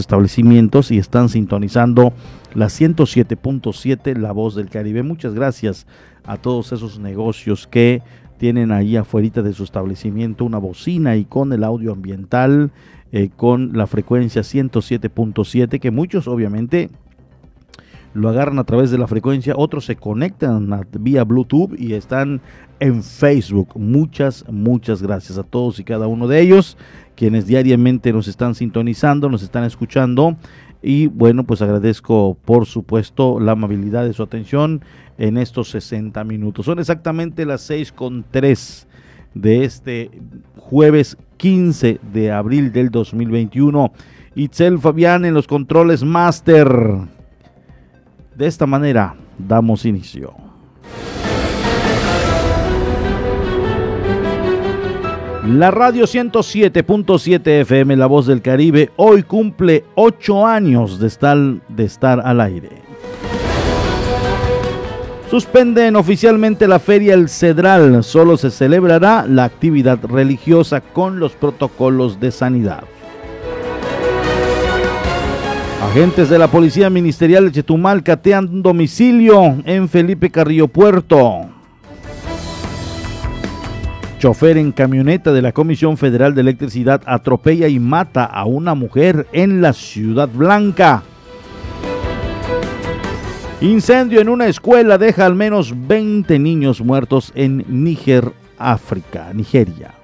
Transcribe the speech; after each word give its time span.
establecimientos 0.00 0.90
y 0.90 0.96
están 0.96 1.28
sintonizando 1.28 2.14
la 2.54 2.68
107.7 2.68 4.16
La 4.16 4.32
Voz 4.32 4.54
del 4.54 4.70
Caribe. 4.70 5.02
Muchas 5.02 5.34
gracias 5.34 5.86
a 6.24 6.38
todos 6.38 6.72
esos 6.72 6.98
negocios 6.98 7.66
que 7.66 8.00
tienen 8.38 8.72
ahí 8.72 8.96
afuera 8.96 9.42
de 9.42 9.52
su 9.52 9.64
establecimiento 9.64 10.46
una 10.46 10.56
bocina 10.56 11.16
y 11.16 11.26
con 11.26 11.52
el 11.52 11.62
audio 11.62 11.92
ambiental, 11.92 12.70
eh, 13.12 13.28
con 13.36 13.76
la 13.76 13.86
frecuencia 13.86 14.40
107.7, 14.40 15.78
que 15.78 15.90
muchos 15.90 16.26
obviamente 16.26 16.88
lo 18.14 18.28
agarran 18.28 18.58
a 18.58 18.64
través 18.64 18.90
de 18.90 18.98
la 18.98 19.06
frecuencia, 19.06 19.54
otros 19.56 19.86
se 19.86 19.96
conectan 19.96 20.68
vía 20.98 21.24
Bluetooth 21.24 21.78
y 21.78 21.94
están 21.94 22.40
en 22.80 23.02
Facebook. 23.02 23.68
Muchas, 23.76 24.44
muchas 24.50 25.02
gracias 25.02 25.38
a 25.38 25.42
todos 25.42 25.78
y 25.78 25.84
cada 25.84 26.06
uno 26.06 26.28
de 26.28 26.40
ellos 26.40 26.76
quienes 27.14 27.46
diariamente 27.46 28.12
nos 28.12 28.28
están 28.28 28.54
sintonizando, 28.54 29.28
nos 29.28 29.42
están 29.42 29.64
escuchando. 29.64 30.36
Y 30.82 31.06
bueno, 31.06 31.44
pues 31.44 31.62
agradezco 31.62 32.36
por 32.44 32.66
supuesto 32.66 33.38
la 33.38 33.52
amabilidad 33.52 34.04
de 34.04 34.12
su 34.12 34.22
atención 34.22 34.82
en 35.18 35.38
estos 35.38 35.70
60 35.70 36.24
minutos. 36.24 36.66
Son 36.66 36.78
exactamente 36.80 37.46
las 37.46 37.60
6 37.62 37.92
con 37.92 38.24
3 38.30 38.88
de 39.34 39.64
este 39.64 40.10
jueves 40.56 41.16
15 41.36 42.00
de 42.12 42.32
abril 42.32 42.72
del 42.72 42.90
2021. 42.90 43.92
Itzel 44.34 44.78
Fabián 44.78 45.24
en 45.24 45.34
los 45.34 45.46
controles 45.46 46.02
máster. 46.02 46.68
De 48.42 48.48
esta 48.48 48.66
manera 48.66 49.14
damos 49.38 49.84
inicio. 49.84 50.34
La 55.46 55.70
radio 55.70 56.06
107.7 56.06 57.60
FM, 57.60 57.94
La 57.94 58.06
Voz 58.06 58.26
del 58.26 58.42
Caribe, 58.42 58.90
hoy 58.96 59.22
cumple 59.22 59.84
ocho 59.94 60.44
años 60.44 60.98
de 60.98 61.06
estar, 61.06 61.38
de 61.68 61.84
estar 61.84 62.18
al 62.18 62.40
aire. 62.40 62.70
Suspenden 65.30 65.94
oficialmente 65.94 66.66
la 66.66 66.80
feria 66.80 67.14
El 67.14 67.28
Cedral, 67.28 68.02
solo 68.02 68.36
se 68.36 68.50
celebrará 68.50 69.24
la 69.24 69.44
actividad 69.44 70.04
religiosa 70.04 70.80
con 70.80 71.20
los 71.20 71.30
protocolos 71.36 72.18
de 72.18 72.32
sanidad. 72.32 72.82
Agentes 75.82 76.30
de 76.30 76.38
la 76.38 76.46
Policía 76.46 76.90
Ministerial 76.90 77.46
de 77.46 77.50
Chetumal 77.50 78.04
catean 78.04 78.62
domicilio 78.62 79.56
en 79.64 79.88
Felipe 79.88 80.30
Carrillo 80.30 80.68
Puerto. 80.68 81.48
Chofer 84.20 84.58
en 84.58 84.70
camioneta 84.70 85.32
de 85.32 85.42
la 85.42 85.50
Comisión 85.50 85.96
Federal 85.96 86.36
de 86.36 86.42
Electricidad 86.42 87.02
atropella 87.04 87.66
y 87.66 87.80
mata 87.80 88.24
a 88.24 88.44
una 88.44 88.76
mujer 88.76 89.26
en 89.32 89.60
la 89.60 89.72
Ciudad 89.72 90.28
Blanca. 90.28 91.02
Incendio 93.60 94.20
en 94.20 94.28
una 94.28 94.46
escuela 94.46 94.98
deja 94.98 95.26
al 95.26 95.34
menos 95.34 95.74
20 95.88 96.38
niños 96.38 96.80
muertos 96.80 97.32
en 97.34 97.64
Níger, 97.66 98.32
África, 98.56 99.32
Nigeria. 99.34 99.94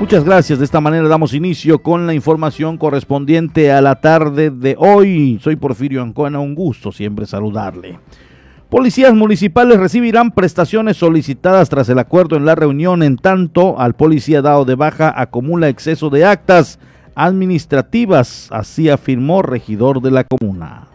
Muchas 0.00 0.22
gracias. 0.22 0.60
De 0.60 0.64
esta 0.64 0.80
manera 0.80 1.08
damos 1.08 1.34
inicio 1.34 1.82
con 1.82 2.06
la 2.06 2.14
información 2.14 2.78
correspondiente 2.78 3.72
a 3.72 3.80
la 3.80 4.00
tarde 4.00 4.50
de 4.50 4.76
hoy. 4.78 5.40
Soy 5.42 5.56
Porfirio 5.56 6.02
Ancona, 6.02 6.38
un 6.38 6.54
gusto 6.54 6.92
siempre 6.92 7.26
saludarle. 7.26 7.98
Policías 8.70 9.12
municipales 9.12 9.80
recibirán 9.80 10.30
prestaciones 10.30 10.98
solicitadas 10.98 11.68
tras 11.68 11.88
el 11.88 11.98
acuerdo 11.98 12.36
en 12.36 12.44
la 12.44 12.54
reunión, 12.54 13.02
en 13.02 13.16
tanto 13.16 13.80
al 13.80 13.94
policía 13.94 14.40
dado 14.40 14.64
de 14.64 14.76
baja 14.76 15.12
acumula 15.20 15.68
exceso 15.68 16.10
de 16.10 16.24
actas 16.24 16.78
administrativas, 17.16 18.48
así 18.52 18.88
afirmó 18.90 19.42
regidor 19.42 20.00
de 20.00 20.12
la 20.12 20.24
comuna 20.24 20.86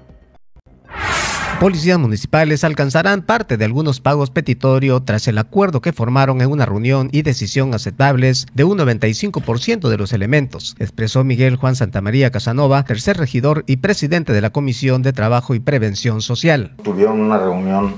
policías 1.63 1.97
municipales 1.97 2.65
alcanzarán 2.65 3.21
parte 3.21 3.55
de 3.55 3.63
algunos 3.63 4.01
pagos 4.01 4.31
petitorio 4.31 5.01
tras 5.01 5.29
el 5.29 5.37
acuerdo 5.37 5.79
que 5.79 5.93
formaron 5.93 6.41
en 6.41 6.51
una 6.51 6.65
reunión 6.65 7.07
y 7.13 7.21
decisión 7.21 7.73
aceptables 7.73 8.47
de 8.53 8.65
un 8.65 8.77
95% 8.77 9.87
de 9.87 9.97
los 9.97 10.11
elementos, 10.11 10.75
expresó 10.79 11.23
Miguel 11.23 11.55
Juan 11.55 11.77
Santamaría 11.77 12.31
Casanova, 12.31 12.83
tercer 12.83 13.15
regidor 13.15 13.63
y 13.65 13.77
presidente 13.77 14.33
de 14.33 14.41
la 14.41 14.49
Comisión 14.49 15.03
de 15.03 15.13
Trabajo 15.13 15.55
y 15.55 15.61
Prevención 15.61 16.21
Social. 16.21 16.73
Tuvieron 16.83 17.21
una 17.21 17.37
reunión 17.37 17.95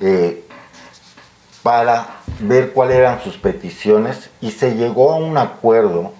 eh, 0.00 0.42
para 1.62 2.20
ver 2.40 2.72
cuáles 2.72 2.96
eran 2.96 3.22
sus 3.22 3.36
peticiones 3.36 4.30
y 4.40 4.52
se 4.52 4.74
llegó 4.74 5.12
a 5.12 5.16
un 5.16 5.36
acuerdo 5.36 6.14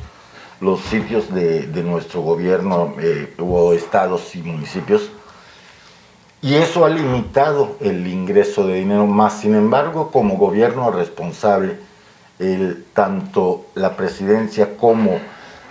los 0.63 0.81
sitios 0.81 1.35
de, 1.35 1.67
nuestro 1.85 2.23
gobierno 2.23 2.95
eh, 3.01 3.35
o 3.39 3.75
estados 3.75 4.35
y 4.35 4.39
municipios. 4.39 5.11
Y 6.41 6.55
eso 6.55 6.87
ha 6.87 6.89
limitado 6.89 7.77
el 7.81 8.07
ingreso 8.07 8.67
de 8.67 8.77
dinero 8.77 9.07
más. 9.07 9.41
Sin 9.41 9.55
embargo, 9.55 10.11
como 10.11 10.39
gobierno 10.39 10.91
responsable, 10.91 11.92
tanto 12.93 13.67
la 13.75 13.97
presidencia 13.97 14.77
como 14.77 15.19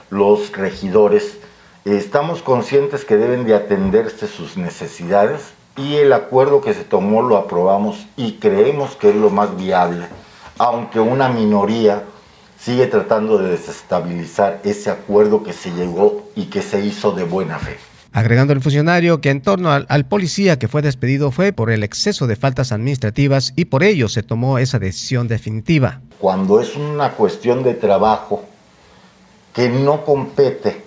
los 0.10 0.52
regidores, 0.52 1.38
estamos 1.86 2.42
conscientes 2.42 3.06
que 3.06 3.18
deben 3.18 3.46
de 3.46 3.56
atenderse 3.56 4.28
sus 4.28 4.58
necesidades 4.58 5.54
y 5.78 5.96
el 5.96 6.14
acuerdo 6.14 6.62
que 6.62 6.74
se 6.74 6.84
tomó 6.84 7.22
lo 7.22 7.38
aprobamos 7.38 8.06
y 8.18 8.34
creemos 8.34 8.96
que 8.96 9.10
es 9.10 9.16
lo 9.16 9.30
más 9.30 9.56
viable, 9.56 10.06
aunque 10.58 11.00
una 11.00 11.30
minoría 11.30 12.04
sigue 12.60 12.88
tratando 12.88 13.38
de 13.38 13.52
desestabilizar 13.52 14.60
ese 14.64 14.92
acuerdo 14.92 15.44
que 15.44 15.54
se 15.54 15.72
llegó 15.72 16.24
y 16.36 16.46
que 16.46 16.62
se 16.62 16.86
hizo 16.86 17.12
de 17.12 17.24
buena 17.24 17.58
fe 17.58 17.78
agregando 18.12 18.54
el 18.54 18.62
funcionario 18.62 19.22
que 19.22 19.30
en 19.30 19.42
torno 19.42 19.72
al, 19.72 20.06
policía 20.06 20.60
que 20.60 20.68
fue 20.68 20.82
despedido 20.82 21.32
fue 21.32 21.54
por 21.54 21.72
el 21.72 21.84
exceso 21.84 22.28
de 22.28 22.36
faltas 22.36 22.72
administrativas 22.72 23.54
y 23.56 23.66
por 23.66 23.84
ello 23.84 24.10
se 24.10 24.24
tomó 24.24 24.58
esa 24.58 24.80
decisión 24.80 25.28
definitiva. 25.28 26.02
Cuando 26.20 26.60
es 26.60 26.76
una 26.76 27.12
cuestión 27.12 27.64
de 27.64 27.74
trabajo 27.74 28.44
que 29.54 29.70
no 29.70 30.06
compete 30.06 30.84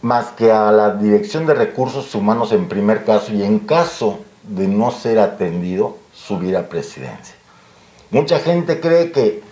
más 0.00 0.28
que 0.28 0.50
a 0.50 0.72
la 0.72 0.94
Dirección 0.94 1.46
de 1.46 1.54
Recursos 1.54 2.14
Humanos 2.14 2.52
en 2.52 2.68
primer 2.68 3.04
caso 3.04 3.32
y 3.32 3.42
en 3.42 3.60
caso 3.60 4.20
de 4.42 4.66
no 4.66 4.90
ser 4.90 5.18
atendido, 5.18 5.98
subir 6.12 6.56
a 6.56 6.68
presidencia. 6.68 7.36
Mucha 8.10 8.40
gente 8.40 8.80
cree 8.80 9.12
que 9.12 9.42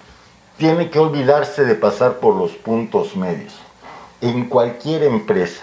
tiene 0.56 0.90
que 0.90 0.98
olvidarse 0.98 1.64
de 1.64 1.74
pasar 1.74 2.18
por 2.18 2.36
los 2.36 2.52
puntos 2.52 3.16
medios. 3.16 3.54
En 4.20 4.48
cualquier 4.48 5.04
empresa, 5.04 5.62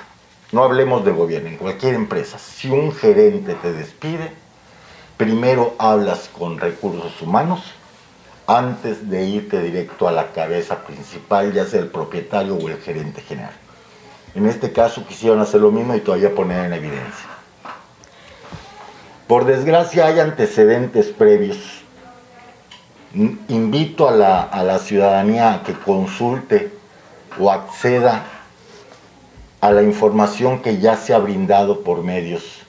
no 0.51 0.63
hablemos 0.63 1.03
de 1.03 1.11
gobierno, 1.11 1.49
en 1.49 1.57
cualquier 1.57 1.95
empresa, 1.95 2.39
si 2.39 2.69
un 2.69 2.93
gerente 2.93 3.55
te 3.55 3.73
despide, 3.73 4.31
primero 5.17 5.75
hablas 5.77 6.29
con 6.29 6.57
recursos 6.57 7.21
humanos 7.21 7.73
antes 8.45 9.09
de 9.09 9.25
irte 9.25 9.61
directo 9.61 10.07
a 10.07 10.13
la 10.13 10.31
cabeza 10.31 10.85
principal, 10.85 11.51
ya 11.51 11.65
sea 11.65 11.81
el 11.81 11.87
propietario 11.87 12.55
o 12.55 12.69
el 12.69 12.77
gerente 12.77 13.21
general. 13.21 13.53
En 14.35 14.45
este 14.45 14.71
caso 14.71 15.05
quisieron 15.05 15.41
hacer 15.41 15.59
lo 15.59 15.71
mismo 15.71 15.95
y 15.95 15.99
todavía 15.99 16.33
poner 16.33 16.65
en 16.65 16.73
evidencia. 16.73 17.27
Por 19.27 19.43
desgracia 19.43 20.05
hay 20.05 20.19
antecedentes 20.21 21.07
previos. 21.07 21.57
Invito 23.13 24.07
a 24.07 24.11
la, 24.11 24.43
a 24.43 24.63
la 24.63 24.79
ciudadanía 24.79 25.53
a 25.53 25.63
que 25.63 25.73
consulte 25.73 26.71
o 27.37 27.51
acceda 27.51 28.36
a 29.61 29.71
la 29.71 29.83
información 29.83 30.61
que 30.61 30.79
ya 30.79 30.95
se 30.95 31.13
ha 31.13 31.17
brindado 31.19 31.81
por 31.81 32.03
medios 32.03 32.67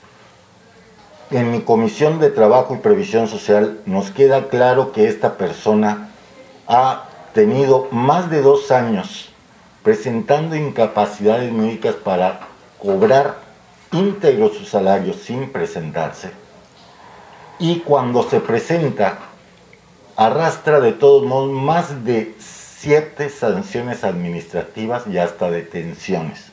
en 1.31 1.51
mi 1.51 1.61
comisión 1.61 2.19
de 2.19 2.31
trabajo 2.31 2.73
y 2.73 2.79
previsión 2.79 3.27
social 3.27 3.79
nos 3.85 4.09
queda 4.09 4.47
claro 4.47 4.91
que 4.91 5.07
esta 5.07 5.37
persona 5.37 6.09
ha 6.67 7.05
tenido 7.33 7.87
más 7.91 8.31
de 8.31 8.41
dos 8.41 8.71
años 8.71 9.29
presentando 9.83 10.55
incapacidades 10.55 11.51
médicas 11.51 11.95
para 11.95 12.39
cobrar 12.79 13.37
íntegro 13.91 14.49
su 14.49 14.65
salario 14.65 15.13
sin 15.13 15.51
presentarse. 15.51 16.31
Y 17.59 17.79
cuando 17.79 18.23
se 18.23 18.39
presenta, 18.39 19.19
arrastra 20.15 20.79
de 20.79 20.93
todos 20.93 21.23
modos 21.25 21.51
más 21.51 22.05
de 22.05 22.35
siete 22.39 23.29
sanciones 23.29 24.03
administrativas 24.03 25.05
y 25.07 25.17
hasta 25.17 25.51
detenciones, 25.51 26.48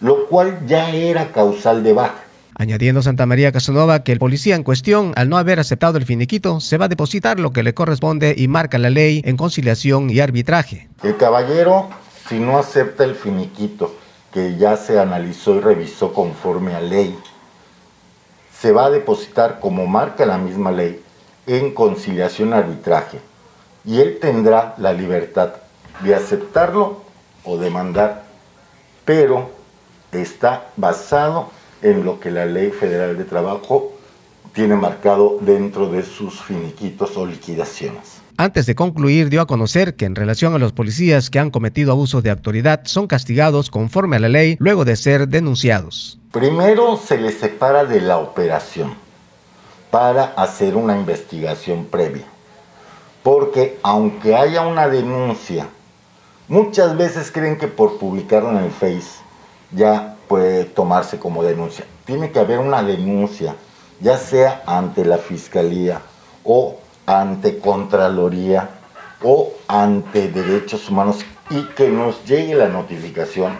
lo 0.00 0.26
cual 0.26 0.66
ya 0.66 0.90
era 0.90 1.32
causal 1.32 1.82
de 1.82 1.92
baja. 1.92 2.26
Añadiendo 2.58 3.02
Santa 3.02 3.26
María 3.26 3.52
Casanova 3.52 4.02
que 4.02 4.12
el 4.12 4.18
policía 4.18 4.56
en 4.56 4.62
cuestión, 4.62 5.12
al 5.16 5.28
no 5.28 5.36
haber 5.36 5.60
aceptado 5.60 5.98
el 5.98 6.06
finiquito, 6.06 6.60
se 6.60 6.78
va 6.78 6.86
a 6.86 6.88
depositar 6.88 7.38
lo 7.38 7.52
que 7.52 7.62
le 7.62 7.74
corresponde 7.74 8.34
y 8.36 8.48
marca 8.48 8.78
la 8.78 8.88
ley 8.88 9.20
en 9.26 9.36
conciliación 9.36 10.08
y 10.08 10.20
arbitraje. 10.20 10.88
El 11.02 11.18
caballero, 11.18 11.90
si 12.28 12.38
no 12.38 12.58
acepta 12.58 13.04
el 13.04 13.14
finiquito, 13.14 13.94
que 14.32 14.56
ya 14.56 14.76
se 14.76 14.98
analizó 14.98 15.56
y 15.56 15.60
revisó 15.60 16.14
conforme 16.14 16.74
a 16.74 16.80
ley, 16.80 17.14
se 18.58 18.72
va 18.72 18.86
a 18.86 18.90
depositar 18.90 19.60
como 19.60 19.86
marca 19.86 20.24
la 20.24 20.38
misma 20.38 20.72
ley 20.72 21.02
en 21.46 21.74
conciliación 21.74 22.54
arbitraje 22.54 23.20
y 23.84 24.00
él 24.00 24.18
tendrá 24.20 24.74
la 24.78 24.92
libertad 24.92 25.50
de 26.02 26.14
aceptarlo 26.14 27.02
o 27.44 27.56
demandar, 27.56 28.24
pero 29.04 29.55
está 30.12 30.68
basado 30.76 31.50
en 31.82 32.04
lo 32.04 32.20
que 32.20 32.30
la 32.30 32.46
Ley 32.46 32.70
Federal 32.70 33.16
de 33.18 33.24
Trabajo 33.24 33.92
tiene 34.52 34.74
marcado 34.74 35.38
dentro 35.40 35.90
de 35.90 36.02
sus 36.02 36.40
finiquitos 36.42 37.16
o 37.16 37.26
liquidaciones. 37.26 38.22
Antes 38.38 38.66
de 38.66 38.74
concluir, 38.74 39.30
dio 39.30 39.40
a 39.40 39.46
conocer 39.46 39.96
que 39.96 40.04
en 40.04 40.14
relación 40.14 40.54
a 40.54 40.58
los 40.58 40.72
policías 40.72 41.30
que 41.30 41.38
han 41.38 41.50
cometido 41.50 41.92
abusos 41.92 42.22
de 42.22 42.30
autoridad 42.30 42.82
son 42.84 43.06
castigados 43.06 43.70
conforme 43.70 44.16
a 44.16 44.18
la 44.18 44.28
ley 44.28 44.56
luego 44.58 44.84
de 44.84 44.96
ser 44.96 45.28
denunciados. 45.28 46.18
Primero 46.32 46.98
se 46.98 47.18
les 47.18 47.38
separa 47.38 47.84
de 47.84 48.00
la 48.00 48.18
operación 48.18 48.94
para 49.90 50.24
hacer 50.36 50.76
una 50.76 50.96
investigación 50.96 51.86
previa. 51.86 52.24
Porque 53.22 53.78
aunque 53.82 54.36
haya 54.36 54.62
una 54.62 54.86
denuncia, 54.88 55.68
muchas 56.48 56.96
veces 56.96 57.32
creen 57.32 57.56
que 57.56 57.68
por 57.68 57.98
publicarlo 57.98 58.50
en 58.50 58.64
el 58.64 58.70
Face 58.70 59.25
ya 59.72 60.16
puede 60.28 60.64
tomarse 60.64 61.18
como 61.18 61.42
denuncia. 61.42 61.84
Tiene 62.04 62.30
que 62.30 62.38
haber 62.38 62.58
una 62.58 62.82
denuncia, 62.82 63.56
ya 64.00 64.16
sea 64.18 64.62
ante 64.66 65.04
la 65.04 65.18
Fiscalía 65.18 66.00
o 66.44 66.76
ante 67.06 67.58
Contraloría 67.58 68.70
o 69.22 69.52
ante 69.68 70.28
Derechos 70.28 70.88
Humanos 70.88 71.24
y 71.50 71.62
que 71.74 71.88
nos 71.88 72.24
llegue 72.24 72.54
la 72.54 72.68
notificación 72.68 73.56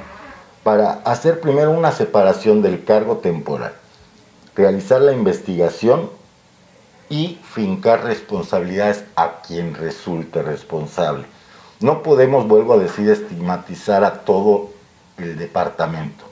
para 0.63 0.95
hacer 1.05 1.41
primero 1.41 1.71
una 1.71 1.93
separación 1.93 2.61
del 2.61 2.85
cargo 2.85 3.19
temporal, 3.19 3.73
realizar 4.57 5.01
la 5.01 5.13
investigación 5.13 6.11
y 7.09 7.39
fincar 7.45 8.03
responsabilidades 8.03 9.05
a 9.15 9.43
quien 9.47 9.75
resulte 9.75 10.43
responsable. 10.43 11.25
No 11.79 12.03
podemos, 12.03 12.49
vuelvo 12.49 12.75
a 12.75 12.79
decir, 12.79 13.09
estigmatizar 13.09 14.03
a 14.03 14.25
todo 14.25 14.71
el 15.19 15.37
departamento 15.37 16.25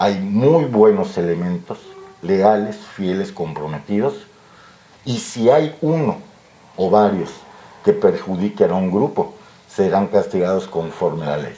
hay 0.00 0.18
muy 0.18 0.64
buenos 0.64 1.18
elementos, 1.18 1.78
leales, 2.22 2.78
fieles, 2.96 3.32
comprometidos, 3.32 4.14
y 5.04 5.18
si 5.18 5.50
hay 5.50 5.76
uno 5.82 6.16
o 6.78 6.88
varios 6.88 7.28
que 7.84 7.92
perjudiquen 7.92 8.70
a 8.70 8.76
un 8.76 8.90
grupo, 8.90 9.34
serán 9.68 10.06
castigados 10.06 10.66
conforme 10.66 11.26
a 11.26 11.36
la 11.36 11.36
ley. 11.36 11.54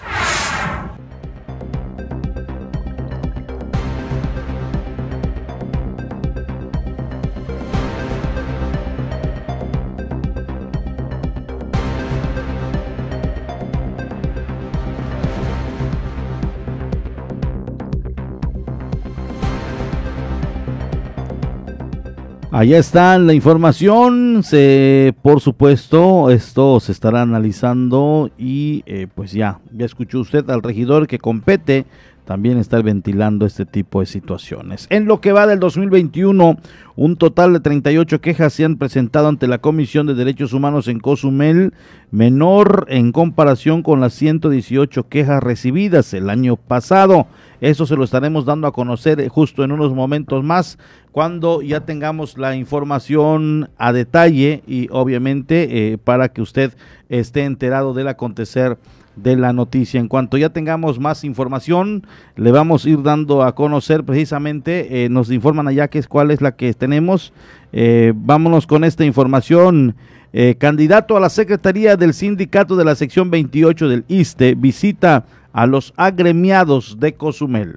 Allá 22.55 22.77
está 22.77 23.17
la 23.17 23.33
información, 23.33 24.43
se, 24.43 25.15
por 25.23 25.41
supuesto, 25.41 26.29
esto 26.29 26.81
se 26.81 26.93
estará 26.93 27.23
analizando 27.23 28.31
y 28.37 28.83
eh, 28.85 29.07
pues 29.15 29.33
ya, 29.33 29.61
ya 29.73 29.87
escuchó 29.87 30.21
usted 30.21 30.51
al 30.51 30.63
regidor 30.63 31.07
que 31.07 31.19
compete 31.19 31.87
también 32.25 32.59
está 32.59 32.81
ventilando 32.81 33.47
este 33.47 33.67
tipo 33.67 34.01
de 34.01 34.07
situaciones. 34.07 34.87
En 34.91 35.07
lo 35.07 35.21
que 35.21 35.33
va 35.33 35.47
del 35.47 35.59
2021, 35.59 36.57
un 36.95 37.17
total 37.17 37.53
de 37.53 37.61
38 37.61 38.21
quejas 38.21 38.53
se 38.53 38.65
han 38.65 38.77
presentado 38.77 39.29
ante 39.29 39.49
la 39.49 39.59
Comisión 39.59 40.07
de 40.07 40.15
Derechos 40.15 40.53
Humanos 40.53 40.89
en 40.89 41.01
Cozumel, 41.01 41.73
menor 42.11 42.87
en 42.89 43.13
comparación 43.13 43.83
con 43.83 44.01
las 44.01 44.13
118 44.15 45.09
quejas 45.09 45.43
recibidas 45.43 46.15
el 46.15 46.31
año 46.31 46.57
pasado. 46.57 47.27
Eso 47.61 47.87
se 47.87 47.97
lo 47.97 48.05
estaremos 48.05 48.45
dando 48.45 48.67
a 48.67 48.73
conocer 48.73 49.27
justo 49.29 49.65
en 49.65 49.73
unos 49.73 49.95
momentos 49.95 50.45
más, 50.45 50.79
cuando 51.13 51.63
ya 51.63 51.81
tengamos 51.81 52.39
la 52.39 52.57
información 52.57 53.71
a 53.79 53.93
detalle 53.93 54.63
y 54.67 54.89
obviamente 54.91 55.93
eh, 55.93 55.99
para 55.99 56.31
que 56.31 56.43
usted 56.43 56.75
esté 57.09 57.45
enterado 57.45 57.95
del 57.95 58.09
acontecer 58.09 58.79
de 59.17 59.37
la 59.37 59.53
noticia. 59.53 60.01
En 60.01 60.09
cuanto 60.09 60.37
ya 60.37 60.51
tengamos 60.51 60.99
más 60.99 61.25
información, 61.25 62.07
le 62.37 62.51
vamos 62.51 62.85
a 62.85 62.91
ir 62.91 63.03
dando 63.03 63.43
a 63.43 63.55
conocer 63.55 64.05
precisamente, 64.05 65.05
eh, 65.05 65.09
nos 65.09 65.31
informan 65.31 65.69
allá 65.69 65.89
que 65.89 65.99
es 65.99 66.09
cuál 66.09 66.31
es 66.31 66.41
la 66.41 66.53
que 66.53 66.73
tenemos. 66.75 67.33
Eh, 67.73 68.13
vámonos 68.15 68.67
con 68.67 68.85
esta 68.85 69.05
información. 69.05 69.95
Eh, 70.35 70.57
candidato 70.59 71.17
a 71.17 71.21
la 71.21 71.29
Secretaría 71.29 71.97
del 71.97 72.15
Sindicato 72.15 72.77
de 72.77 72.85
la 72.85 72.95
Sección 72.95 73.31
28 73.31 73.89
del 73.89 74.05
ISTE 74.09 74.55
visita 74.55 75.27
a 75.53 75.67
los 75.67 75.93
agremiados 75.97 76.99
de 76.99 77.15
Cozumel. 77.15 77.77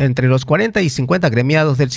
Entre 0.00 0.26
los 0.26 0.44
40 0.44 0.82
y 0.82 0.88
50 0.88 1.28
agremiados 1.28 1.78
del 1.78 1.90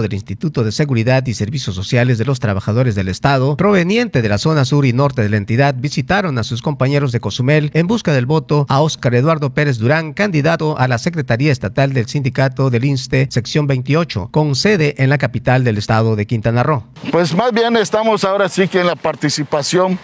del 0.00 0.14
Instituto 0.14 0.64
de 0.64 0.72
Seguridad 0.72 1.26
y 1.26 1.34
Servicios 1.34 1.74
Sociales 1.74 2.18
de 2.18 2.24
los 2.24 2.40
Trabajadores 2.40 2.94
del 2.94 3.08
Estado, 3.08 3.56
proveniente 3.56 4.22
de 4.22 4.28
la 4.28 4.38
zona 4.38 4.64
sur 4.64 4.86
y 4.86 4.92
norte 4.92 5.22
de 5.22 5.28
la 5.28 5.36
entidad, 5.36 5.74
visitaron 5.76 6.38
a 6.38 6.44
sus 6.44 6.62
compañeros 6.62 7.12
de 7.12 7.20
Cozumel 7.20 7.70
en 7.74 7.86
busca 7.86 8.12
del 8.12 8.26
voto 8.26 8.66
a 8.68 8.80
Óscar 8.80 9.14
Eduardo 9.14 9.52
Pérez 9.52 9.78
Durán, 9.78 10.12
candidato 10.12 10.78
a 10.78 10.88
la 10.88 10.98
Secretaría 10.98 11.52
Estatal 11.52 11.92
del 11.92 12.06
Sindicato 12.06 12.70
del 12.70 12.84
INSTE, 12.84 13.28
sección 13.30 13.66
28, 13.66 14.28
con 14.30 14.54
sede 14.54 14.94
en 14.98 15.10
la 15.10 15.18
capital 15.18 15.64
del 15.64 15.78
estado 15.78 16.16
de 16.16 16.26
Quintana 16.26 16.62
Roo. 16.62 16.84
Pues 17.10 17.34
más 17.34 17.52
bien 17.52 17.76
estamos 17.76 18.24
ahora 18.24 18.48
sí 18.48 18.68
que 18.68 18.80
en 18.80 18.86
la 18.86 18.96
participación 18.96 19.98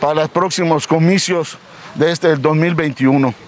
para 0.00 0.14
los 0.14 0.30
próximos 0.30 0.86
comicios 0.86 1.58
de 1.94 2.12
este 2.12 2.36
2021. 2.36 3.47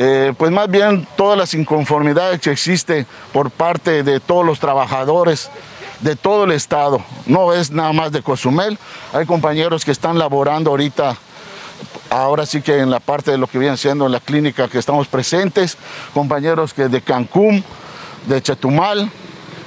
Eh, 0.00 0.32
pues 0.38 0.52
más 0.52 0.70
bien 0.70 1.06
todas 1.16 1.36
las 1.36 1.54
inconformidades 1.54 2.40
que 2.40 2.52
existen 2.52 3.04
por 3.32 3.50
parte 3.50 4.04
de 4.04 4.20
todos 4.20 4.46
los 4.46 4.60
trabajadores 4.60 5.50
de 6.00 6.14
todo 6.14 6.44
el 6.44 6.52
estado. 6.52 7.02
No 7.26 7.52
es 7.52 7.72
nada 7.72 7.92
más 7.92 8.12
de 8.12 8.22
Cozumel, 8.22 8.78
hay 9.12 9.26
compañeros 9.26 9.84
que 9.84 9.90
están 9.90 10.16
laborando 10.16 10.70
ahorita 10.70 11.16
ahora 12.10 12.46
sí 12.46 12.62
que 12.62 12.78
en 12.78 12.90
la 12.90 13.00
parte 13.00 13.32
de 13.32 13.38
lo 13.38 13.46
que 13.46 13.58
viene 13.58 13.76
siendo 13.76 14.06
en 14.06 14.12
la 14.12 14.20
clínica 14.20 14.68
que 14.68 14.78
estamos 14.78 15.08
presentes, 15.08 15.76
compañeros 16.14 16.72
que 16.72 16.88
de 16.88 17.00
Cancún, 17.00 17.64
de 18.26 18.40
Chetumal, 18.40 19.10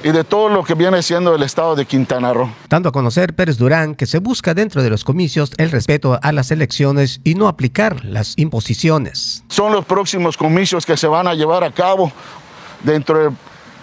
y 0.04 0.10
de 0.10 0.24
todo 0.24 0.48
lo 0.48 0.64
que 0.64 0.74
viene 0.74 1.02
siendo 1.02 1.34
el 1.34 1.42
estado 1.42 1.76
de 1.76 1.86
Quintana 1.86 2.32
Roo. 2.32 2.50
Dando 2.68 2.88
a 2.88 2.92
conocer 2.92 3.34
Pérez 3.34 3.56
Durán 3.56 3.94
que 3.94 4.06
se 4.06 4.18
busca 4.18 4.54
dentro 4.54 4.82
de 4.82 4.90
los 4.90 5.04
comicios 5.04 5.52
el 5.58 5.70
respeto 5.70 6.18
a 6.20 6.32
las 6.32 6.50
elecciones 6.50 7.20
y 7.24 7.34
no 7.34 7.48
aplicar 7.48 8.04
las 8.04 8.34
imposiciones. 8.36 9.44
Son 9.48 9.72
los 9.72 9.84
próximos 9.84 10.36
comicios 10.36 10.84
que 10.84 10.96
se 10.96 11.06
van 11.06 11.28
a 11.28 11.34
llevar 11.34 11.64
a 11.64 11.70
cabo 11.70 12.10
dentro 12.82 13.18
de 13.18 13.30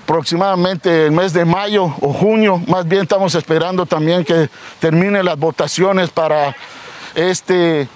aproximadamente 0.03 1.05
el 1.05 1.11
mes 1.11 1.33
de 1.33 1.45
mayo 1.45 1.85
o 2.01 2.13
junio. 2.13 2.61
Más 2.67 2.87
bien 2.87 3.03
estamos 3.03 3.35
esperando 3.35 3.85
también 3.85 4.25
que 4.25 4.49
terminen 4.79 5.23
las 5.23 5.37
votaciones 5.37 6.09
para 6.09 6.55
este 7.13 7.87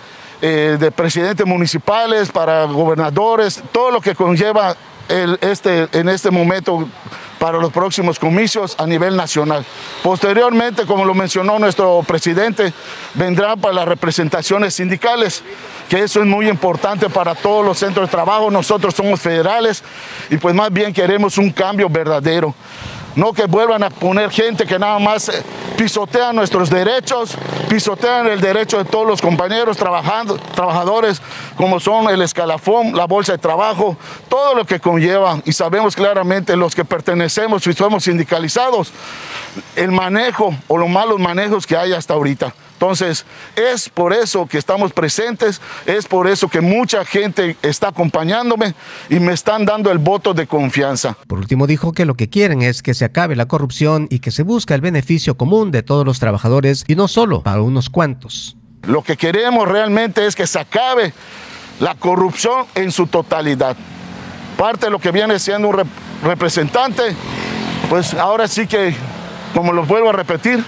eh, 0.42 0.78
de 0.80 0.92
presidentes 0.92 1.46
municipales, 1.46 2.30
para 2.30 2.66
gobernadores, 2.66 3.64
todo 3.72 3.90
lo 3.92 4.02
que 4.02 4.14
conlleva 4.14 4.76
este, 5.10 5.88
en 5.92 6.10
este 6.10 6.32
momento 6.32 6.88
para 7.44 7.58
los 7.58 7.74
próximos 7.74 8.20
comicios 8.20 8.74
a 8.80 8.88
nivel 8.88 9.18
nacional. 9.18 9.66
Posteriormente, 10.02 10.86
como 10.86 11.04
lo 11.04 11.14
mencionó 11.14 11.60
nuestro 11.60 12.02
presidente, 12.08 12.72
vendrán 13.16 13.60
para 13.60 13.74
las 13.74 13.86
representaciones 13.86 14.76
sindicales, 14.76 15.44
que 15.90 16.00
eso 16.00 16.22
es 16.22 16.26
muy 16.26 16.48
importante 16.48 17.10
para 17.10 17.36
todos 17.36 17.66
los 17.66 17.78
centros 17.78 18.08
de 18.08 18.12
trabajo. 18.12 18.50
Nosotros 18.50 18.96
somos 18.96 19.20
federales 19.20 19.84
y 20.30 20.38
pues 20.38 20.56
más 20.56 20.72
bien 20.72 20.94
queremos 20.94 21.38
un 21.38 21.50
cambio 21.50 21.90
verdadero. 21.90 22.56
No 23.16 23.34
que 23.34 23.46
vuelvan 23.46 23.84
a 23.84 23.90
poner 23.90 24.32
gente 24.32 24.66
que 24.66 24.80
nada 24.80 25.00
más 25.00 25.30
eh, 25.30 25.44
pisotean 25.78 26.36
nuestros 26.36 26.70
derechos, 26.70 27.36
pisotean 27.70 28.28
el 28.28 28.42
derecho 28.42 28.78
de 28.78 28.86
todos 28.86 29.08
los 29.08 29.22
compañeros 29.22 29.78
trabajando, 29.78 30.38
trabajadores, 30.56 31.22
como 31.56 31.80
son 31.80 32.10
el 32.10 32.22
escalafón, 32.22 32.96
la 32.96 33.06
bolsa 33.06 33.34
de 33.34 33.38
trabajo, 33.38 33.98
todo 34.30 34.56
lo 34.56 34.66
que 34.66 34.80
conlleva. 34.80 35.40
Y 35.46 35.54
sabemos 35.54 35.96
claramente 35.96 36.56
los 36.56 36.76
que 36.76 36.86
pertenecemos 36.86 37.66
y 37.68 37.74
somos 37.74 38.04
sindicalizados, 38.04 38.92
el 39.76 39.92
manejo 39.92 40.54
o 40.68 40.78
los 40.78 40.90
malos 40.90 41.20
manejos 41.20 41.68
que 41.68 41.78
hay 41.78 41.94
hasta 41.94 42.14
ahorita. 42.14 42.54
Entonces, 42.84 43.26
es 43.56 43.88
por 43.88 44.12
eso 44.12 44.46
que 44.46 44.58
estamos 44.58 44.92
presentes, 44.92 45.62
es 45.86 46.06
por 46.06 46.28
eso 46.28 46.50
que 46.50 46.60
mucha 46.60 47.06
gente 47.06 47.56
está 47.62 47.88
acompañándome 47.88 48.76
y 49.10 49.22
me 49.22 49.32
están 49.32 49.64
dando 49.64 49.90
el 49.90 50.00
voto 50.00 50.34
de 50.34 50.48
confianza. 50.48 51.16
Por 51.28 51.40
último, 51.40 51.66
dijo 51.66 51.94
que 51.94 52.04
lo 52.04 52.16
que 52.16 52.30
quieren 52.30 52.62
es 52.62 52.84
que 52.84 52.94
se 52.94 53.06
acabe 53.06 53.38
la 53.38 53.46
corrupción 53.46 54.08
y 54.10 54.20
que 54.20 54.32
se 54.32 54.44
busca 54.44 54.76
el 54.76 54.82
beneficio 54.82 55.38
común 55.38 55.72
de 55.72 55.82
todos 55.82 56.06
los 56.06 56.20
trabajadores 56.20 56.84
y 56.86 56.96
no 56.96 57.08
solo 57.08 57.42
para 57.42 57.62
unos 57.62 57.90
cuantos. 57.90 58.58
Lo 58.82 59.02
que 59.02 59.16
queremos 59.16 59.66
realmente 59.66 60.26
es 60.28 60.36
que 60.36 60.46
se 60.46 60.60
acabe 60.60 61.14
la 61.80 61.96
corrupción 61.96 62.66
en 62.76 62.92
su 62.92 63.08
totalidad. 63.08 63.78
Parte 64.58 64.88
de 64.88 64.92
lo 64.92 65.00
que 65.00 65.12
viene 65.12 65.40
siendo 65.40 65.70
un 65.70 65.90
representante, 66.22 67.16
pues 67.90 68.14
ahora 68.14 68.46
sí 68.50 68.68
que, 68.68 68.94
como 69.54 69.72
lo 69.72 69.86
vuelvo 69.86 70.10
a 70.10 70.12
repetir, 70.14 70.62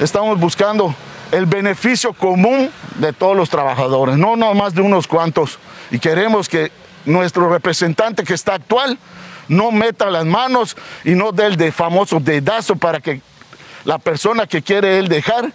estamos 0.00 0.40
buscando 0.40 0.94
el 1.32 1.46
beneficio 1.46 2.12
común 2.12 2.70
de 2.96 3.12
todos 3.12 3.36
los 3.36 3.50
trabajadores, 3.50 4.16
no 4.16 4.36
más 4.54 4.74
de 4.74 4.82
unos 4.82 5.06
cuantos. 5.06 5.58
Y 5.90 5.98
queremos 5.98 6.48
que 6.48 6.70
nuestro 7.04 7.48
representante 7.48 8.24
que 8.24 8.34
está 8.34 8.54
actual 8.54 8.98
no 9.48 9.70
meta 9.70 10.10
las 10.10 10.26
manos 10.26 10.76
y 11.04 11.12
no 11.12 11.32
dé 11.32 11.46
el 11.46 11.56
de 11.56 11.72
famoso 11.72 12.20
dedazo 12.20 12.76
para 12.76 13.00
que 13.00 13.20
la 13.84 13.98
persona 13.98 14.46
que 14.46 14.62
quiere 14.62 14.98
él 14.98 15.08
dejar, 15.08 15.52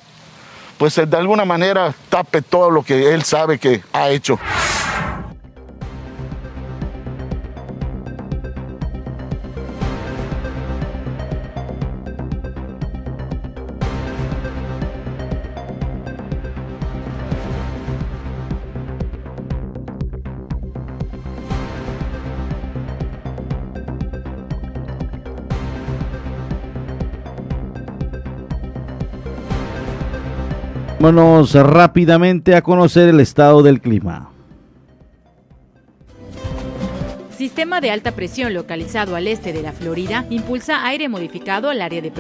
pues 0.78 0.96
de 0.96 1.18
alguna 1.18 1.46
manera 1.46 1.94
tape 2.10 2.42
todo 2.42 2.72
lo 2.72 2.84
que 2.84 3.14
él 3.14 3.24
sabe 3.24 3.60
que 3.60 3.84
ha 3.94 4.10
hecho. 4.10 4.40
Vámonos 31.04 31.54
rápidamente 31.54 32.56
a 32.56 32.62
conocer 32.62 33.10
el 33.10 33.20
estado 33.20 33.62
del 33.62 33.82
clima. 33.82 34.30
Sistema 37.38 37.82
de 37.82 37.92
alta 37.92 38.14
presión 38.14 38.54
localizado 38.54 39.18
al 39.18 39.28
este 39.28 39.52
de 39.52 39.64
la 39.64 39.74
Florida 39.74 40.26
impulsa 40.30 40.86
aire 40.86 41.10
modificado 41.10 41.70
al 41.70 41.82
área 41.82 42.02
de 42.02 42.12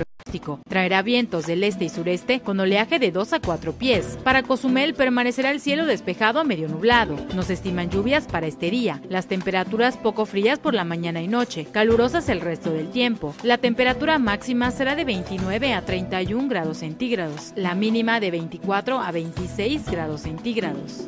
Traerá 0.67 1.01
vientos 1.01 1.45
del 1.45 1.63
este 1.63 1.85
y 1.85 1.89
sureste 1.89 2.39
con 2.39 2.59
oleaje 2.59 2.97
de 2.97 3.11
2 3.11 3.33
a 3.33 3.39
4 3.39 3.73
pies. 3.73 4.17
Para 4.23 4.43
Cozumel 4.43 4.95
permanecerá 4.95 5.51
el 5.51 5.59
cielo 5.59 5.85
despejado 5.85 6.39
a 6.39 6.43
medio 6.43 6.67
nublado. 6.67 7.15
Nos 7.35 7.49
estiman 7.49 7.89
lluvias 7.89 8.25
para 8.25 8.47
este 8.47 8.71
día. 8.71 9.01
Las 9.09 9.27
temperaturas 9.27 9.97
poco 9.97 10.25
frías 10.25 10.59
por 10.59 10.73
la 10.73 10.83
mañana 10.83 11.21
y 11.21 11.27
noche, 11.27 11.65
calurosas 11.65 12.29
el 12.29 12.41
resto 12.41 12.71
del 12.71 12.89
tiempo. 12.89 13.35
La 13.43 13.57
temperatura 13.57 14.17
máxima 14.17 14.71
será 14.71 14.95
de 14.95 15.05
29 15.05 15.73
a 15.73 15.85
31 15.85 16.47
grados 16.47 16.77
centígrados, 16.77 17.53
la 17.55 17.75
mínima 17.75 18.19
de 18.19 18.31
24 18.31 18.99
a 18.99 19.11
26 19.11 19.85
grados 19.89 20.21
centígrados. 20.21 21.07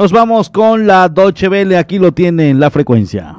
Nos 0.00 0.12
vamos 0.12 0.48
con 0.48 0.86
la 0.86 1.10
Deutsche 1.10 1.46
Welle, 1.46 1.76
aquí 1.76 1.98
lo 1.98 2.10
tienen 2.10 2.58
la 2.58 2.70
frecuencia. 2.70 3.36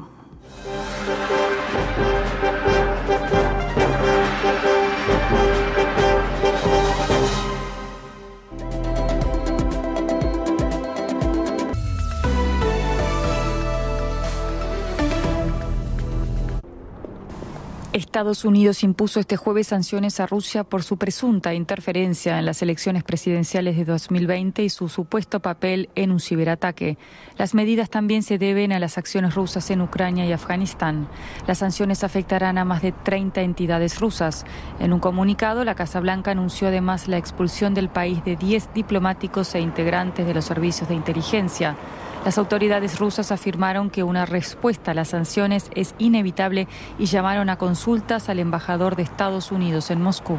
Estados 17.94 18.46
Unidos 18.46 18.84
impuso 18.84 19.20
este 19.20 19.36
jueves 19.36 19.68
sanciones 19.68 20.22
a 20.22 20.26
Rusia 20.26 20.64
por 20.64 20.82
su 20.82 20.96
presunta 20.96 21.54
interferencia 21.54 22.40
en 22.40 22.46
las 22.46 22.62
elecciones 22.62 23.04
presidenciales 23.04 23.76
de 23.76 23.84
2020 23.84 24.64
y 24.64 24.70
su 24.70 24.88
supuesto 24.88 25.42
papel 25.42 25.90
en 25.96 26.14
un 26.14 26.22
ciberataque. 26.22 26.98
Las 27.38 27.54
medidas 27.54 27.90
también 27.90 28.24
se 28.24 28.38
deben 28.38 28.72
a 28.72 28.80
las 28.80 28.98
acciones 28.98 29.36
rusas 29.36 29.70
en 29.72 29.82
Ucrania 29.82 30.26
y 30.26 30.32
Afganistán. 30.32 31.10
Las 31.48 31.58
sanciones 31.58 32.06
afectarán 32.06 32.58
a 32.58 32.64
más 32.64 32.82
de 32.82 32.94
30 32.94 33.42
entidades 33.42 34.00
rusas. 34.00 34.46
En 34.80 34.94
un 34.94 35.02
comunicado, 35.02 35.66
la 35.66 35.76
Casa 35.76 36.00
Blanca 36.00 36.32
anunció 36.32 36.70
además 36.70 37.10
la 37.10 37.18
expulsión 37.18 37.74
del 37.74 37.90
país 37.90 38.24
de 38.24 38.38
10 38.38 38.74
diplomáticos 38.74 39.54
e 39.54 39.60
integrantes 39.60 40.26
de 40.26 40.34
los 40.34 40.46
servicios 40.46 40.88
de 40.88 40.96
inteligencia. 40.96 41.76
Las 42.24 42.38
autoridades 42.38 43.00
rusas 43.00 43.32
afirmaron 43.32 43.90
que 43.90 44.04
una 44.04 44.26
respuesta 44.26 44.92
a 44.92 44.94
las 44.94 45.10
sanciones 45.10 45.72
es 45.76 45.96
inevitable 45.98 46.68
y 47.00 47.06
llamaron 47.06 47.50
a 47.50 47.58
consultas 47.58 48.30
al 48.30 48.38
embajador 48.38 48.96
de 48.96 49.04
Estados 49.04 49.52
Unidos 49.52 49.90
en 49.90 50.02
Moscú. 50.02 50.38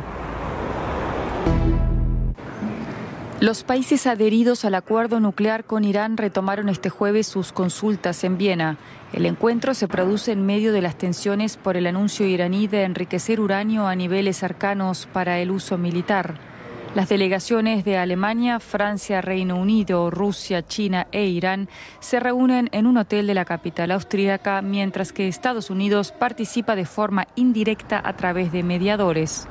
Los 3.41 3.65
países 3.65 4.07
adheridos 4.07 4.65
al 4.65 4.77
acuerdo 4.77 5.19
nuclear 5.19 5.65
con 5.65 5.85
Irán 5.85 6.17
retomaron 6.17 6.69
este 6.69 6.91
jueves 6.91 7.27
sus 7.27 7.51
consultas 7.51 8.23
en 8.23 8.39
Viena. 8.39 8.77
El 9.13 9.27
encuentro 9.27 9.75
se 9.75 9.89
produce 9.89 10.31
en 10.31 10.47
medio 10.47 10.73
de 10.73 10.83
las 10.83 10.97
tensiones 10.97 11.57
por 11.57 11.77
el 11.77 11.89
anuncio 11.89 12.25
iraní 12.25 12.69
de 12.69 12.85
enriquecer 12.85 13.41
uranio 13.41 13.89
a 13.89 13.97
niveles 13.97 14.37
cercanos 14.37 15.09
para 15.13 15.41
el 15.41 15.51
uso 15.51 15.77
militar. 15.77 16.52
Las 16.95 17.09
delegaciones 17.09 17.87
de 17.87 17.97
Alemania, 17.97 18.61
Francia, 18.61 19.23
Reino 19.23 19.57
Unido, 19.57 20.11
Rusia, 20.11 20.67
China 20.67 21.07
e 21.11 21.25
Irán 21.25 21.71
se 22.01 22.21
reúnen 22.21 22.69
en 22.73 22.87
un 22.87 22.99
hotel 22.99 23.27
de 23.27 23.33
la 23.33 23.47
capital 23.47 23.93
austríaca, 23.93 24.61
mientras 24.61 25.11
que 25.11 25.27
Estados 25.27 25.71
Unidos 25.71 26.13
participa 26.13 26.77
de 26.77 26.85
forma 26.85 27.29
indirecta 27.35 28.03
a 28.05 28.15
través 28.15 28.53
de 28.53 28.63
mediadores. 28.63 29.49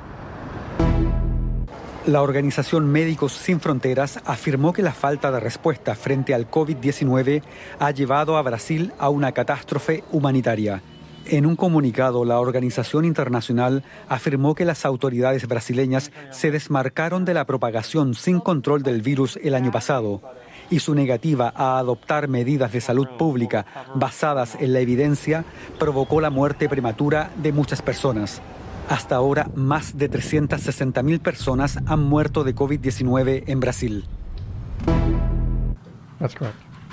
La 2.05 2.21
organización 2.21 2.91
Médicos 2.91 3.33
Sin 3.33 3.59
Fronteras 3.59 4.19
afirmó 4.23 4.71
que 4.71 4.83
la 4.83 4.93
falta 4.93 5.31
de 5.31 5.39
respuesta 5.39 5.95
frente 5.95 6.35
al 6.35 6.49
COVID-19 6.49 7.41
ha 7.79 7.91
llevado 7.91 8.37
a 8.37 8.41
Brasil 8.43 8.93
a 8.99 9.09
una 9.09 9.31
catástrofe 9.31 10.03
humanitaria. 10.11 10.83
En 11.31 11.45
un 11.45 11.55
comunicado, 11.55 12.25
la 12.25 12.41
organización 12.41 13.05
internacional 13.05 13.85
afirmó 14.09 14.53
que 14.53 14.65
las 14.65 14.83
autoridades 14.83 15.47
brasileñas 15.47 16.11
se 16.29 16.51
desmarcaron 16.51 17.23
de 17.23 17.33
la 17.33 17.45
propagación 17.45 18.15
sin 18.15 18.41
control 18.41 18.83
del 18.83 19.01
virus 19.01 19.39
el 19.41 19.55
año 19.55 19.71
pasado 19.71 20.21
y 20.69 20.79
su 20.79 20.93
negativa 20.93 21.53
a 21.55 21.77
adoptar 21.77 22.27
medidas 22.27 22.73
de 22.73 22.81
salud 22.81 23.07
pública 23.17 23.65
basadas 23.95 24.57
en 24.59 24.73
la 24.73 24.81
evidencia 24.81 25.45
provocó 25.79 26.19
la 26.19 26.29
muerte 26.29 26.67
prematura 26.67 27.31
de 27.41 27.53
muchas 27.53 27.81
personas. 27.81 28.41
Hasta 28.89 29.15
ahora, 29.15 29.49
más 29.55 29.97
de 29.97 30.11
360.000 30.11 31.21
personas 31.21 31.79
han 31.85 32.03
muerto 32.03 32.43
de 32.43 32.53
COVID-19 32.53 33.43
en 33.47 33.59
Brasil. 33.61 34.05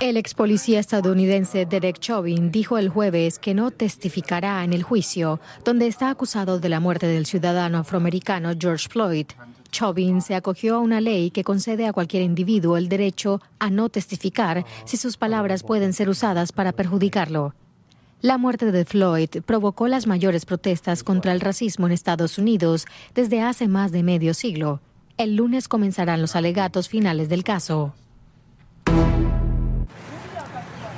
El 0.01 0.17
ex 0.17 0.33
policía 0.33 0.79
estadounidense 0.79 1.67
Derek 1.67 1.99
Chauvin 1.99 2.53
dijo 2.53 2.79
el 2.79 2.89
jueves 2.89 3.41
que 3.41 3.53
no 3.53 3.73
testificará 3.73 4.63
en 4.63 4.73
el 4.73 4.85
juicio, 4.85 5.41
donde 5.65 5.89
está 5.89 6.09
acusado 6.09 6.61
de 6.61 6.69
la 6.69 6.79
muerte 6.79 7.09
del 7.09 7.27
ciudadano 7.27 7.79
afroamericano 7.79 8.53
George 8.57 8.89
Floyd. 8.89 9.27
Chauvin 9.73 10.23
se 10.23 10.37
acogió 10.37 10.77
a 10.77 10.79
una 10.79 11.01
ley 11.01 11.33
que 11.33 11.43
concede 11.43 11.85
a 11.85 11.93
cualquier 11.93 12.23
individuo 12.23 12.77
el 12.77 12.89
derecho 12.89 13.41
a 13.59 13.71
no 13.71 13.89
testificar 13.89 14.65
si 14.85 14.97
sus 14.97 15.17
palabras 15.17 15.65
pueden 15.65 15.93
ser 15.93 16.09
usadas 16.09 16.53
para 16.53 16.71
perjudicarlo. 16.71 17.57
La 18.21 18.39
muerte 18.39 18.71
de 18.71 18.85
Floyd 18.85 19.31
provocó 19.45 19.89
las 19.89 20.07
mayores 20.07 20.47
protestas 20.47 21.03
contra 21.03 21.33
el 21.33 21.41
racismo 21.41 21.87
en 21.87 21.93
Estados 21.93 22.39
Unidos 22.39 22.87
desde 23.17 23.43
hace 23.43 23.67
más 23.67 23.91
de 23.91 24.05
medio 24.05 24.33
siglo. 24.33 24.81
El 25.17 25.35
lunes 25.35 25.67
comenzarán 25.67 26.21
los 26.21 26.37
alegatos 26.37 26.89
finales 26.89 27.29
del 27.29 27.43
caso. 27.43 27.95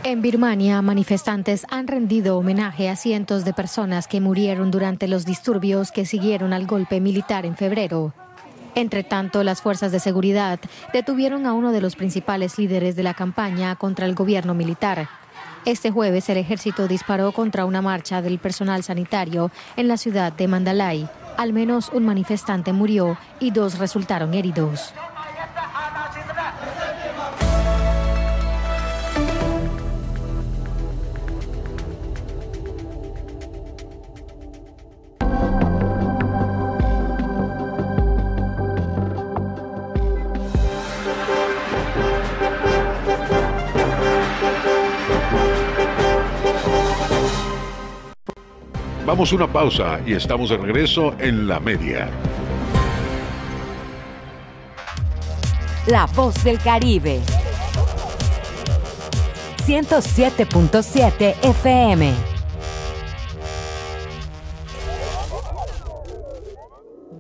En 0.03 0.23
Birmania, 0.23 0.81
manifestantes 0.81 1.67
han 1.69 1.87
rendido 1.87 2.39
homenaje 2.39 2.89
a 2.89 2.97
cientos 2.97 3.45
de 3.45 3.53
personas 3.53 4.09
que 4.09 4.23
murieron 4.23 4.71
durante 4.71 5.07
los 5.09 5.27
disturbios 5.27 5.93
que 5.93 6.07
siguieron 6.07 6.55
al 6.55 6.67
golpe 6.67 7.01
militar 7.01 7.45
en 7.45 7.55
febrero. 7.55 8.15
Entre 8.75 9.05
tanto, 9.05 9.45
las 9.45 9.61
fuerzas 9.61 9.93
de 9.93 10.01
seguridad 10.01 10.59
detuvieron 10.95 11.45
a 11.45 11.53
uno 11.53 11.71
de 11.71 11.83
los 11.83 11.97
principales 11.97 12.59
líderes 12.59 12.97
de 12.97 13.03
la 13.03 13.13
campaña 13.13 13.77
contra 13.77 14.07
el 14.07 14.15
gobierno 14.15 14.55
militar. 14.55 15.07
Este 15.67 15.91
jueves 15.91 16.31
el 16.31 16.39
ejército 16.39 16.89
disparó 16.89 17.33
contra 17.33 17.67
una 17.67 17.83
marcha 17.83 18.23
del 18.23 18.39
personal 18.39 18.83
sanitario 18.83 19.51
en 19.77 19.87
la 19.87 19.99
ciudad 19.99 20.33
de 20.33 20.49
Mandalay. 20.49 21.07
Al 21.37 21.53
menos 21.53 21.91
un 21.93 22.07
manifestante 22.07 22.73
murió 22.73 23.19
y 23.39 23.51
dos 23.51 23.79
resultaron 23.79 24.33
heridos. 24.33 24.95
Vamos 49.11 49.33
a 49.33 49.35
una 49.35 49.53
pausa 49.53 50.01
y 50.07 50.13
estamos 50.13 50.51
de 50.51 50.57
regreso 50.57 51.17
en 51.19 51.49
la 51.49 51.59
media. 51.59 52.09
La 55.89 56.07
voz 56.15 56.45
del 56.45 56.61
Caribe. 56.61 57.19
107.7 59.67 61.35
FM. 61.43 62.13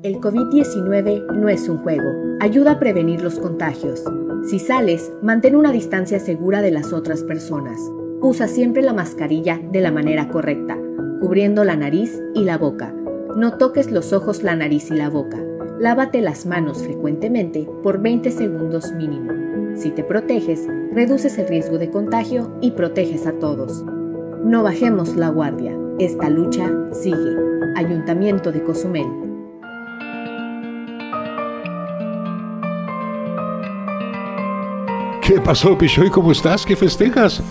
El 0.04 0.20
COVID-19 0.20 1.32
no 1.32 1.48
es 1.48 1.68
un 1.68 1.78
juego. 1.78 2.08
Ayuda 2.38 2.70
a 2.70 2.78
prevenir 2.78 3.20
los 3.20 3.40
contagios. 3.40 4.04
Si 4.48 4.60
sales, 4.60 5.10
mantén 5.22 5.56
una 5.56 5.72
distancia 5.72 6.20
segura 6.20 6.62
de 6.62 6.70
las 6.70 6.92
otras 6.92 7.24
personas. 7.24 7.80
Usa 8.20 8.46
siempre 8.46 8.80
la 8.80 8.92
mascarilla 8.92 9.58
de 9.72 9.80
la 9.80 9.90
manera 9.90 10.28
correcta 10.28 10.78
cubriendo 11.20 11.64
la 11.64 11.76
nariz 11.76 12.18
y 12.34 12.44
la 12.44 12.58
boca. 12.58 12.94
No 13.36 13.58
toques 13.58 13.90
los 13.90 14.12
ojos, 14.12 14.42
la 14.42 14.56
nariz 14.56 14.90
y 14.90 14.94
la 14.94 15.10
boca. 15.10 15.38
Lávate 15.78 16.20
las 16.20 16.46
manos 16.46 16.82
frecuentemente 16.82 17.68
por 17.82 18.00
20 18.00 18.30
segundos 18.30 18.92
mínimo. 18.92 19.30
Si 19.76 19.90
te 19.90 20.02
proteges, 20.02 20.66
reduces 20.92 21.38
el 21.38 21.46
riesgo 21.46 21.78
de 21.78 21.90
contagio 21.90 22.56
y 22.60 22.72
proteges 22.72 23.26
a 23.26 23.32
todos. 23.32 23.84
No 24.44 24.62
bajemos 24.62 25.16
la 25.16 25.28
guardia. 25.28 25.76
Esta 25.98 26.28
lucha 26.30 26.70
sigue. 26.92 27.36
Ayuntamiento 27.76 28.50
de 28.50 28.62
Cozumel. 28.62 29.06
¿Qué 35.22 35.40
pasó, 35.40 35.78
Pichoy? 35.78 36.10
¿Cómo 36.10 36.32
estás? 36.32 36.66
¿Qué 36.66 36.74
festejas? 36.74 37.42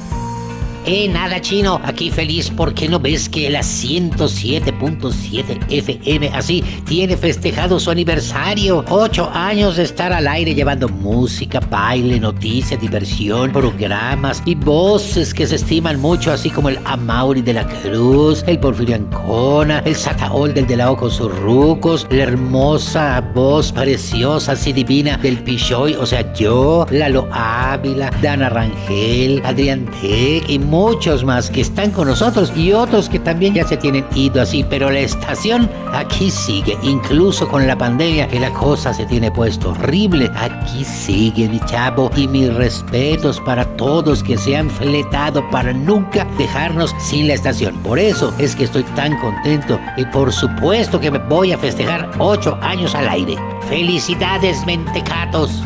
Eh, 0.92 1.08
nada 1.08 1.40
chino, 1.40 1.80
aquí 1.84 2.10
feliz 2.10 2.50
porque 2.50 2.90
no 2.90 3.00
ves 3.00 3.30
que 3.30 3.48
la 3.48 3.60
107.7 3.60 5.60
FM 5.70 6.30
así 6.30 6.64
tiene 6.88 7.16
festejado 7.16 7.80
su 7.80 7.92
aniversario. 7.92 8.84
Ocho 8.90 9.30
años 9.32 9.76
de 9.76 9.84
estar 9.84 10.12
al 10.12 10.28
aire 10.28 10.56
llevando 10.56 10.90
música, 10.90 11.60
baile, 11.60 12.20
noticias, 12.20 12.82
diversión, 12.82 13.52
programas 13.52 14.42
y 14.48 14.56
voces 14.56 15.32
que 15.32 15.46
se 15.46 15.58
estiman 15.58 16.00
mucho, 16.00 16.32
así 16.32 16.50
como 16.50 16.70
el 16.70 16.80
Amauri 16.86 17.44
de 17.44 17.54
la 17.54 17.68
Cruz, 17.68 18.44
el 18.48 18.58
Porfirio 18.58 18.96
Ancona, 18.96 19.84
el 19.86 19.96
Sataol 19.96 20.56
del 20.56 20.66
de 20.66 20.78
la 20.78 20.92
Ojo 20.92 21.12
Surrucos, 21.12 22.08
la 22.10 22.24
hermosa 22.24 23.22
voz 23.36 23.72
preciosa, 23.72 24.54
así 24.54 24.74
divina 24.74 25.18
del 25.18 25.38
Pichoy, 25.38 25.94
o 25.94 26.08
sea, 26.08 26.34
yo, 26.34 26.88
Lalo 26.90 27.28
Ávila, 27.32 28.10
Dana 28.24 28.50
Rangel, 28.50 29.40
Adrián 29.46 29.86
Tech 30.02 30.50
y 30.50 30.58
muchos 30.80 31.26
más 31.26 31.50
que 31.50 31.60
están 31.60 31.92
con 31.92 32.08
nosotros 32.08 32.54
y 32.56 32.72
otros 32.72 33.10
que 33.10 33.20
también 33.20 33.54
ya 33.54 33.68
se 33.68 33.76
tienen 33.76 34.06
ido 34.16 34.42
así, 34.42 34.66
pero 34.70 34.90
la 34.90 35.00
estación 35.00 35.70
aquí 35.92 36.32
sigue, 36.32 36.78
incluso 36.84 37.50
con 37.50 37.68
la 37.68 37.78
pandemia 37.78 38.30
que 38.30 38.40
la 38.40 38.50
cosa 38.54 38.94
se 38.94 39.06
tiene 39.06 39.30
puesto 39.30 39.72
horrible, 39.72 40.32
aquí 40.38 40.86
sigue 40.86 41.50
mi 41.50 41.60
chavo 41.66 42.10
y 42.16 42.30
mis 42.30 42.54
respetos 42.54 43.42
para 43.42 43.66
todos 43.76 44.24
que 44.24 44.38
se 44.38 44.56
han 44.56 44.70
fletado 44.70 45.44
para 45.50 45.74
nunca 45.74 46.26
dejarnos 46.38 46.96
sin 46.98 47.28
la 47.28 47.34
estación. 47.34 47.76
Por 47.80 48.00
eso 48.00 48.34
es 48.38 48.56
que 48.56 48.64
estoy 48.64 48.84
tan 48.96 49.20
contento 49.20 49.78
y 49.98 50.06
por 50.06 50.32
supuesto 50.32 50.98
que 50.98 51.12
me 51.12 51.20
voy 51.20 51.52
a 51.52 51.58
festejar 51.58 52.10
ocho 52.20 52.58
años 52.62 52.96
al 52.96 53.10
aire. 53.10 53.36
Felicidades, 53.68 54.66
mentecatos. 54.66 55.62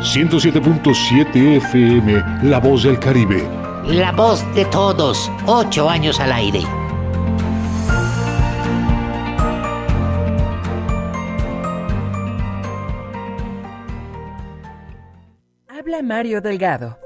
107.7 0.00 1.58
FM, 1.58 2.48
La 2.48 2.58
Voz 2.58 2.84
del 2.84 2.98
Caribe 2.98 3.65
la 3.86 4.12
voz 4.12 4.44
de 4.54 4.64
todos, 4.66 5.30
ocho 5.46 5.88
años 5.88 6.18
al 6.18 6.32
aire. 6.32 6.62
Habla 15.68 16.02
Mario 16.02 16.40
Delgado 16.40 17.05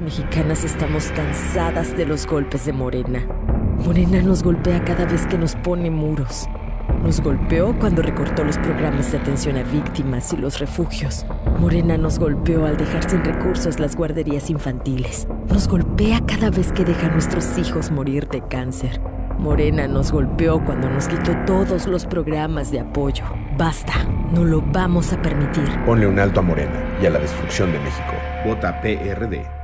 Mexicanas 0.00 0.64
estamos 0.64 1.06
cansadas 1.08 1.96
de 1.96 2.06
los 2.06 2.26
golpes 2.26 2.64
de 2.66 2.72
Morena. 2.72 3.24
Morena 3.84 4.22
nos 4.22 4.42
golpea 4.42 4.84
cada 4.84 5.04
vez 5.04 5.26
que 5.26 5.38
nos 5.38 5.54
pone 5.56 5.90
muros. 5.90 6.46
Nos 7.02 7.20
golpeó 7.20 7.78
cuando 7.78 8.02
recortó 8.02 8.44
los 8.44 8.58
programas 8.58 9.12
de 9.12 9.18
atención 9.18 9.56
a 9.56 9.62
víctimas 9.62 10.32
y 10.32 10.36
los 10.36 10.58
refugios. 10.58 11.26
Morena 11.58 11.96
nos 11.96 12.18
golpeó 12.18 12.66
al 12.66 12.76
dejar 12.76 13.08
sin 13.08 13.24
recursos 13.24 13.78
las 13.78 13.94
guarderías 13.94 14.50
infantiles. 14.50 15.28
Nos 15.48 15.68
golpea 15.68 16.20
cada 16.26 16.50
vez 16.50 16.72
que 16.72 16.84
deja 16.84 17.06
a 17.06 17.10
nuestros 17.10 17.56
hijos 17.58 17.90
morir 17.90 18.26
de 18.28 18.40
cáncer. 18.48 19.00
Morena 19.38 19.86
nos 19.86 20.12
golpeó 20.12 20.64
cuando 20.64 20.88
nos 20.88 21.08
quitó 21.08 21.36
todos 21.46 21.86
los 21.86 22.06
programas 22.06 22.70
de 22.70 22.80
apoyo. 22.80 23.24
Basta, 23.58 23.92
no 24.32 24.44
lo 24.44 24.60
vamos 24.60 25.12
a 25.12 25.20
permitir. 25.20 25.68
Ponle 25.84 26.06
un 26.06 26.18
alto 26.18 26.40
a 26.40 26.42
Morena 26.42 26.96
y 27.02 27.06
a 27.06 27.10
la 27.10 27.18
destrucción 27.18 27.70
de 27.70 27.78
México. 27.78 28.14
Vota 28.44 28.80
PRD. 28.80 29.63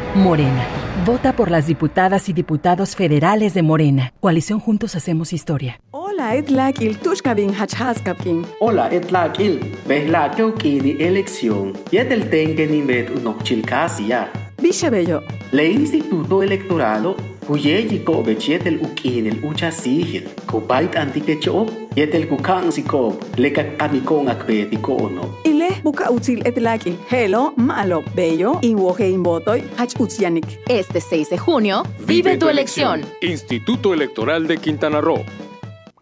Morena. 0.15 0.65
Vota 1.05 1.33
por 1.33 1.49
las 1.49 1.67
diputadas 1.67 2.27
y 2.27 2.33
diputados 2.33 2.97
federales 2.97 3.53
de 3.53 3.61
Morena. 3.61 4.13
Coalición 4.19 4.59
Juntos 4.59 4.95
Hacemos 4.95 5.31
Historia. 5.31 5.79
Hola, 5.91 6.35
etlakil 6.35 6.97
tushkabin 6.97 7.53
hachhaskapkin. 7.53 8.45
Hola, 8.59 8.89
etlakil. 8.89 9.77
Behlakeuki 9.87 10.81
di 10.81 10.97
elección. 10.99 11.73
Yetel 11.91 12.29
tengen 12.29 12.73
invet 12.73 13.09
unokchilkasia. 13.09 14.50
Bishabello. 14.61 15.23
Le 15.51 15.71
Instituto 15.71 16.43
Electorado 16.43 17.15
Kuyeji 17.47 18.05
ko 18.05 18.21
bechetel 18.23 18.77
ukinel 18.79 19.43
ucha 19.43 19.71
sigil. 19.71 20.23
Kupait 20.45 20.95
antikecho 20.95 21.67
yetel 21.95 22.27
kukang 22.27 22.71
sikob 22.71 23.17
leka 23.37 23.63
kamikong 23.77 24.29
akbeti 24.29 24.77
ko 24.77 24.97
ono. 24.97 25.39
Ile 25.43 25.81
buka 25.83 26.11
util 26.11 26.45
etlaki. 26.47 26.95
Hello, 27.09 27.53
malo, 27.57 28.03
bello, 28.15 28.59
inwoje 28.61 29.09
inbotoy, 29.11 29.63
hach 29.75 29.99
utzianik. 29.99 30.45
Este 30.69 31.01
6 31.01 31.29
de 31.29 31.37
junio, 31.37 31.83
vive 32.07 32.37
tu 32.37 32.47
elección. 32.47 33.01
Instituto 33.21 33.93
Electoral 33.93 34.47
de 34.47 34.57
Quintana 34.57 35.01
Roo. 35.01 35.25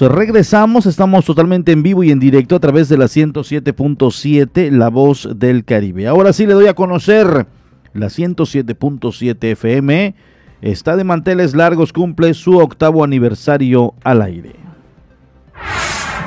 Regresamos, 0.00 0.86
estamos 0.86 1.24
totalmente 1.24 1.72
en 1.72 1.82
vivo 1.82 2.02
y 2.02 2.10
en 2.10 2.18
directo 2.18 2.56
a 2.56 2.60
través 2.60 2.88
de 2.88 2.96
la 2.96 3.06
107.7, 3.06 4.70
La 4.70 4.88
Voz 4.88 5.28
del 5.34 5.64
Caribe. 5.64 6.06
Ahora 6.06 6.32
sí 6.32 6.46
le 6.46 6.54
doy 6.54 6.66
a 6.66 6.74
conocer 6.74 7.46
la 7.92 8.06
107.7 8.06 9.44
FM. 9.52 10.14
Está 10.62 10.96
de 10.96 11.04
manteles 11.04 11.54
largos, 11.54 11.92
cumple 11.92 12.32
su 12.34 12.58
octavo 12.58 13.04
aniversario 13.04 13.94
al 14.02 14.22
aire. 14.22 14.56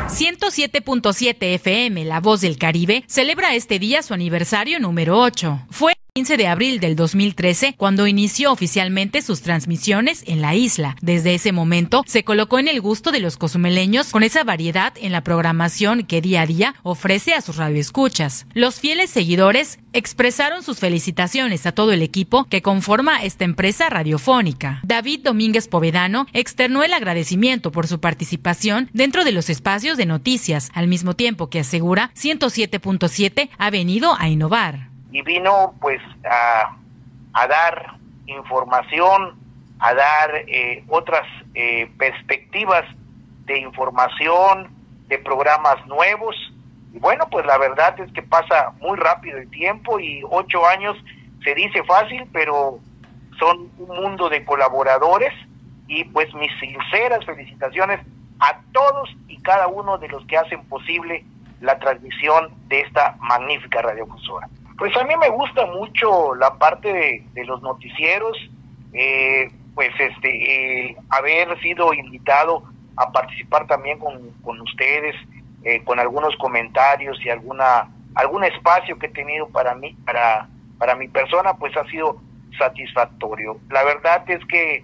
107.7 0.08 1.36
FM, 1.40 2.06
La 2.06 2.20
Voz 2.20 2.42
del 2.42 2.58
Caribe, 2.58 3.04
celebra 3.08 3.56
este 3.56 3.80
día 3.80 4.04
su 4.04 4.14
aniversario 4.14 4.80
número 4.80 5.20
8. 5.20 5.68
Fue 5.72 5.93
15 6.16 6.38
de 6.38 6.46
abril 6.46 6.80
del 6.80 6.96
2013 6.96 7.74
cuando 7.76 8.06
inició 8.06 8.52
oficialmente 8.52 9.24
sus 9.24 9.42
transmisiones 9.42 10.24
en 10.28 10.44
la 10.44 10.54
isla. 10.54 10.96
Desde 11.02 11.34
ese 11.34 11.52
momento 11.52 12.04
se 12.06 12.24
colocó 12.24 12.60
en 12.60 12.68
el 12.68 12.82
gusto 12.82 13.12
de 13.12 13.20
los 13.20 13.36
cozumeleños 13.36 14.12
con 14.12 14.22
esa 14.22 14.44
variedad 14.44 14.94
en 15.02 15.12
la 15.12 15.24
programación 15.24 16.04
que 16.04 16.22
día 16.22 16.44
a 16.44 16.46
día 16.46 16.76
ofrece 16.84 17.34
a 17.34 17.42
sus 17.42 17.58
radioescuchas. 17.58 18.46
Los 18.54 18.80
fieles 18.80 19.10
seguidores 19.10 19.80
expresaron 19.92 20.62
sus 20.62 20.78
felicitaciones 20.78 21.66
a 21.66 21.72
todo 21.72 21.92
el 21.94 22.04
equipo 22.04 22.44
que 22.44 22.62
conforma 22.62 23.24
esta 23.24 23.46
empresa 23.46 23.90
radiofónica. 23.90 24.82
David 24.84 25.22
Domínguez 25.24 25.68
Povedano 25.68 26.28
externó 26.32 26.84
el 26.84 26.94
agradecimiento 26.94 27.72
por 27.72 27.88
su 27.88 28.00
participación 28.00 28.88
dentro 28.94 29.24
de 29.26 29.32
los 29.32 29.50
espacios 29.50 29.98
de 29.98 30.06
noticias, 30.06 30.70
al 30.76 30.88
mismo 30.88 31.16
tiempo 31.16 31.50
que 31.50 31.62
asegura 31.62 32.12
107.7 32.14 33.50
ha 33.58 33.70
venido 33.72 34.16
a 34.20 34.30
innovar 34.30 34.93
y 35.14 35.22
vino 35.22 35.76
pues 35.80 36.02
a, 36.30 36.76
a 37.34 37.48
dar 37.48 37.94
información, 38.26 39.40
a 39.80 39.94
dar 39.94 40.36
eh, 40.48 40.84
otras 40.90 41.26
eh, 41.54 41.90
perspectivas 41.98 42.84
de 43.46 43.60
información, 43.60 44.70
de 45.08 45.20
programas 45.20 45.86
nuevos. 45.86 46.36
Y 46.94 47.00
bueno, 47.00 47.28
pues 47.30 47.46
la 47.46 47.58
verdad 47.60 48.00
es 48.00 48.12
que 48.12 48.24
pasa 48.24 48.74
muy 48.82 48.98
rápido 48.98 49.38
el 49.38 49.50
tiempo 49.52 50.00
y 50.00 50.24
ocho 50.30 50.66
años 50.66 50.98
se 51.44 51.54
dice 51.54 51.84
fácil, 51.84 52.28
pero 52.34 52.80
son 53.38 53.70
un 53.78 53.96
mundo 54.02 54.30
de 54.30 54.44
colaboradores 54.44 55.34
y 55.88 56.06
pues 56.06 56.34
mis 56.34 56.52
sinceras 56.60 57.24
felicitaciones 57.26 58.00
a 58.40 58.60
todos 58.72 59.10
y 59.28 59.38
cada 59.44 59.68
uno 59.68 60.00
de 60.00 60.08
los 60.08 60.26
que 60.26 60.38
hacen 60.38 60.64
posible 60.66 61.24
la 61.62 61.78
transmisión 61.78 62.52
de 62.68 62.82
esta 62.82 63.16
magnífica 63.20 63.82
radiofusora. 63.82 64.50
Pues 64.78 64.96
a 64.98 65.04
mí 65.04 65.14
me 65.20 65.30
gusta 65.30 65.66
mucho 65.68 66.34
la 66.36 66.58
parte 66.58 67.24
de, 67.34 67.46
los 67.46 67.62
noticieros, 67.62 68.38
eh, 68.94 69.52
pues 69.76 69.92
este, 70.00 70.90
eh, 70.90 70.96
haber 71.10 71.60
sido 71.62 71.94
invitado 71.94 72.64
a 72.96 73.12
participar 73.12 73.68
también 73.68 74.00
con, 74.00 74.62
ustedes, 74.62 75.16
eh, 75.64 75.84
con 75.84 76.00
algunos 76.00 76.36
comentarios 76.38 77.18
y 77.24 77.30
alguna 77.30 77.90
algún 78.16 78.44
espacio 78.44 79.00
que 79.00 79.08
he 79.08 79.10
tenido 79.10 79.48
para 79.50 79.74
mí, 79.74 79.98
para, 80.06 80.48
para 80.78 80.96
mi 80.96 81.08
persona, 81.08 81.56
pues 81.56 81.76
ha 81.76 81.84
sido 81.86 82.22
satisfactorio. 82.60 83.58
La 83.72 83.84
verdad 83.84 84.24
es 84.30 84.46
que 84.46 84.84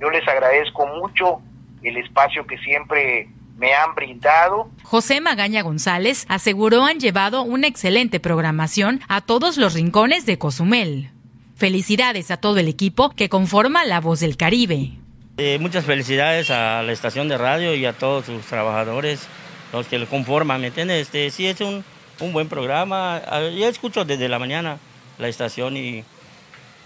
yo 0.00 0.10
les 0.10 0.26
agradezco 0.26 0.86
mucho 0.88 1.40
el 1.84 1.98
espacio 1.98 2.44
que 2.44 2.58
siempre 2.58 3.28
me 3.56 3.72
han 3.74 3.94
brindado. 3.94 4.70
José 4.82 5.20
Magaña 5.20 5.62
González 5.62 6.26
aseguró 6.28 6.84
han 6.84 7.00
llevado 7.00 7.42
una 7.42 7.66
excelente 7.66 8.20
programación 8.20 9.00
a 9.08 9.20
todos 9.20 9.56
los 9.56 9.74
rincones 9.74 10.26
de 10.26 10.38
Cozumel. 10.38 11.10
Felicidades 11.56 12.30
a 12.30 12.36
todo 12.36 12.58
el 12.58 12.68
equipo 12.68 13.10
que 13.10 13.28
conforma 13.28 13.84
La 13.84 14.00
Voz 14.00 14.20
del 14.20 14.36
Caribe. 14.36 14.92
Eh, 15.38 15.58
muchas 15.58 15.84
felicidades 15.84 16.50
a 16.50 16.82
la 16.82 16.92
estación 16.92 17.28
de 17.28 17.38
radio 17.38 17.74
y 17.74 17.84
a 17.86 17.92
todos 17.94 18.26
sus 18.26 18.42
trabajadores, 18.44 19.26
los 19.72 19.86
que 19.86 19.98
lo 19.98 20.06
conforman, 20.06 20.60
¿me 20.60 20.68
entiendes? 20.68 21.02
Este, 21.02 21.30
sí, 21.30 21.46
es 21.46 21.60
un, 21.60 21.84
un 22.20 22.32
buen 22.32 22.48
programa. 22.48 23.16
Ah, 23.16 23.40
yo 23.42 23.68
escucho 23.68 24.04
desde 24.04 24.28
la 24.28 24.38
mañana 24.38 24.78
la 25.18 25.28
estación 25.28 25.76
y, 25.76 26.04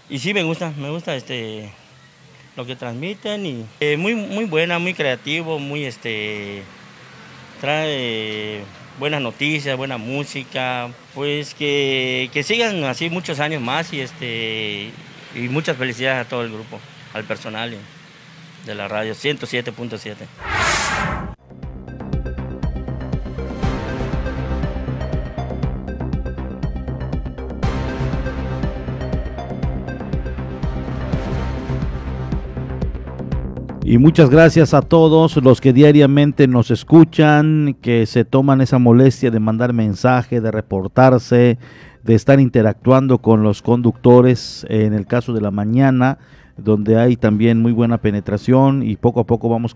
y 0.09 0.19
sí 0.19 0.33
me 0.33 0.43
gusta, 0.43 0.71
me 0.77 0.89
gusta 0.89 1.15
este, 1.15 1.71
lo 2.55 2.65
que 2.65 2.75
transmiten 2.75 3.45
y 3.45 3.65
eh, 3.79 3.97
muy, 3.97 4.15
muy 4.15 4.45
buena, 4.45 4.79
muy 4.79 4.93
creativo, 4.93 5.59
muy 5.59 5.85
este, 5.85 6.63
trae 7.59 8.63
buenas 8.99 9.21
noticias, 9.21 9.77
buena 9.77 9.97
música, 9.97 10.89
pues 11.13 11.53
que, 11.53 12.29
que 12.33 12.43
sigan 12.43 12.83
así 12.83 13.09
muchos 13.09 13.39
años 13.39 13.61
más 13.61 13.93
y 13.93 14.01
este 14.01 14.91
y 15.33 15.47
muchas 15.49 15.77
felicidades 15.77 16.25
a 16.25 16.29
todo 16.29 16.43
el 16.43 16.51
grupo, 16.51 16.79
al 17.13 17.23
personal 17.23 17.75
de 18.65 18.75
la 18.75 18.87
radio 18.87 19.13
107.7. 19.13 21.31
Y 33.91 33.97
muchas 33.97 34.29
gracias 34.29 34.73
a 34.73 34.81
todos 34.81 35.35
los 35.43 35.59
que 35.59 35.73
diariamente 35.73 36.47
nos 36.47 36.71
escuchan, 36.71 37.75
que 37.81 38.05
se 38.05 38.23
toman 38.23 38.61
esa 38.61 38.79
molestia 38.79 39.31
de 39.31 39.41
mandar 39.41 39.73
mensaje, 39.73 40.39
de 40.39 40.49
reportarse, 40.49 41.57
de 42.01 42.15
estar 42.15 42.39
interactuando 42.39 43.17
con 43.17 43.43
los 43.43 43.61
conductores 43.61 44.65
en 44.69 44.93
el 44.93 45.07
caso 45.07 45.33
de 45.33 45.41
la 45.41 45.51
mañana, 45.51 46.19
donde 46.55 46.97
hay 46.97 47.17
también 47.17 47.61
muy 47.61 47.73
buena 47.73 47.97
penetración 47.97 48.81
y 48.81 48.95
poco 48.95 49.19
a 49.19 49.25
poco 49.25 49.49
vamos 49.49 49.75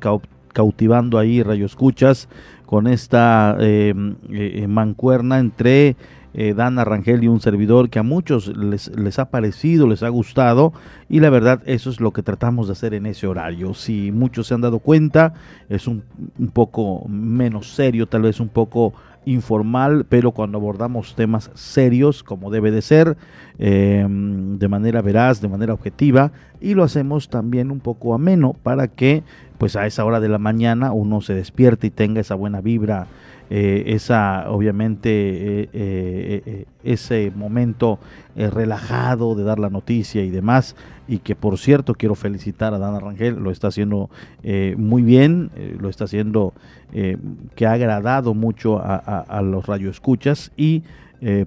cautivando 0.53 1.19
ahí 1.19 1.43
rayo 1.43 1.65
escuchas 1.65 2.29
con 2.65 2.87
esta 2.87 3.57
em, 3.59 4.15
eh, 4.29 4.65
mancuerna 4.69 5.39
entre 5.39 5.97
eh, 6.37 6.53
Dana 6.53 6.83
Rangel 6.83 7.23
y 7.23 7.27
un 7.27 7.39
servidor 7.39 7.89
que 7.89 7.97
a 7.97 8.03
muchos 8.03 8.55
les, 8.55 8.95
les 8.97 9.19
ha 9.19 9.29
parecido, 9.29 9.87
les 9.87 10.03
ha 10.03 10.09
gustado 10.09 10.73
y 11.07 11.21
la 11.21 11.29
verdad 11.29 11.61
eso 11.65 11.89
es 11.89 12.01
lo 12.01 12.11
que 12.11 12.23
tratamos 12.23 12.67
de 12.67 12.73
hacer 12.73 12.93
en 12.93 13.05
ese 13.05 13.25
horario. 13.25 13.73
Si 13.73 14.11
muchos 14.11 14.47
se 14.47 14.53
han 14.53 14.61
dado 14.61 14.79
cuenta, 14.79 15.33
es 15.69 15.87
un, 15.87 16.03
un 16.37 16.49
poco 16.49 17.07
menos 17.07 17.73
serio, 17.73 18.07
tal 18.07 18.23
vez 18.23 18.41
un 18.41 18.49
poco 18.49 18.93
informal, 19.25 20.05
pero 20.07 20.31
cuando 20.31 20.57
abordamos 20.57 21.15
temas 21.15 21.51
serios, 21.55 22.23
como 22.23 22.51
debe 22.51 22.71
de 22.71 22.81
ser, 22.81 23.17
eh, 23.57 24.05
de 24.07 24.67
manera 24.67 25.01
veraz, 25.01 25.41
de 25.41 25.47
manera 25.47 25.73
objetiva, 25.73 26.31
y 26.61 26.73
lo 26.73 26.83
hacemos 26.83 27.29
también 27.29 27.71
un 27.71 27.79
poco 27.79 28.13
ameno 28.13 28.55
para 28.61 28.87
que, 28.87 29.23
pues 29.57 29.75
a 29.75 29.85
esa 29.85 30.05
hora 30.05 30.19
de 30.19 30.29
la 30.29 30.37
mañana, 30.37 30.91
uno 30.91 31.21
se 31.21 31.33
despierte 31.33 31.87
y 31.87 31.91
tenga 31.91 32.21
esa 32.21 32.35
buena 32.35 32.61
vibra 32.61 33.07
eh, 33.49 33.83
esa 33.87 34.49
obviamente 34.49 35.09
eh, 35.11 35.69
eh, 35.71 36.65
ese 36.83 37.31
momento 37.35 37.99
relajado 38.35 39.35
de 39.35 39.43
dar 39.43 39.59
la 39.59 39.69
noticia 39.69 40.23
y 40.23 40.31
demás 40.31 40.75
y 41.07 41.19
que 41.19 41.35
por 41.35 41.59
cierto 41.59 41.93
quiero 41.93 42.15
felicitar 42.15 42.73
a 42.73 42.79
Dana 42.79 42.99
Rangel 42.99 43.35
lo 43.35 43.51
está 43.51 43.67
haciendo 43.67 44.09
muy 44.77 45.03
bien 45.03 45.51
lo 45.79 45.89
está 45.89 46.05
haciendo 46.05 46.53
que 47.55 47.65
ha 47.65 47.71
agradado 47.71 48.33
mucho 48.33 48.79
a, 48.79 48.95
a 48.97 49.41
los 49.41 49.65
radioescuchas 49.67 50.51
y 50.57 50.83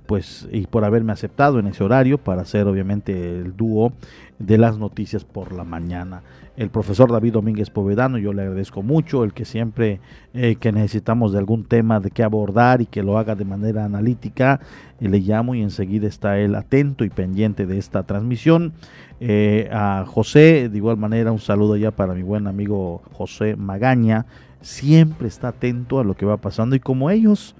pues 0.06 0.48
y 0.50 0.66
por 0.66 0.84
haberme 0.84 1.12
aceptado 1.12 1.58
en 1.58 1.66
ese 1.66 1.84
horario 1.84 2.18
para 2.18 2.42
hacer 2.42 2.66
obviamente 2.66 3.12
el 3.40 3.56
dúo 3.56 3.92
de 4.38 4.58
las 4.58 4.78
noticias 4.78 5.24
por 5.24 5.52
la 5.52 5.64
mañana 5.64 6.22
el 6.58 6.70
profesor 6.70 7.12
David 7.12 7.34
Domínguez 7.34 7.70
Povedano, 7.70 8.18
yo 8.18 8.32
le 8.32 8.42
agradezco 8.42 8.82
mucho, 8.82 9.22
el 9.22 9.32
que 9.32 9.44
siempre 9.44 10.00
eh, 10.34 10.56
que 10.56 10.72
necesitamos 10.72 11.30
de 11.30 11.38
algún 11.38 11.64
tema 11.64 12.00
de 12.00 12.10
qué 12.10 12.24
abordar 12.24 12.82
y 12.82 12.86
que 12.86 13.04
lo 13.04 13.16
haga 13.16 13.36
de 13.36 13.44
manera 13.44 13.84
analítica, 13.84 14.58
eh, 15.00 15.08
le 15.08 15.20
llamo 15.20 15.54
y 15.54 15.62
enseguida 15.62 16.08
está 16.08 16.36
él 16.40 16.56
atento 16.56 17.04
y 17.04 17.10
pendiente 17.10 17.64
de 17.64 17.78
esta 17.78 18.02
transmisión. 18.02 18.72
Eh, 19.20 19.68
a 19.70 20.04
José, 20.04 20.68
de 20.68 20.76
igual 20.76 20.96
manera, 20.96 21.30
un 21.30 21.38
saludo 21.38 21.76
ya 21.76 21.92
para 21.92 22.12
mi 22.12 22.22
buen 22.22 22.48
amigo 22.48 23.02
José 23.12 23.54
Magaña, 23.54 24.26
siempre 24.60 25.28
está 25.28 25.48
atento 25.48 26.00
a 26.00 26.04
lo 26.04 26.16
que 26.16 26.26
va 26.26 26.38
pasando 26.38 26.74
y 26.74 26.80
como 26.80 27.10
ellos 27.10 27.54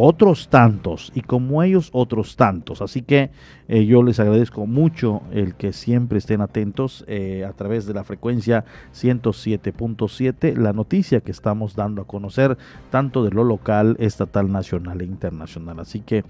otros 0.00 0.48
tantos 0.48 1.10
y 1.12 1.22
como 1.22 1.60
ellos 1.64 1.90
otros 1.92 2.36
tantos. 2.36 2.82
Así 2.82 3.02
que 3.02 3.30
eh, 3.66 3.84
yo 3.84 4.04
les 4.04 4.20
agradezco 4.20 4.64
mucho 4.64 5.22
el 5.32 5.56
que 5.56 5.72
siempre 5.72 6.18
estén 6.18 6.40
atentos 6.40 7.04
eh, 7.08 7.44
a 7.44 7.52
través 7.52 7.84
de 7.84 7.94
la 7.94 8.04
frecuencia 8.04 8.64
107.7, 8.94 10.56
la 10.56 10.72
noticia 10.72 11.20
que 11.20 11.32
estamos 11.32 11.74
dando 11.74 12.02
a 12.02 12.06
conocer 12.06 12.56
tanto 12.90 13.24
de 13.24 13.32
lo 13.32 13.42
local, 13.42 13.96
estatal, 13.98 14.52
nacional 14.52 15.00
e 15.00 15.04
internacional. 15.04 15.80
Así 15.80 15.98
que 15.98 16.24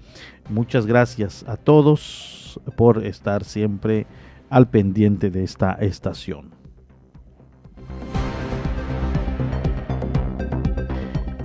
muchas 0.49 0.87
gracias 0.87 1.47
a 1.47 1.55
todos 1.55 2.59
por 2.75 3.05
estar 3.05 3.43
siempre 3.43 4.07
al 4.49 4.67
pendiente 4.67 5.29
de 5.29 5.43
esta 5.43 5.73
estación. 5.73 6.58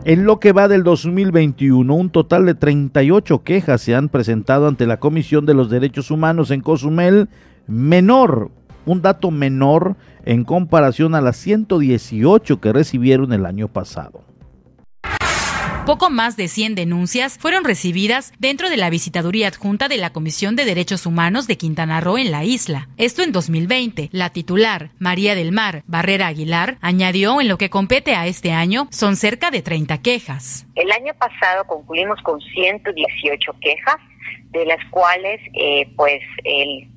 En 0.07 0.27
lo 0.27 0.39
que 0.39 0.53
va 0.53 0.69
del 0.69 0.83
2021, 0.83 1.95
un 1.95 2.11
total 2.11 2.45
de 2.45 2.55
38 2.55 3.43
quejas 3.43 3.81
se 3.81 3.95
han 3.95 4.11
presentado 4.11 4.69
ante 4.69 4.87
la 4.87 4.99
Comisión 4.99 5.47
de 5.47 5.55
los 5.55 5.71
Derechos 5.71 6.11
Humanos 6.11 6.51
en 6.51 6.61
Cozumel, 6.61 7.31
menor, 7.67 8.51
un 8.85 9.01
dato 9.01 9.31
menor 9.31 9.97
en 10.27 10.45
comparación 10.45 11.15
a 11.15 11.23
las 11.23 11.39
118 11.39 12.61
que 12.61 12.73
recibieron 12.75 13.33
el 13.33 13.47
año 13.47 13.69
pasado. 13.69 14.34
Poco 15.87 16.09
más 16.09 16.39
de 16.39 16.49
100 16.49 16.77
denuncias 16.77 17.37
fueron 17.37 17.63
recibidas 17.63 18.33
dentro 18.39 18.71
de 18.71 18.79
la 18.79 18.89
visitaduría 18.89 19.49
adjunta 19.49 19.87
de 19.87 19.99
la 19.99 20.15
Comisión 20.15 20.57
de 20.57 20.65
Derechos 20.65 21.05
Humanos 21.05 21.47
de 21.47 21.59
Quintana 21.59 22.01
Roo 22.01 22.17
en 22.17 22.31
la 22.31 22.43
isla. 22.43 22.89
Esto 22.97 23.23
en 23.23 23.33
2020. 23.33 24.09
La 24.11 24.31
titular, 24.31 24.89
María 24.99 25.35
del 25.35 25.53
Mar 25.53 25.83
Barrera 25.87 26.29
Aguilar, 26.29 26.79
añadió 26.81 27.39
en 27.39 27.49
lo 27.49 27.59
que 27.59 27.69
compete 27.69 28.15
a 28.15 28.27
este 28.27 28.53
año 28.53 28.89
son 28.93 29.17
cerca 29.17 29.51
de 29.51 29.61
30 29.61 29.99
quejas. 30.01 30.67
El 30.75 30.91
año 30.91 31.13
pasado 31.19 31.67
concluimos 31.67 32.19
con 32.23 32.41
118 32.41 33.53
quejas 33.61 33.97
de 34.51 34.65
las 34.67 34.79
cuales 34.91 35.41
eh, 35.55 35.87
pues 35.97 36.21
el, 36.45 36.89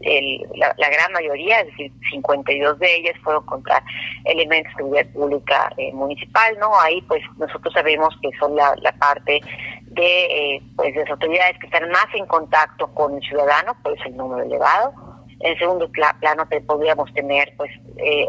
la, 0.56 0.74
gran 0.78 1.12
mayoría, 1.12 1.62
es 1.62 1.68
decir, 1.68 1.92
52 2.12 2.80
de 2.80 2.96
ellas 2.98 3.16
fueron 3.24 3.46
contra 3.46 3.84
elementos 4.26 4.72
de 4.74 4.78
seguridad 4.78 5.08
pública 5.14 5.74
eh, 5.78 5.92
municipal, 5.94 6.58
¿no? 6.60 6.80
Ahí 6.80 7.02
pues 7.04 7.22
nosotros 7.38 7.74
sabemos 7.74 8.16
que 8.22 8.30
son 8.40 8.56
la, 8.56 8.76
parte 9.00 9.42
de 9.82 10.56
eh, 10.56 10.62
pues 10.76 10.94
de 10.94 11.02
las 11.02 11.10
autoridades 11.10 11.58
que 11.60 11.66
están 11.66 11.90
más 11.90 12.08
en 12.14 12.26
contacto 12.28 12.88
con 12.94 13.16
el 13.16 13.22
ciudadano, 13.22 13.76
por 13.82 13.94
eso 13.94 14.04
el 14.06 14.18
número 14.18 14.44
elevado. 14.44 14.94
En 15.40 15.58
segundo 15.60 15.88
plano 15.92 16.48
podríamos 16.66 17.14
tener 17.14 17.54
pues 17.58 17.70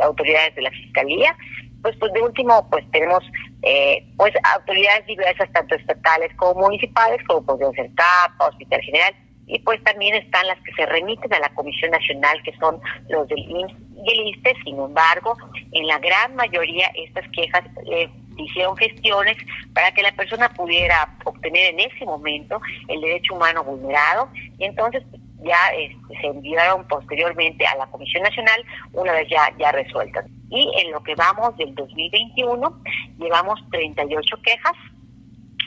autoridades 0.02 0.54
de 0.54 0.62
la 0.62 0.70
fiscalía 0.70 1.34
pues, 1.82 1.96
pues 1.98 2.12
de 2.12 2.22
último 2.22 2.68
pues 2.70 2.84
tenemos 2.90 3.22
eh, 3.62 4.06
pues 4.16 4.32
autoridades 4.54 5.06
diversas 5.06 5.50
tanto 5.52 5.74
estatales 5.74 6.32
como 6.36 6.62
municipales 6.62 7.20
como 7.26 7.44
podrían 7.44 7.72
ser 7.72 7.90
CAPA, 7.94 8.48
Hospital 8.48 8.80
General 8.82 9.14
y 9.46 9.58
pues 9.60 9.82
también 9.82 10.14
están 10.14 10.46
las 10.46 10.60
que 10.62 10.72
se 10.74 10.86
remiten 10.86 11.32
a 11.32 11.40
la 11.40 11.48
Comisión 11.54 11.90
Nacional 11.90 12.42
que 12.42 12.54
son 12.58 12.80
los 13.08 13.26
del 13.28 13.38
IMSS 13.38 13.74
y 14.04 14.12
el 14.12 14.28
ISTE, 14.28 14.54
sin 14.64 14.78
embargo 14.78 15.36
en 15.72 15.86
la 15.86 15.98
gran 15.98 16.36
mayoría 16.36 16.90
estas 16.94 17.26
quejas 17.32 17.64
eh, 17.90 18.08
hicieron 18.38 18.76
gestiones 18.76 19.36
para 19.74 19.90
que 19.92 20.02
la 20.02 20.12
persona 20.12 20.48
pudiera 20.50 21.16
obtener 21.24 21.74
en 21.74 21.80
ese 21.80 22.04
momento 22.04 22.60
el 22.88 23.00
derecho 23.00 23.34
humano 23.34 23.64
vulnerado. 23.64 24.28
Y 24.58 24.64
entonces 24.64 25.02
ya 25.42 25.68
este, 25.76 26.20
se 26.20 26.26
enviaron 26.26 26.86
posteriormente 26.88 27.66
a 27.66 27.76
la 27.76 27.86
Comisión 27.86 28.22
Nacional 28.22 28.64
una 28.92 29.12
vez 29.12 29.28
ya, 29.28 29.52
ya 29.58 29.72
resueltas. 29.72 30.26
Y 30.50 30.70
en 30.82 30.92
lo 30.92 31.02
que 31.02 31.14
vamos 31.14 31.56
del 31.56 31.74
2021, 31.74 32.82
llevamos 33.18 33.60
38 33.70 34.36
quejas. 34.42 34.72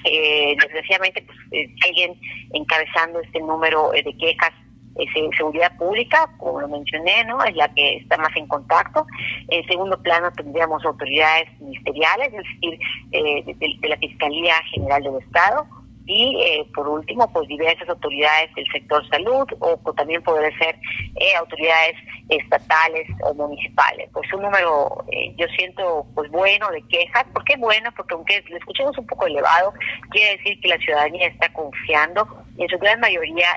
Eh, 0.04 0.56
desgraciadamente, 0.60 1.22
pues, 1.22 1.38
eh, 1.52 1.68
siguen 1.84 2.20
encabezando 2.54 3.20
este 3.20 3.40
número 3.40 3.94
eh, 3.94 4.02
de 4.04 4.18
quejas 4.18 4.52
en 4.96 5.32
seguridad 5.38 5.78
pública, 5.78 6.30
como 6.38 6.60
lo 6.60 6.68
mencioné, 6.68 7.24
¿no? 7.24 7.42
Es 7.46 7.56
la 7.56 7.74
que 7.74 7.98
está 7.98 8.18
más 8.18 8.36
en 8.36 8.46
contacto. 8.48 9.06
En 9.48 9.66
segundo 9.66 10.02
plano 10.02 10.32
tendríamos 10.34 10.84
autoridades 10.84 11.48
ministeriales, 11.62 12.28
es 12.28 12.44
decir, 12.44 12.80
de, 13.10 13.88
la 13.88 13.98
Fiscalía 13.98 14.56
General 14.74 15.02
del 15.02 15.16
Estado, 15.24 15.66
y 16.12 16.36
eh, 16.42 16.68
por 16.76 16.90
último 16.90 17.32
pues 17.32 17.48
diversas 17.48 17.88
autoridades 17.88 18.54
del 18.56 18.68
sector 18.70 19.08
salud 19.08 19.48
o, 19.60 19.94
también 19.94 20.22
puede 20.22 20.54
ser 20.58 20.76
eh, 21.16 21.36
autoridades 21.40 21.96
estatales 22.28 23.08
o 23.24 23.34
municipales 23.34 24.10
pues 24.12 24.32
un 24.34 24.42
número 24.42 25.06
eh, 25.10 25.34
yo 25.38 25.48
siento 25.58 26.06
pues 26.14 26.30
bueno 26.30 26.70
de 26.72 26.82
quejas 26.90 27.24
¿por 27.34 27.46
qué 27.46 27.56
bueno? 27.56 27.90
porque 27.96 28.14
aunque 28.14 28.44
lo 28.50 28.58
escuchemos 28.58 28.98
un 28.98 29.08
poco 29.08 29.26
elevado 29.26 29.74
quiere 30.10 30.36
decir 30.36 30.60
que 30.60 30.68
la 30.68 30.78
ciudadanía 30.80 31.28
está 31.28 31.52
confiando 31.54 32.28
en 32.58 32.70
su 32.70 32.78
gran 32.80 33.00
mayoría 33.00 33.48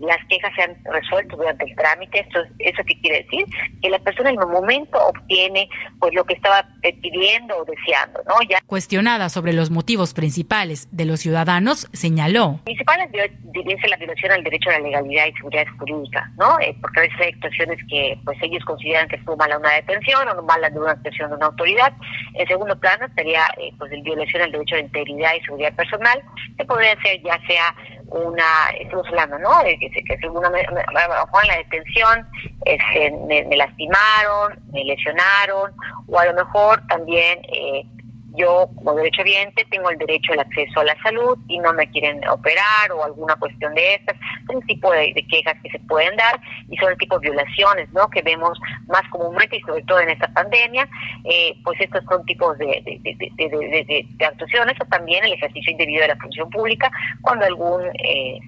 las 0.00 0.18
quejas 0.28 0.52
se 0.54 0.62
han 0.62 0.76
resuelto 0.84 1.36
durante 1.36 1.64
el 1.64 1.74
trámite 1.76 2.20
esto 2.20 2.40
eso 2.58 2.82
qué 2.86 3.00
quiere 3.00 3.22
decir 3.22 3.46
que 3.82 3.90
la 3.90 3.98
persona 3.98 4.30
en 4.30 4.40
el 4.40 4.46
momento 4.46 4.98
obtiene 5.06 5.68
pues 5.98 6.14
lo 6.14 6.24
que 6.24 6.34
estaba 6.34 6.66
pidiendo 7.02 7.56
o 7.58 7.64
deseando 7.64 8.20
¿no? 8.26 8.34
ya 8.48 8.58
cuestionada 8.66 9.28
sobre 9.28 9.52
los 9.52 9.70
motivos 9.70 10.14
principales 10.14 10.88
de 10.90 11.04
los 11.04 11.20
ciudadanos 11.20 11.88
señaló. 11.92 12.60
Principal 12.64 13.00
es 13.12 13.90
la 13.90 13.96
violación 13.96 14.32
al 14.32 14.44
derecho 14.44 14.70
a 14.70 14.74
la 14.74 14.80
legalidad 14.80 15.26
y 15.26 15.32
seguridad 15.32 15.66
jurídica, 15.78 16.30
¿no? 16.38 16.58
Eh, 16.60 16.76
porque 16.80 17.00
a 17.00 17.02
veces 17.02 17.20
hay 17.20 17.32
actuaciones 17.32 17.78
que 17.88 18.18
pues 18.24 18.38
ellos 18.42 18.64
consideran 18.64 19.08
que 19.08 19.16
estuvo 19.16 19.36
mala 19.36 19.58
una 19.58 19.72
detención 19.74 20.28
o 20.28 20.42
mala 20.42 20.70
de 20.70 20.78
una 20.78 20.94
detención 20.94 21.30
de 21.30 21.36
una 21.36 21.46
autoridad. 21.46 21.92
En 22.34 22.46
segundo 22.46 22.78
plano 22.78 23.06
estaría 23.06 23.44
eh, 23.58 23.72
pues 23.78 23.92
el 23.92 24.02
violación 24.02 24.42
al 24.42 24.52
derecho 24.52 24.74
a 24.74 24.78
la 24.78 24.84
integridad 24.84 25.30
y 25.38 25.44
seguridad 25.44 25.74
personal, 25.74 26.22
que 26.56 26.64
podría 26.64 27.00
ser 27.02 27.22
ya 27.22 27.40
sea 27.46 27.74
una, 28.10 28.70
estamos 28.80 29.06
hablando, 29.08 29.38
¿no? 29.38 29.62
De 29.62 29.78
que, 29.78 29.90
que 29.90 30.18
según 30.18 30.38
una, 30.38 30.60
en 30.60 30.74
la 30.74 31.56
detención 31.56 32.26
este, 32.64 33.10
me, 33.26 33.44
me, 33.44 33.56
lastimaron, 33.56 34.58
me 34.72 34.84
lesionaron, 34.84 35.72
o 36.06 36.18
a 36.18 36.26
lo 36.26 36.34
mejor 36.34 36.80
también 36.88 37.38
eh, 37.52 37.84
yo 38.34 38.68
como 38.76 38.94
derecho 38.94 39.22
derechohabiente 39.22 39.64
tengo 39.70 39.90
el 39.90 39.98
derecho 39.98 40.32
al 40.32 40.40
acceso 40.40 40.80
a 40.80 40.84
la 40.84 41.02
salud 41.02 41.38
y 41.48 41.58
no 41.58 41.72
me 41.72 41.90
quieren 41.90 42.26
operar 42.28 42.92
o 42.92 43.04
alguna 43.04 43.36
cuestión 43.36 43.74
de 43.74 43.94
estas, 43.94 44.16
un 44.48 44.62
tipo 44.66 44.90
de, 44.92 45.14
quejas 45.28 45.56
que 45.62 45.70
se 45.70 45.78
pueden 45.80 46.16
dar 46.16 46.40
y 46.68 46.76
son 46.76 46.92
el 46.92 46.98
tipo 46.98 47.18
de 47.18 47.30
violaciones 47.30 47.90
¿no? 47.92 48.08
que 48.08 48.22
vemos 48.22 48.58
más 48.86 49.02
comúnmente 49.10 49.56
y 49.56 49.60
sobre 49.60 49.82
todo 49.82 50.00
en 50.00 50.10
esta 50.10 50.28
pandemia, 50.28 50.88
eh, 51.24 51.54
pues 51.64 51.80
estos 51.80 52.04
son 52.04 52.24
tipos 52.24 52.56
de, 52.58 52.66
de, 52.84 54.26
actuaciones 54.26 54.76
o 54.80 54.84
también 54.86 55.24
el 55.24 55.32
ejercicio 55.32 55.72
indebido 55.72 56.02
de 56.02 56.08
la 56.08 56.16
función 56.16 56.48
pública 56.50 56.90
cuando 57.22 57.46
algún 57.46 57.82
eh, 58.04 58.38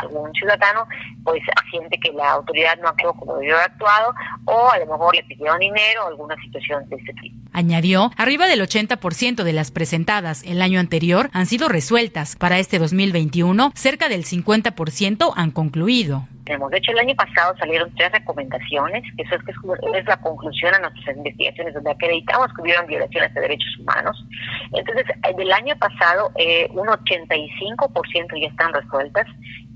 algún 0.00 0.32
ciudadano 0.34 0.86
pues 1.24 1.42
siente 1.70 1.98
que 1.98 2.12
la 2.12 2.32
autoridad 2.32 2.78
no 2.78 2.88
actuó 2.88 3.14
como 3.14 3.36
debió 3.36 3.56
haber 3.56 3.70
actuado 3.70 4.14
o 4.44 4.70
a 4.70 4.78
lo 4.78 4.86
mejor 4.86 5.14
le 5.14 5.22
pidieron 5.24 5.58
dinero 5.58 6.04
o 6.04 6.08
alguna 6.08 6.36
situación 6.36 6.88
de 6.88 6.96
este 6.96 7.12
tipo. 7.14 7.41
Añadió, 7.52 8.10
arriba 8.16 8.46
del 8.46 8.60
80% 8.60 9.02
40% 9.02 9.42
de 9.42 9.52
las 9.52 9.70
presentadas 9.70 10.42
el 10.44 10.62
año 10.62 10.80
anterior 10.80 11.30
han 11.32 11.46
sido 11.46 11.68
resueltas. 11.68 12.36
Para 12.36 12.58
este 12.58 12.78
2021, 12.78 13.72
cerca 13.74 14.08
del 14.08 14.24
50% 14.24 15.32
han 15.34 15.50
concluido. 15.50 16.28
De 16.44 16.78
hecho, 16.78 16.90
el 16.90 16.98
año 16.98 17.14
pasado 17.14 17.56
salieron 17.56 17.94
tres 17.94 18.10
recomendaciones, 18.10 19.04
que 19.16 19.22
eso 19.22 19.36
es, 19.36 19.42
que 19.44 19.52
es 19.98 20.06
la 20.06 20.16
conclusión 20.16 20.74
a 20.74 20.80
nuestras 20.80 21.16
investigaciones, 21.16 21.74
donde 21.74 21.90
acreditamos 21.92 22.48
que 22.52 22.62
hubieron 22.62 22.86
violaciones 22.86 23.32
de 23.32 23.40
derechos 23.42 23.78
humanos. 23.78 24.24
Entonces, 24.72 25.04
eh, 25.08 25.34
del 25.36 25.52
año 25.52 25.76
pasado, 25.78 26.32
eh, 26.36 26.68
un 26.72 26.88
85% 26.88 28.40
ya 28.40 28.48
están 28.48 28.72
resueltas, 28.72 29.26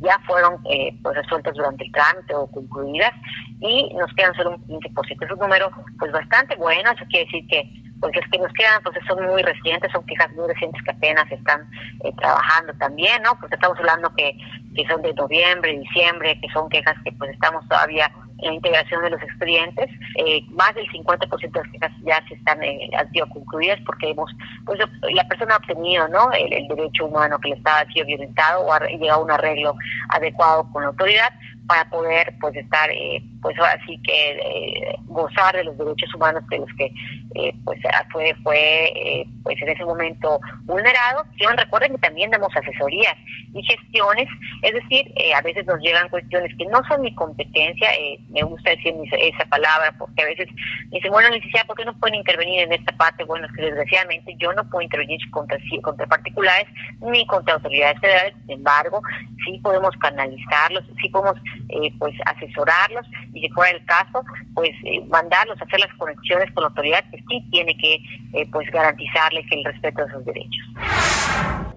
ya 0.00 0.18
fueron 0.26 0.58
eh, 0.68 0.92
pues, 1.02 1.14
resueltas 1.14 1.54
durante 1.54 1.84
el 1.84 1.92
trámite 1.92 2.34
o 2.34 2.50
concluidas, 2.50 3.12
y 3.60 3.94
nos 3.94 4.12
quedan 4.14 4.34
solo 4.34 4.58
un 4.66 4.80
15%. 4.80 5.24
Es 5.24 5.30
un 5.30 5.38
número 5.38 5.70
pues 6.00 6.10
bastante 6.10 6.56
bueno, 6.56 6.90
eso 6.90 7.04
quiere 7.08 7.26
decir 7.26 7.46
que 7.48 7.85
pues 8.00 8.14
los 8.14 8.24
que 8.30 8.38
nos 8.38 8.52
quedan 8.52 8.82
pues 8.82 8.96
son 9.06 9.24
muy 9.26 9.42
recientes, 9.42 9.90
son 9.92 10.04
quejas 10.06 10.30
muy 10.32 10.46
recientes 10.48 10.82
que 10.82 10.90
apenas 10.90 11.30
están 11.30 11.68
eh, 12.04 12.12
trabajando 12.18 12.72
también, 12.74 13.22
¿no? 13.22 13.38
Porque 13.38 13.54
estamos 13.54 13.78
hablando 13.78 14.12
que, 14.16 14.36
que 14.74 14.86
son 14.86 15.02
de 15.02 15.14
noviembre, 15.14 15.78
diciembre, 15.78 16.38
que 16.40 16.48
son 16.52 16.68
quejas 16.68 16.94
que 17.04 17.12
pues 17.12 17.30
estamos 17.30 17.66
todavía 17.68 18.10
en 18.38 18.48
la 18.48 18.54
integración 18.54 19.02
de 19.02 19.10
los 19.10 19.22
expedientes. 19.22 19.88
Eh, 20.16 20.42
más 20.50 20.74
del 20.74 20.86
50% 20.88 21.40
de 21.40 21.60
las 21.60 21.72
quejas 21.72 21.92
ya 22.04 22.22
se 22.28 22.34
están, 22.34 22.62
eh, 22.62 22.90
han 22.96 23.10
sido 23.12 23.28
concluidas 23.28 23.78
porque 23.86 24.10
hemos, 24.10 24.30
pues 24.64 24.78
la 25.12 25.26
persona 25.28 25.54
ha 25.54 25.58
obtenido, 25.58 26.06
¿no? 26.08 26.30
El, 26.32 26.66
derecho 26.68 27.06
humano 27.06 27.38
que 27.38 27.50
le 27.50 27.56
estaba 27.56 27.84
sido 27.92 28.06
violentado 28.06 28.62
o 28.62 28.72
ha 28.72 28.80
llegado 28.80 29.20
a 29.20 29.24
un 29.24 29.30
arreglo 29.30 29.74
adecuado 30.10 30.70
con 30.72 30.82
la 30.82 30.88
autoridad 30.88 31.32
para 31.66 31.88
poder 31.90 32.34
pues 32.40 32.54
estar 32.56 32.90
eh, 32.90 33.22
pues 33.42 33.56
así 33.58 34.00
que 34.02 34.30
eh, 34.32 34.96
gozar 35.06 35.54
de 35.56 35.64
los 35.64 35.76
derechos 35.76 36.12
humanos 36.14 36.46
de 36.48 36.58
los 36.58 36.68
que 36.76 36.90
eh, 37.34 37.52
pues 37.64 37.78
fue 38.12 38.34
fue 38.42 39.26
pues 39.42 39.60
en 39.62 39.68
ese 39.68 39.84
momento 39.84 40.40
vulnerado. 40.64 41.24
Recuerden 41.56 41.92
que 41.92 41.98
también 41.98 42.30
damos 42.30 42.54
asesorías 42.56 43.16
y 43.54 43.62
gestiones. 43.62 44.28
Es 44.62 44.74
decir 44.74 45.12
a 45.34 45.42
veces 45.42 45.66
nos 45.66 45.80
llegan 45.80 46.08
cuestiones 46.08 46.52
que 46.56 46.66
no 46.66 46.82
son 46.88 47.02
mi 47.02 47.14
competencia. 47.14 47.88
Me 48.30 48.42
gusta 48.42 48.70
decir 48.70 48.94
esa 49.18 49.44
palabra 49.46 49.94
porque 49.98 50.22
a 50.22 50.26
veces 50.26 50.48
dicen 50.90 51.10
bueno 51.10 51.30
licenciada 51.30 51.66
¿por 51.66 51.76
qué 51.76 51.84
no 51.84 51.98
pueden 51.98 52.16
intervenir 52.16 52.60
en 52.60 52.72
esta 52.72 52.96
parte? 52.96 53.24
bueno 53.24 53.46
es 53.46 53.52
que 53.52 53.62
desgraciadamente 53.62 54.34
yo 54.38 54.52
no 54.52 54.68
puedo 54.68 54.82
intervenir 54.82 55.18
contra 55.30 55.58
contra 55.82 56.06
particulares 56.06 56.66
ni 57.00 57.26
contra 57.26 57.54
autoridades 57.54 58.00
federales. 58.00 58.34
Sin 58.42 58.52
embargo 58.52 59.00
sí 59.44 59.58
podemos 59.62 59.96
canalizarlos 59.98 60.84
sí 61.00 61.08
podemos 61.08 61.36
eh, 61.68 61.92
pues 61.98 62.14
asesorarlos 62.26 63.06
y 63.32 63.40
si 63.40 63.48
fuera 63.50 63.76
el 63.76 63.84
caso, 63.86 64.22
pues 64.54 64.70
eh, 64.84 65.00
mandarlos 65.08 65.60
a 65.60 65.64
hacer 65.64 65.80
las 65.80 65.92
conexiones 65.94 66.50
con 66.52 66.62
la 66.62 66.68
autoridad 66.68 67.04
que 67.10 67.18
sí 67.28 67.46
tiene 67.50 67.76
que 67.76 67.94
eh, 68.34 68.48
pues 68.52 68.70
garantizarles 68.70 69.44
el 69.50 69.64
respeto 69.64 70.04
de 70.04 70.12
sus 70.12 70.24
derechos. 70.24 71.75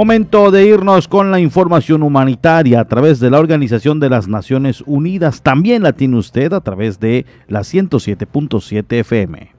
Momento 0.00 0.50
de 0.50 0.64
irnos 0.64 1.08
con 1.08 1.30
la 1.30 1.40
información 1.40 2.02
humanitaria 2.02 2.80
a 2.80 2.86
través 2.86 3.20
de 3.20 3.28
la 3.28 3.38
Organización 3.38 4.00
de 4.00 4.08
las 4.08 4.28
Naciones 4.28 4.82
Unidas. 4.86 5.42
También 5.42 5.82
la 5.82 5.92
tiene 5.92 6.16
usted 6.16 6.54
a 6.54 6.62
través 6.62 7.00
de 7.00 7.26
la 7.48 7.60
107.7 7.60 9.00
FM. 9.00 9.52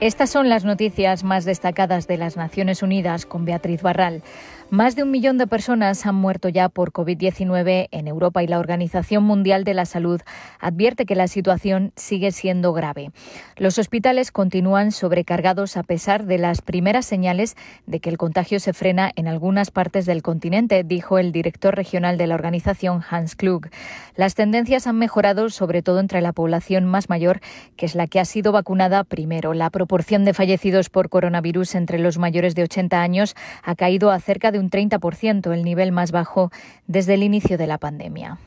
Estas 0.00 0.28
son 0.28 0.48
las 0.48 0.64
noticias 0.64 1.24
más 1.24 1.44
destacadas 1.44 2.06
de 2.06 2.16
las 2.16 2.38
Naciones 2.38 2.82
Unidas 2.82 3.26
con 3.26 3.44
Beatriz 3.44 3.82
Barral. 3.82 4.22
Más 4.70 4.96
de 4.96 5.02
un 5.02 5.10
millón 5.10 5.38
de 5.38 5.46
personas 5.46 6.04
han 6.06 6.14
muerto 6.14 6.48
ya 6.48 6.68
por 6.68 6.90
COVID-19 6.90 7.88
en 7.90 8.08
Europa 8.08 8.42
y 8.42 8.46
la 8.46 8.58
Organización 8.58 9.22
Mundial 9.22 9.62
de 9.62 9.74
la 9.74 9.84
Salud 9.84 10.20
advierte 10.58 11.04
que 11.04 11.14
la 11.14 11.28
situación 11.28 11.92
sigue 11.96 12.32
siendo 12.32 12.72
grave. 12.72 13.12
Los 13.56 13.78
hospitales 13.78 14.32
continúan 14.32 14.90
sobrecargados 14.90 15.76
a 15.76 15.82
pesar 15.82 16.24
de 16.24 16.38
las 16.38 16.62
primeras 16.62 17.04
señales 17.04 17.56
de 17.86 18.00
que 18.00 18.08
el 18.08 18.16
contagio 18.16 18.58
se 18.58 18.72
frena 18.72 19.12
en 19.14 19.28
algunas 19.28 19.70
partes 19.70 20.06
del 20.06 20.22
continente, 20.22 20.82
dijo 20.82 21.18
el 21.18 21.30
director 21.30 21.76
regional 21.76 22.16
de 22.16 22.26
la 22.26 22.34
organización 22.34 23.02
Hans 23.08 23.36
Klug. 23.36 23.68
Las 24.16 24.34
tendencias 24.34 24.86
han 24.86 24.96
mejorado 24.96 25.50
sobre 25.50 25.82
todo 25.82 26.00
entre 26.00 26.22
la 26.22 26.32
población 26.32 26.86
más 26.86 27.08
mayor, 27.10 27.40
que 27.76 27.86
es 27.86 27.94
la 27.94 28.06
que 28.06 28.18
ha 28.18 28.24
sido 28.24 28.50
vacunada 28.50 29.04
primero. 29.04 29.54
La 29.54 29.70
proporción 29.70 30.24
de 30.24 30.34
fallecidos 30.34 30.88
por 30.88 31.10
coronavirus 31.10 31.74
entre 31.74 31.98
los 31.98 32.18
mayores 32.18 32.54
de 32.54 32.62
80 32.64 33.02
años 33.02 33.36
ha 33.62 33.74
caído 33.74 34.10
a 34.10 34.18
cerca 34.18 34.50
de 34.50 34.53
de 34.54 34.60
un 34.60 34.70
30%, 34.70 35.52
el 35.52 35.64
nivel 35.64 35.92
más 35.92 36.12
bajo 36.12 36.50
desde 36.86 37.14
el 37.14 37.22
inicio 37.22 37.58
de 37.58 37.66
la 37.66 37.76
pandemia. 37.76 38.38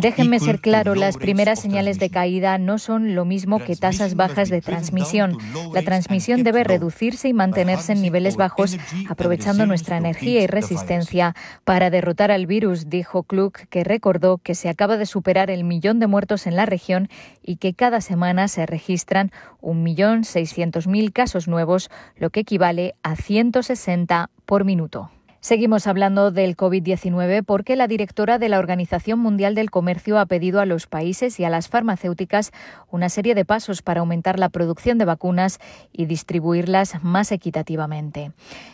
Déjenme 0.00 0.38
ser 0.38 0.60
claro, 0.60 0.94
las 0.94 1.16
primeras 1.16 1.58
señales 1.58 1.98
de 1.98 2.08
caída 2.08 2.56
no 2.56 2.78
son 2.78 3.16
lo 3.16 3.24
mismo 3.24 3.58
que 3.58 3.74
tasas 3.74 4.14
bajas 4.14 4.48
de 4.48 4.60
transmisión. 4.60 5.36
La 5.74 5.82
transmisión 5.82 6.44
debe 6.44 6.62
reducirse 6.62 7.28
y 7.28 7.32
mantenerse 7.32 7.92
en 7.92 8.02
niveles 8.02 8.36
bajos, 8.36 8.78
aprovechando 9.08 9.66
nuestra 9.66 9.96
energía 9.96 10.40
y 10.40 10.46
resistencia 10.46 11.34
para 11.64 11.90
derrotar 11.90 12.30
al 12.30 12.46
virus, 12.46 12.88
dijo 12.88 13.24
Klug, 13.24 13.54
que 13.68 13.82
recordó 13.82 14.38
que 14.38 14.54
se 14.54 14.68
acaba 14.68 14.96
de 14.96 15.06
superar 15.06 15.50
el 15.50 15.64
millón 15.64 15.98
de 15.98 16.06
muertos 16.06 16.46
en 16.46 16.54
la 16.54 16.66
región 16.66 17.08
y 17.42 17.56
que 17.56 17.74
cada 17.74 18.00
semana 18.00 18.46
se 18.46 18.66
registran 18.66 19.32
1.600.000 19.62 21.12
casos 21.12 21.48
nuevos, 21.48 21.90
lo 22.16 22.30
que 22.30 22.40
equivale 22.40 22.94
a 23.02 23.16
160 23.16 24.30
por 24.46 24.64
minuto. 24.64 25.10
Seguimos 25.42 25.86
hablando 25.86 26.30
del 26.30 26.54
COVID-19 26.54 27.42
porque 27.46 27.74
la 27.74 27.88
directora 27.88 28.38
de 28.38 28.50
la 28.50 28.58
Organización 28.58 29.18
Mundial 29.20 29.54
del 29.54 29.70
Comercio 29.70 30.18
ha 30.18 30.26
pedido 30.26 30.60
a 30.60 30.66
los 30.66 30.86
países 30.86 31.40
y 31.40 31.44
a 31.44 31.48
las 31.48 31.68
farmacéuticas 31.68 32.52
una 32.90 33.08
serie 33.08 33.34
de 33.34 33.46
pasos 33.46 33.80
para 33.80 34.00
aumentar 34.00 34.38
la 34.38 34.50
producción 34.50 34.98
de 34.98 35.06
vacunas 35.06 35.58
y 35.92 36.04
distribuirlas 36.04 37.02
más 37.02 37.32
equitativamente. 37.32 38.32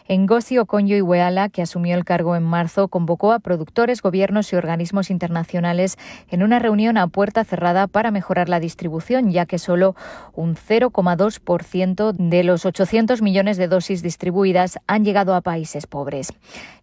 Ngozi 0.09 0.59
Okonjo-Iweala, 0.59 1.51
que 1.51 1.63
asumió 1.63 1.95
el 1.95 2.05
cargo 2.05 2.35
en 2.35 2.43
marzo, 2.43 2.89
convocó 2.89 3.31
a 3.31 3.39
productores, 3.39 4.03
gobiernos 4.03 4.53
y 4.53 4.57
organismos 4.57 5.09
internacionales 5.11 5.97
en 6.31 6.43
una 6.43 6.59
reunión 6.59 6.99
a 6.99 7.07
puerta 7.07 7.45
cerrada 7.45 7.87
para 7.87 8.11
mejorar 8.11 8.49
la 8.49 8.59
distribución, 8.59 9.31
ya 9.31 9.47
que 9.47 9.61
solo 9.61 9.95
un 10.35 10.57
0,2% 10.57 12.13
de 12.13 12.43
los 12.43 12.67
800 12.67 13.23
millones 13.23 13.57
de 13.57 13.69
dosis 13.69 14.03
distribuidas 14.03 14.81
han 14.89 15.05
llegado 15.05 15.37
a 15.37 15.43
países 15.43 15.87
pobres. 15.87 16.33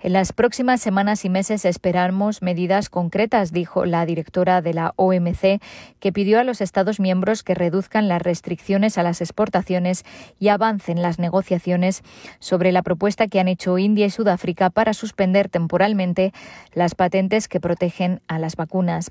En 0.04 0.12
las 0.12 0.34
próximas 0.34 0.82
semanas 0.82 1.24
y 1.24 1.30
meses 1.30 1.64
esperamos 1.64 2.42
medidas 2.42 2.90
concretas, 2.90 3.54
dijo 3.54 3.86
la 3.86 4.06
directora 4.06 4.62
de 4.62 4.74
la 4.74 4.94
OMC, 4.98 5.62
que 6.02 6.12
pidió 6.12 6.42
a 6.42 6.44
los 6.44 6.60
Estados 6.60 7.00
miembros 7.00 7.42
que 7.42 7.54
reduzcan 7.54 8.10
las 8.10 8.22
restricciones 8.22 8.98
a 8.98 9.04
las 9.04 9.22
exportaciones 9.22 10.04
y 10.42 10.50
avancen 10.50 11.02
las 11.02 11.20
negociaciones 11.20 12.04
sobre 12.40 12.74
la 12.74 12.82
propuesta 12.82 13.28
que 13.28 13.40
han 13.40 13.48
hecho 13.48 13.78
India 13.78 14.06
y 14.06 14.10
Sudáfrica 14.10 14.70
para 14.70 14.94
suspender 14.94 15.48
temporalmente 15.48 16.34
las 16.74 16.96
patentes 16.96 17.48
que 17.48 17.62
protegen 17.62 18.20
a 18.28 18.40
las 18.40 18.58
vacunas. 18.58 19.10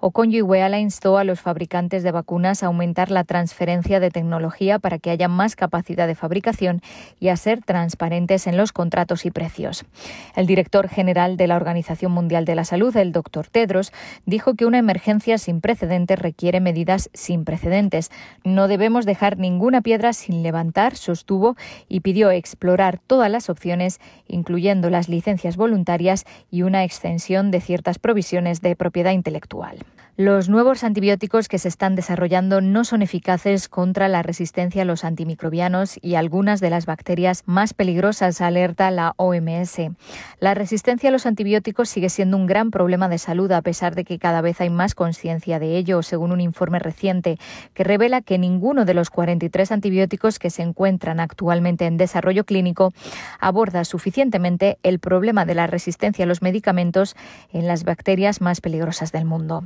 Okonjo 0.00 0.36
Iweala 0.36 0.78
instó 0.78 1.16
a 1.16 1.24
los 1.24 1.40
fabricantes 1.40 2.02
de 2.02 2.12
vacunas 2.12 2.62
a 2.62 2.66
aumentar 2.66 3.10
la 3.10 3.24
transferencia 3.24 3.98
de 3.98 4.10
tecnología 4.10 4.78
para 4.78 4.98
que 4.98 5.08
haya 5.08 5.28
más 5.28 5.56
capacidad 5.56 6.06
de 6.06 6.14
fabricación 6.14 6.82
y 7.18 7.28
a 7.28 7.36
ser 7.38 7.62
transparentes 7.62 8.46
en 8.46 8.58
los 8.58 8.72
contratos 8.72 9.24
y 9.24 9.30
precios. 9.30 9.86
El 10.36 10.46
director 10.46 10.88
general 10.88 11.36
de 11.36 11.46
la 11.46 11.56
Organización 11.56 12.12
Mundial 12.12 12.44
de 12.44 12.54
la 12.54 12.64
Salud, 12.64 12.96
el 12.96 13.12
doctor 13.12 13.46
Tedros, 13.46 13.92
dijo 14.26 14.54
que 14.54 14.66
una 14.66 14.78
emergencia 14.78 15.38
sin 15.38 15.60
precedentes 15.60 16.18
requiere 16.18 16.60
medidas 16.60 17.10
sin 17.12 17.44
precedentes. 17.44 18.10
No 18.44 18.68
debemos 18.68 19.06
dejar 19.06 19.38
ninguna 19.38 19.80
piedra 19.80 20.12
sin 20.12 20.42
levantar, 20.42 20.96
sostuvo, 20.96 21.56
y 21.88 22.00
pidió 22.00 22.30
explorar 22.30 22.98
todas 23.06 23.30
las 23.30 23.48
opciones, 23.50 24.00
incluyendo 24.26 24.90
las 24.90 25.08
licencias 25.08 25.56
voluntarias 25.56 26.24
y 26.50 26.62
una 26.62 26.84
extensión 26.84 27.50
de 27.50 27.60
ciertas 27.60 27.98
provisiones 27.98 28.60
de 28.60 28.76
propiedad 28.76 29.12
intelectual. 29.12 29.78
Los 30.16 30.48
nuevos 30.48 30.84
antibióticos 30.84 31.48
que 31.48 31.58
se 31.58 31.66
están 31.66 31.96
desarrollando 31.96 32.60
no 32.60 32.84
son 32.84 33.02
eficaces 33.02 33.68
contra 33.68 34.06
la 34.06 34.22
resistencia 34.22 34.82
a 34.82 34.84
los 34.84 35.02
antimicrobianos 35.02 35.98
y 36.00 36.14
algunas 36.14 36.60
de 36.60 36.70
las 36.70 36.86
bacterias 36.86 37.42
más 37.46 37.74
peligrosas, 37.74 38.40
alerta 38.40 38.92
la 38.92 39.14
OMS. 39.16 39.90
La 40.38 40.54
resistencia 40.54 41.08
a 41.08 41.12
los 41.12 41.26
antibióticos 41.26 41.88
sigue 41.88 42.10
siendo 42.10 42.36
un 42.36 42.46
gran 42.46 42.70
problema 42.70 43.08
de 43.08 43.18
salud 43.18 43.50
a 43.50 43.60
pesar 43.60 43.96
de 43.96 44.04
que 44.04 44.20
cada 44.20 44.40
vez 44.40 44.60
hay 44.60 44.70
más 44.70 44.94
conciencia 44.94 45.58
de 45.58 45.76
ello, 45.76 46.00
según 46.04 46.30
un 46.30 46.40
informe 46.40 46.78
reciente 46.78 47.36
que 47.72 47.82
revela 47.82 48.20
que 48.20 48.38
ninguno 48.38 48.84
de 48.84 48.94
los 48.94 49.10
43 49.10 49.72
antibióticos 49.72 50.38
que 50.38 50.50
se 50.50 50.62
encuentran 50.62 51.18
actualmente 51.18 51.86
en 51.86 51.96
desarrollo 51.96 52.44
clínico 52.44 52.92
aborda 53.40 53.84
suficientemente 53.84 54.78
el 54.84 55.00
problema 55.00 55.44
de 55.44 55.56
la 55.56 55.66
resistencia 55.66 56.24
a 56.24 56.28
los 56.28 56.40
medicamentos 56.40 57.16
en 57.52 57.66
las 57.66 57.82
bacterias 57.82 58.40
más 58.40 58.60
peligrosas 58.60 59.10
del 59.10 59.24
mundo. 59.24 59.64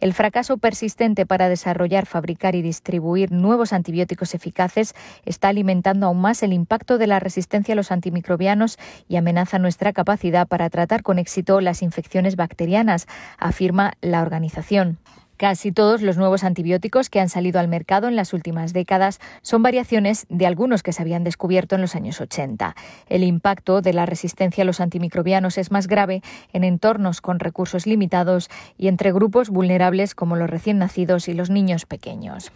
El 0.00 0.12
fracaso 0.12 0.58
persistente 0.58 1.24
para 1.24 1.48
desarrollar, 1.48 2.04
fabricar 2.04 2.54
y 2.54 2.62
distribuir 2.62 3.32
nuevos 3.32 3.72
antibióticos 3.72 4.34
eficaces 4.34 4.94
está 5.24 5.48
alimentando 5.48 6.06
aún 6.06 6.20
más 6.20 6.42
el 6.42 6.52
impacto 6.52 6.98
de 6.98 7.06
la 7.06 7.18
resistencia 7.18 7.72
a 7.72 7.76
los 7.76 7.90
antimicrobianos 7.90 8.78
y 9.08 9.16
amenaza 9.16 9.58
nuestra 9.58 9.92
capacidad 9.94 10.46
para 10.46 10.68
tratar 10.68 11.02
con 11.02 11.18
éxito 11.18 11.60
las 11.62 11.82
infecciones 11.82 12.36
bacterianas, 12.36 13.06
afirma 13.38 13.94
la 14.02 14.20
organización. 14.20 14.98
Casi 15.36 15.70
todos 15.70 16.00
los 16.00 16.16
nuevos 16.16 16.44
antibióticos 16.44 17.10
que 17.10 17.20
han 17.20 17.28
salido 17.28 17.60
al 17.60 17.68
mercado 17.68 18.08
en 18.08 18.16
las 18.16 18.32
últimas 18.32 18.72
décadas 18.72 19.20
son 19.42 19.62
variaciones 19.62 20.26
de 20.30 20.46
algunos 20.46 20.82
que 20.82 20.92
se 20.92 21.02
habían 21.02 21.24
descubierto 21.24 21.74
en 21.74 21.82
los 21.82 21.94
años 21.94 22.20
80. 22.20 22.74
El 23.08 23.22
impacto 23.22 23.82
de 23.82 23.92
la 23.92 24.06
resistencia 24.06 24.62
a 24.62 24.64
los 24.64 24.80
antimicrobianos 24.80 25.58
es 25.58 25.70
más 25.70 25.88
grave 25.88 26.22
en 26.52 26.64
entornos 26.64 27.20
con 27.20 27.38
recursos 27.38 27.86
limitados 27.86 28.48
y 28.78 28.88
entre 28.88 29.12
grupos 29.12 29.50
vulnerables 29.50 30.14
como 30.14 30.36
los 30.36 30.48
recién 30.48 30.78
nacidos 30.78 31.28
y 31.28 31.34
los 31.34 31.50
niños 31.50 31.84
pequeños. 31.84 32.50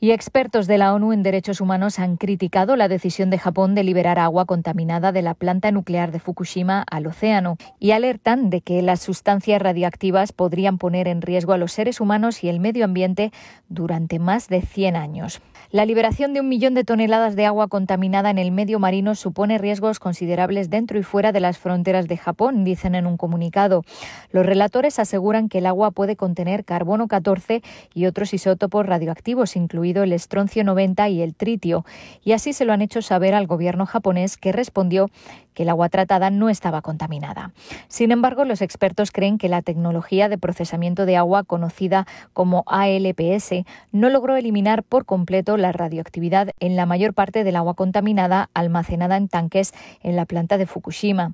Y 0.00 0.12
expertos 0.12 0.68
de 0.68 0.78
la 0.78 0.94
ONU 0.94 1.12
en 1.12 1.24
derechos 1.24 1.60
humanos 1.60 1.98
han 1.98 2.18
criticado 2.18 2.76
la 2.76 2.86
decisión 2.86 3.30
de 3.30 3.38
Japón 3.38 3.74
de 3.74 3.82
liberar 3.82 4.20
agua 4.20 4.44
contaminada 4.44 5.10
de 5.10 5.22
la 5.22 5.34
planta 5.34 5.72
nuclear 5.72 6.12
de 6.12 6.20
Fukushima 6.20 6.84
al 6.88 7.08
océano 7.08 7.56
y 7.80 7.90
alertan 7.90 8.48
de 8.48 8.60
que 8.60 8.80
las 8.80 9.00
sustancias 9.00 9.60
radiactivas 9.60 10.30
podrían 10.30 10.78
poner 10.78 11.08
en 11.08 11.20
riesgo 11.20 11.52
a 11.52 11.58
los 11.58 11.72
seres 11.72 12.00
humanos 12.00 12.44
y 12.44 12.48
el 12.48 12.60
medio 12.60 12.84
ambiente 12.84 13.32
durante 13.68 14.20
más 14.20 14.46
de 14.46 14.60
100 14.60 14.94
años. 14.94 15.42
La 15.72 15.84
liberación 15.84 16.32
de 16.32 16.40
un 16.40 16.48
millón 16.48 16.74
de 16.74 16.84
toneladas 16.84 17.34
de 17.34 17.44
agua 17.44 17.66
contaminada 17.66 18.30
en 18.30 18.38
el 18.38 18.52
medio 18.52 18.78
marino 18.78 19.16
supone 19.16 19.58
riesgos 19.58 19.98
considerables 19.98 20.70
dentro 20.70 21.00
y 21.00 21.02
fuera 21.02 21.32
de 21.32 21.40
las 21.40 21.58
fronteras 21.58 22.06
de 22.06 22.16
Japón, 22.16 22.62
dicen 22.62 22.94
en 22.94 23.04
un 23.04 23.16
comunicado. 23.16 23.82
Los 24.30 24.46
relatores 24.46 25.00
aseguran 25.00 25.48
que 25.48 25.58
el 25.58 25.66
agua 25.66 25.90
puede 25.90 26.14
contener 26.14 26.64
carbono 26.64 27.08
14 27.08 27.62
y 27.94 28.06
otros 28.06 28.32
isótopos 28.32 28.86
radioactivos, 28.86 29.56
incluidos 29.56 29.87
el 30.02 30.12
estroncio 30.12 30.64
90 30.64 31.08
y 31.08 31.22
el 31.22 31.34
tritio, 31.34 31.84
y 32.22 32.32
así 32.32 32.52
se 32.52 32.64
lo 32.64 32.72
han 32.72 32.82
hecho 32.82 33.02
saber 33.02 33.34
al 33.34 33.46
gobierno 33.46 33.86
japonés 33.86 34.36
que 34.36 34.52
respondió 34.52 35.10
que 35.54 35.64
el 35.64 35.70
agua 35.70 35.88
tratada 35.88 36.30
no 36.30 36.48
estaba 36.48 36.82
contaminada. 36.82 37.50
Sin 37.88 38.12
embargo, 38.12 38.44
los 38.44 38.62
expertos 38.62 39.10
creen 39.10 39.38
que 39.38 39.48
la 39.48 39.60
tecnología 39.60 40.28
de 40.28 40.38
procesamiento 40.38 41.04
de 41.04 41.16
agua 41.16 41.42
conocida 41.42 42.06
como 42.32 42.62
ALPS 42.66 43.64
no 43.90 44.08
logró 44.08 44.36
eliminar 44.36 44.84
por 44.84 45.04
completo 45.04 45.56
la 45.56 45.72
radioactividad 45.72 46.50
en 46.60 46.76
la 46.76 46.86
mayor 46.86 47.12
parte 47.12 47.42
del 47.42 47.56
agua 47.56 47.74
contaminada 47.74 48.50
almacenada 48.54 49.16
en 49.16 49.26
tanques 49.26 49.72
en 50.02 50.14
la 50.14 50.26
planta 50.26 50.58
de 50.58 50.66
Fukushima. 50.66 51.32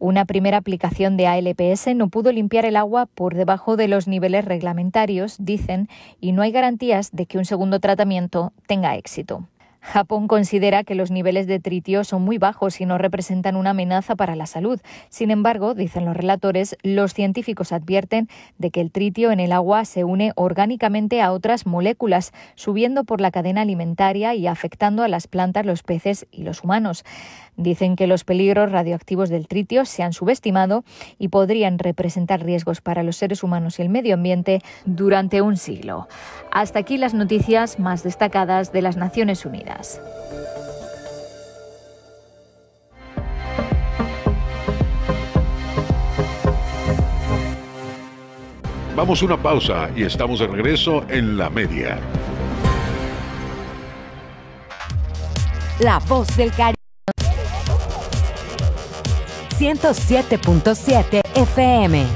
Una 0.00 0.26
primera 0.26 0.58
aplicación 0.58 1.16
de 1.16 1.26
ALPS 1.26 1.94
no 1.96 2.08
pudo 2.08 2.30
limpiar 2.30 2.64
el 2.64 2.76
agua 2.76 3.06
por 3.06 3.34
debajo 3.34 3.76
de 3.76 3.88
los 3.88 4.06
niveles 4.06 4.44
reglamentarios, 4.44 5.36
dicen, 5.40 5.88
y 6.20 6.30
no 6.30 6.42
hay 6.42 6.52
garantías 6.52 7.10
de 7.10 7.26
que 7.26 7.36
un 7.36 7.44
segundo 7.44 7.80
tratamiento 7.80 8.52
tenga 8.68 8.94
éxito. 8.94 9.48
Japón 9.80 10.28
considera 10.28 10.84
que 10.84 10.94
los 10.94 11.10
niveles 11.10 11.46
de 11.46 11.60
tritio 11.60 12.04
son 12.04 12.22
muy 12.22 12.36
bajos 12.36 12.80
y 12.80 12.86
no 12.86 12.98
representan 12.98 13.56
una 13.56 13.70
amenaza 13.70 14.16
para 14.16 14.36
la 14.36 14.46
salud. 14.46 14.80
Sin 15.08 15.30
embargo, 15.30 15.74
dicen 15.74 16.04
los 16.04 16.16
relatores, 16.16 16.76
los 16.82 17.14
científicos 17.14 17.72
advierten 17.72 18.28
de 18.58 18.70
que 18.70 18.80
el 18.80 18.90
tritio 18.90 19.30
en 19.30 19.40
el 19.40 19.52
agua 19.52 19.84
se 19.84 20.04
une 20.04 20.32
orgánicamente 20.34 21.22
a 21.22 21.32
otras 21.32 21.64
moléculas, 21.64 22.32
subiendo 22.54 23.04
por 23.04 23.20
la 23.20 23.30
cadena 23.30 23.62
alimentaria 23.62 24.34
y 24.34 24.46
afectando 24.46 25.02
a 25.04 25.08
las 25.08 25.26
plantas, 25.26 25.64
los 25.64 25.82
peces 25.82 26.26
y 26.30 26.42
los 26.42 26.64
humanos. 26.64 27.04
Dicen 27.58 27.96
que 27.96 28.06
los 28.06 28.22
peligros 28.22 28.70
radioactivos 28.70 29.30
del 29.30 29.48
tritio 29.48 29.84
se 29.84 30.04
han 30.04 30.12
subestimado 30.12 30.84
y 31.18 31.26
podrían 31.26 31.80
representar 31.80 32.44
riesgos 32.44 32.80
para 32.80 33.02
los 33.02 33.16
seres 33.16 33.42
humanos 33.42 33.78
y 33.78 33.82
el 33.82 33.88
medio 33.88 34.14
ambiente 34.14 34.60
durante 34.86 35.42
un 35.42 35.56
siglo. 35.56 36.06
Hasta 36.52 36.78
aquí 36.78 36.98
las 36.98 37.14
noticias 37.14 37.80
más 37.80 38.04
destacadas 38.04 38.70
de 38.72 38.82
las 38.82 38.96
Naciones 38.96 39.44
Unidas. 39.44 40.00
Vamos 48.94 49.20
a 49.22 49.24
una 49.24 49.36
pausa 49.36 49.90
y 49.96 50.04
estamos 50.04 50.38
de 50.38 50.46
regreso 50.46 51.04
en 51.08 51.36
la 51.36 51.50
media. 51.50 51.98
La 55.80 55.98
voz 56.00 56.36
del 56.36 56.50
Caribe. 56.52 56.77
107.7 59.58 61.20
FM. 61.34 62.06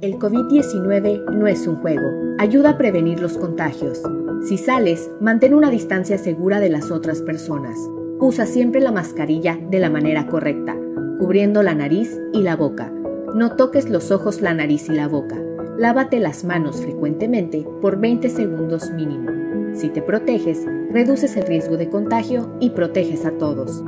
El 0.00 0.14
COVID-19 0.18 1.30
no 1.30 1.46
es 1.46 1.68
un 1.68 1.76
juego. 1.76 2.02
Ayuda 2.40 2.70
a 2.70 2.78
prevenir 2.78 3.20
los 3.20 3.38
contagios. 3.38 4.02
Si 4.42 4.58
sales, 4.58 5.08
mantén 5.20 5.54
una 5.54 5.70
distancia 5.70 6.18
segura 6.18 6.58
de 6.58 6.68
las 6.68 6.90
otras 6.90 7.22
personas. 7.22 7.78
Usa 8.18 8.44
siempre 8.46 8.80
la 8.80 8.90
mascarilla 8.90 9.56
de 9.70 9.78
la 9.78 9.88
manera 9.88 10.26
correcta, 10.26 10.76
cubriendo 11.20 11.62
la 11.62 11.76
nariz 11.76 12.10
y 12.32 12.42
la 12.42 12.56
boca. 12.56 12.92
No 13.36 13.54
toques 13.54 13.88
los 13.88 14.10
ojos, 14.10 14.40
la 14.40 14.52
nariz 14.52 14.88
y 14.88 14.94
la 14.94 15.06
boca. 15.06 15.40
Lávate 15.78 16.18
las 16.18 16.42
manos 16.42 16.80
frecuentemente 16.80 17.64
por 17.80 18.00
20 18.00 18.28
segundos 18.30 18.90
mínimo. 18.90 19.41
Si 19.74 19.88
te 19.88 20.02
proteges, 20.02 20.66
reduces 20.90 21.36
el 21.36 21.46
riesgo 21.46 21.76
de 21.76 21.88
contagio 21.88 22.54
y 22.60 22.70
proteges 22.70 23.24
a 23.24 23.32
todos. 23.32 23.82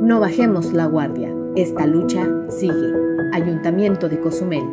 No 0.00 0.18
bajemos 0.18 0.72
la 0.72 0.86
guardia. 0.86 1.32
Esta 1.56 1.86
lucha 1.86 2.26
sigue. 2.48 2.94
Ayuntamiento 3.32 4.08
de 4.08 4.20
Cozumel. 4.20 4.64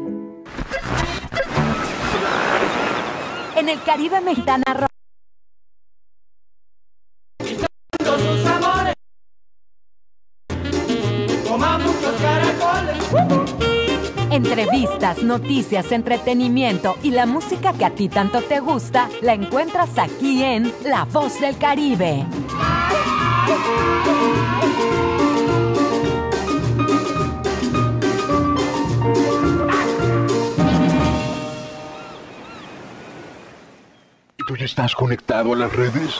En 3.56 3.70
el 3.70 3.82
Caribe 3.84 4.20
Mexicana 4.22 4.87
Entrevistas, 14.98 15.24
noticias, 15.24 15.92
entretenimiento 15.92 16.98
y 17.04 17.12
la 17.12 17.28
música 17.28 17.72
que 17.72 17.86
a 17.86 17.92
ti 17.92 18.10
tanto 18.10 18.42
te 18.42 18.60
gusta 18.60 19.08
la 19.22 19.34
encuentras 19.34 19.96
aquí 20.00 20.44
en 20.44 20.74
La 20.84 21.06
Voz 21.06 21.40
del 21.40 21.56
Caribe. 21.56 22.26
¿Tú 34.48 34.56
ya 34.58 34.66
estás 34.66 34.96
conectado 34.96 35.54
a 35.54 35.58
las 35.58 35.72
redes? 35.74 36.20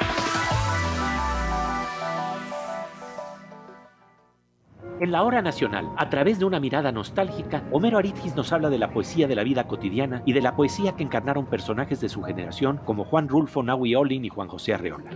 En 5.01 5.11
la 5.11 5.23
hora 5.23 5.41
nacional, 5.41 5.89
a 5.97 6.11
través 6.11 6.37
de 6.37 6.45
una 6.45 6.59
mirada 6.59 6.91
nostálgica, 6.91 7.63
Homero 7.71 7.97
Aridgis 7.97 8.35
nos 8.35 8.53
habla 8.53 8.69
de 8.69 8.77
la 8.77 8.91
poesía 8.91 9.27
de 9.27 9.33
la 9.33 9.41
vida 9.41 9.67
cotidiana 9.67 10.21
y 10.27 10.33
de 10.33 10.41
la 10.41 10.55
poesía 10.55 10.91
que 10.91 11.01
encarnaron 11.01 11.47
personajes 11.47 11.99
de 12.01 12.07
su 12.07 12.21
generación 12.21 12.79
como 12.85 13.03
Juan 13.03 13.27
Rulfo, 13.27 13.63
Naui 13.63 13.95
Olin 13.95 14.25
y 14.25 14.29
Juan 14.29 14.47
José 14.47 14.75
Arreola. 14.75 15.09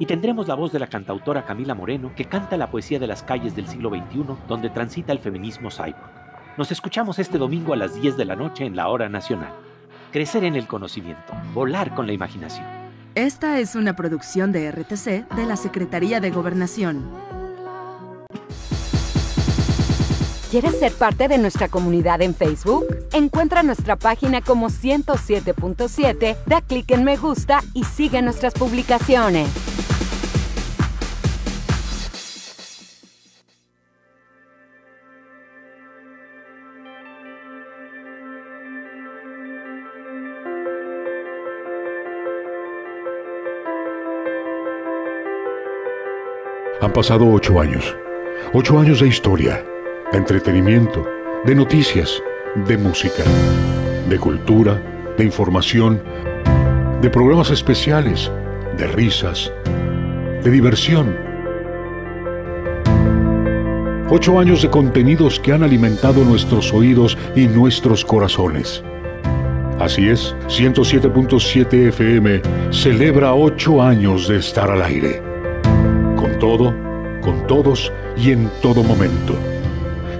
Y 0.00 0.06
tendremos 0.06 0.48
la 0.48 0.56
voz 0.56 0.72
de 0.72 0.80
la 0.80 0.88
cantautora 0.88 1.44
Camila 1.44 1.76
Moreno, 1.76 2.10
que 2.16 2.24
canta 2.24 2.56
la 2.56 2.72
poesía 2.72 2.98
de 2.98 3.06
las 3.06 3.22
calles 3.22 3.54
del 3.54 3.68
siglo 3.68 3.90
XXI, 3.90 4.34
donde 4.48 4.68
transita 4.68 5.12
el 5.12 5.20
feminismo 5.20 5.70
cyborg. 5.70 6.10
Nos 6.58 6.72
escuchamos 6.72 7.20
este 7.20 7.38
domingo 7.38 7.72
a 7.72 7.76
las 7.76 7.94
10 7.94 8.16
de 8.16 8.24
la 8.24 8.34
noche 8.34 8.66
en 8.66 8.74
la 8.74 8.88
Hora 8.88 9.08
Nacional. 9.08 9.52
Crecer 10.10 10.42
en 10.42 10.56
el 10.56 10.66
conocimiento, 10.66 11.34
volar 11.54 11.94
con 11.94 12.08
la 12.08 12.14
imaginación. 12.14 12.66
Esta 13.14 13.60
es 13.60 13.76
una 13.76 13.94
producción 13.94 14.50
de 14.50 14.72
RTC 14.72 15.32
de 15.36 15.46
la 15.46 15.54
Secretaría 15.54 16.18
de 16.18 16.32
Gobernación. 16.32 17.33
¿Quieres 20.54 20.78
ser 20.78 20.92
parte 20.92 21.26
de 21.26 21.36
nuestra 21.36 21.66
comunidad 21.66 22.22
en 22.22 22.32
Facebook? 22.32 22.86
Encuentra 23.12 23.64
nuestra 23.64 23.96
página 23.96 24.40
como 24.40 24.68
107.7, 24.68 26.36
da 26.46 26.60
clic 26.60 26.92
en 26.92 27.02
me 27.02 27.16
gusta 27.16 27.60
y 27.74 27.82
sigue 27.82 28.22
nuestras 28.22 28.54
publicaciones. 28.54 29.48
Han 46.80 46.92
pasado 46.92 47.28
ocho 47.28 47.58
años. 47.58 47.96
Ocho 48.52 48.78
años 48.78 49.00
de 49.00 49.08
historia 49.08 49.64
de 50.12 50.18
entretenimiento, 50.18 51.06
de 51.44 51.54
noticias, 51.54 52.22
de 52.66 52.76
música, 52.76 53.24
de 54.08 54.18
cultura, 54.18 54.80
de 55.16 55.24
información, 55.24 56.02
de 57.00 57.10
programas 57.10 57.50
especiales, 57.50 58.30
de 58.76 58.86
risas, 58.86 59.52
de 60.42 60.50
diversión. 60.50 61.16
Ocho 64.10 64.38
años 64.38 64.62
de 64.62 64.70
contenidos 64.70 65.40
que 65.40 65.52
han 65.52 65.62
alimentado 65.62 66.24
nuestros 66.24 66.72
oídos 66.72 67.16
y 67.34 67.46
nuestros 67.46 68.04
corazones. 68.04 68.82
Así 69.80 70.08
es, 70.08 70.36
107.7 70.48 71.88
FM 71.88 72.40
celebra 72.70 73.34
ocho 73.34 73.82
años 73.82 74.28
de 74.28 74.36
estar 74.36 74.70
al 74.70 74.82
aire. 74.82 75.20
Con 76.16 76.38
todo, 76.38 76.74
con 77.20 77.46
todos 77.46 77.92
y 78.16 78.30
en 78.30 78.48
todo 78.62 78.84
momento. 78.84 79.36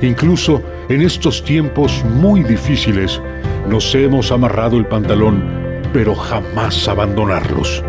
Incluso 0.05 0.63
en 0.91 1.01
estos 1.01 1.43
tiempos 1.43 2.05
muy 2.05 2.43
difíciles 2.43 3.23
nos 3.67 3.95
hemos 3.95 4.31
amarrado 4.33 4.77
el 4.77 4.85
pantalón, 4.85 5.43
pero 5.95 6.15
jamás 6.15 6.87
abandonarlos. 6.87 7.83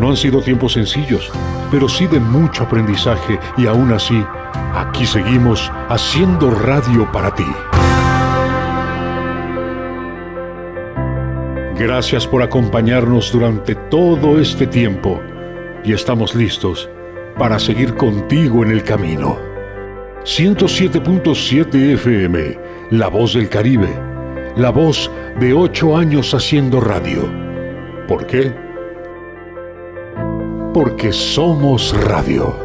No 0.00 0.10
han 0.10 0.16
sido 0.16 0.42
tiempos 0.42 0.72
sencillos, 0.72 1.30
pero 1.70 1.88
sí 1.88 2.08
de 2.08 2.18
mucho 2.18 2.64
aprendizaje 2.64 3.38
y 3.56 3.66
aún 3.66 3.92
así, 3.92 4.20
aquí 4.74 5.06
seguimos 5.06 5.70
haciendo 5.88 6.50
radio 6.50 7.10
para 7.12 7.32
ti. 7.32 7.46
Gracias 11.78 12.26
por 12.26 12.42
acompañarnos 12.42 13.30
durante 13.30 13.76
todo 13.76 14.40
este 14.40 14.66
tiempo 14.66 15.20
y 15.84 15.92
estamos 15.92 16.34
listos 16.34 16.90
para 17.38 17.60
seguir 17.60 17.94
contigo 17.94 18.64
en 18.64 18.72
el 18.72 18.82
camino. 18.82 19.53
107.7 20.24 21.92
FM, 21.92 22.58
La 22.92 23.08
Voz 23.08 23.34
del 23.34 23.50
Caribe, 23.50 23.90
la 24.56 24.70
voz 24.70 25.10
de 25.38 25.52
ocho 25.52 25.98
años 25.98 26.32
haciendo 26.32 26.80
radio. 26.80 27.30
¿Por 28.08 28.26
qué? 28.26 28.50
Porque 30.72 31.12
somos 31.12 31.94
radio. 32.06 32.64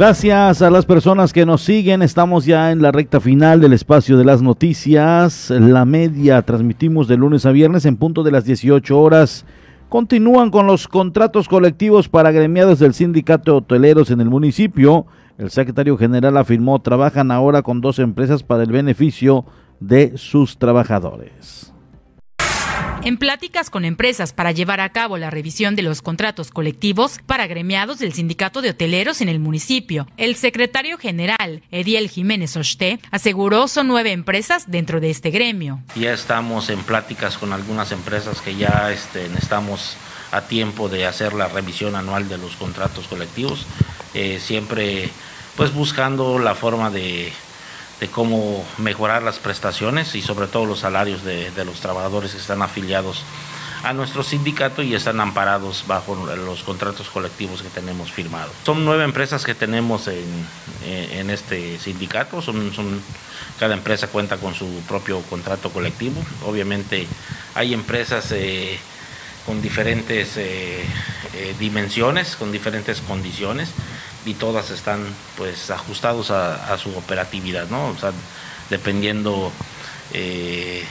Gracias 0.00 0.62
a 0.62 0.70
las 0.70 0.86
personas 0.86 1.30
que 1.30 1.44
nos 1.44 1.60
siguen. 1.60 2.00
Estamos 2.00 2.46
ya 2.46 2.72
en 2.72 2.80
la 2.80 2.90
recta 2.90 3.20
final 3.20 3.60
del 3.60 3.74
espacio 3.74 4.16
de 4.16 4.24
las 4.24 4.40
noticias. 4.40 5.50
La 5.50 5.84
media 5.84 6.40
transmitimos 6.40 7.06
de 7.06 7.18
lunes 7.18 7.44
a 7.44 7.50
viernes 7.50 7.84
en 7.84 7.98
punto 7.98 8.22
de 8.22 8.30
las 8.30 8.46
18 8.46 8.98
horas. 8.98 9.44
Continúan 9.90 10.50
con 10.50 10.66
los 10.66 10.88
contratos 10.88 11.50
colectivos 11.50 12.08
para 12.08 12.32
gremiados 12.32 12.78
del 12.78 12.94
sindicato 12.94 13.52
de 13.52 13.58
hoteleros 13.58 14.10
en 14.10 14.22
el 14.22 14.30
municipio. 14.30 15.04
El 15.36 15.50
secretario 15.50 15.98
general 15.98 16.38
afirmó 16.38 16.80
trabajan 16.80 17.30
ahora 17.30 17.60
con 17.60 17.82
dos 17.82 17.98
empresas 17.98 18.42
para 18.42 18.62
el 18.62 18.72
beneficio 18.72 19.44
de 19.80 20.16
sus 20.16 20.56
trabajadores. 20.56 21.74
En 23.02 23.16
pláticas 23.16 23.70
con 23.70 23.86
empresas 23.86 24.34
para 24.34 24.52
llevar 24.52 24.80
a 24.80 24.90
cabo 24.90 25.16
la 25.16 25.30
revisión 25.30 25.74
de 25.74 25.80
los 25.80 26.02
contratos 26.02 26.50
colectivos 26.50 27.18
para 27.24 27.46
gremiados 27.46 27.98
del 27.98 28.12
Sindicato 28.12 28.60
de 28.60 28.70
Hoteleros 28.70 29.22
en 29.22 29.30
el 29.30 29.40
municipio, 29.40 30.06
el 30.18 30.36
secretario 30.36 30.98
general, 30.98 31.62
Ediel 31.70 32.10
Jiménez 32.10 32.58
Oshté, 32.58 33.00
aseguró 33.10 33.68
son 33.68 33.88
nueve 33.88 34.12
empresas 34.12 34.70
dentro 34.70 35.00
de 35.00 35.08
este 35.08 35.30
gremio. 35.30 35.80
Ya 35.96 36.12
estamos 36.12 36.68
en 36.68 36.80
pláticas 36.80 37.38
con 37.38 37.54
algunas 37.54 37.90
empresas 37.90 38.42
que 38.42 38.54
ya 38.56 38.92
este, 38.92 39.24
estamos 39.38 39.96
a 40.30 40.42
tiempo 40.42 40.90
de 40.90 41.06
hacer 41.06 41.32
la 41.32 41.48
revisión 41.48 41.96
anual 41.96 42.28
de 42.28 42.36
los 42.36 42.54
contratos 42.56 43.08
colectivos, 43.08 43.66
eh, 44.12 44.38
siempre 44.42 45.08
pues 45.56 45.72
buscando 45.72 46.38
la 46.38 46.54
forma 46.54 46.90
de 46.90 47.32
de 48.00 48.08
cómo 48.08 48.64
mejorar 48.78 49.22
las 49.22 49.38
prestaciones 49.38 50.14
y 50.14 50.22
sobre 50.22 50.46
todo 50.46 50.64
los 50.64 50.80
salarios 50.80 51.22
de, 51.22 51.52
los 51.64 51.80
trabajadores 51.80 52.32
que 52.32 52.38
están 52.38 52.62
afiliados 52.62 53.22
a 53.84 53.92
nuestro 53.92 54.22
sindicato 54.22 54.82
y 54.82 54.94
están 54.94 55.20
amparados 55.20 55.84
bajo 55.86 56.14
los 56.14 56.62
contratos 56.62 57.08
colectivos 57.08 57.62
que 57.62 57.68
tenemos 57.68 58.10
firmados. 58.10 58.52
Son 58.64 58.84
nueve 58.84 59.04
empresas 59.04 59.44
que 59.44 59.54
tenemos 59.54 60.08
en, 60.08 61.30
este 61.30 61.78
sindicato, 61.78 62.42
son, 62.42 62.72
cada 63.58 63.74
empresa 63.74 64.08
cuenta 64.08 64.38
con 64.38 64.54
su 64.54 64.66
propio 64.88 65.20
contrato 65.22 65.70
colectivo. 65.70 66.22
Obviamente 66.46 67.06
hay 67.54 67.72
empresas 67.72 68.32
eh, 68.32 68.78
con 69.46 69.62
diferentes 69.62 70.36
eh, 70.36 70.84
eh, 71.34 71.54
dimensiones, 71.58 72.36
con 72.36 72.52
diferentes 72.52 73.00
condiciones 73.00 73.72
y 74.24 74.34
todas 74.34 74.70
están 74.70 75.04
pues 75.36 75.70
ajustados 75.70 76.30
a, 76.30 76.76
su 76.78 76.90
operatividad, 76.96 77.68
¿no? 77.68 77.88
O 77.88 77.96
sea, 77.96 78.12
dependiendo 78.68 79.50
eh, 80.12 80.84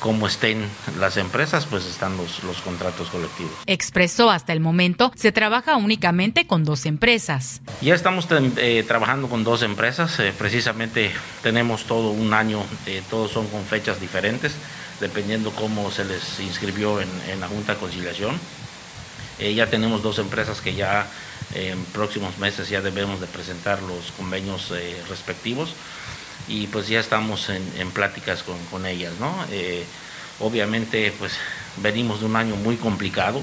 cómo 0.00 0.26
estén 0.26 0.68
las 0.98 1.16
empresas, 1.16 1.66
pues 1.66 1.86
están 1.86 2.16
los, 2.16 2.42
los 2.44 2.60
contratos 2.60 3.08
colectivos. 3.08 3.52
Expresó 3.66 4.30
hasta 4.30 4.52
el 4.52 4.60
momento, 4.60 5.12
se 5.14 5.32
trabaja 5.32 5.76
únicamente 5.76 6.46
con 6.46 6.64
dos 6.64 6.86
empresas. 6.86 7.60
Ya 7.80 7.94
estamos 7.94 8.26
eh, 8.30 8.84
trabajando 8.86 9.28
con 9.28 9.44
dos 9.44 9.62
empresas, 9.62 10.18
eh, 10.20 10.32
precisamente 10.36 11.12
tenemos 11.42 11.84
todo 11.84 12.10
un 12.10 12.32
año, 12.34 12.62
todos 13.10 13.32
son 13.32 13.46
con 13.48 13.64
fechas 13.64 14.00
diferentes, 14.00 14.54
dependiendo 15.00 15.50
cómo 15.50 15.90
se 15.90 16.04
les 16.04 16.40
inscribió 16.40 17.00
en, 17.00 17.08
en 17.28 17.40
la 17.40 17.48
Junta 17.48 17.74
de 17.74 17.80
Conciliación. 17.80 18.38
ya 19.38 19.68
tenemos 19.68 20.02
dos 20.02 20.18
empresas 20.20 20.60
que 20.60 20.74
ya 20.74 21.06
en 21.54 21.84
próximos 21.86 22.38
meses 22.38 22.68
ya 22.68 22.80
debemos 22.80 23.20
de 23.20 23.26
presentar 23.26 23.82
los 23.82 24.12
convenios 24.12 24.70
eh, 24.72 25.02
respectivos 25.08 25.74
y 26.48 26.66
pues 26.68 26.88
ya 26.88 27.00
estamos 27.00 27.48
en, 27.48 27.90
pláticas 27.92 28.42
con, 28.70 28.86
ellas, 28.86 29.12
¿no? 29.20 29.32
Eh, 29.50 29.84
obviamente 30.40 31.12
pues 31.18 31.34
venimos 31.76 32.20
de 32.20 32.26
un 32.26 32.36
año 32.36 32.56
muy 32.56 32.76
complicado, 32.76 33.42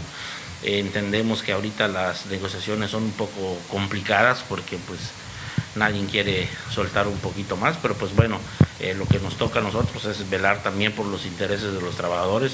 entendemos 0.63 1.41
que 1.41 1.53
ahorita 1.53 1.87
las 1.87 2.25
negociaciones 2.25 2.91
son 2.91 3.03
un 3.03 3.11
poco 3.11 3.57
complicadas 3.69 4.43
porque 4.47 4.77
pues 4.77 4.99
nadie 5.75 6.05
quiere 6.05 6.47
soltar 6.71 7.07
un 7.07 7.17
poquito 7.17 7.55
más, 7.57 7.77
pero 7.81 7.95
pues 7.95 8.15
bueno, 8.15 8.39
eh, 8.79 8.93
lo 8.93 9.05
que 9.05 9.19
nos 9.19 9.37
toca 9.37 9.59
a 9.59 9.63
nosotros 9.63 10.05
es 10.05 10.29
velar 10.29 10.63
también 10.63 10.91
por 10.93 11.05
los 11.05 11.25
intereses 11.25 11.73
de 11.73 11.81
los 11.81 11.95
trabajadores, 11.95 12.53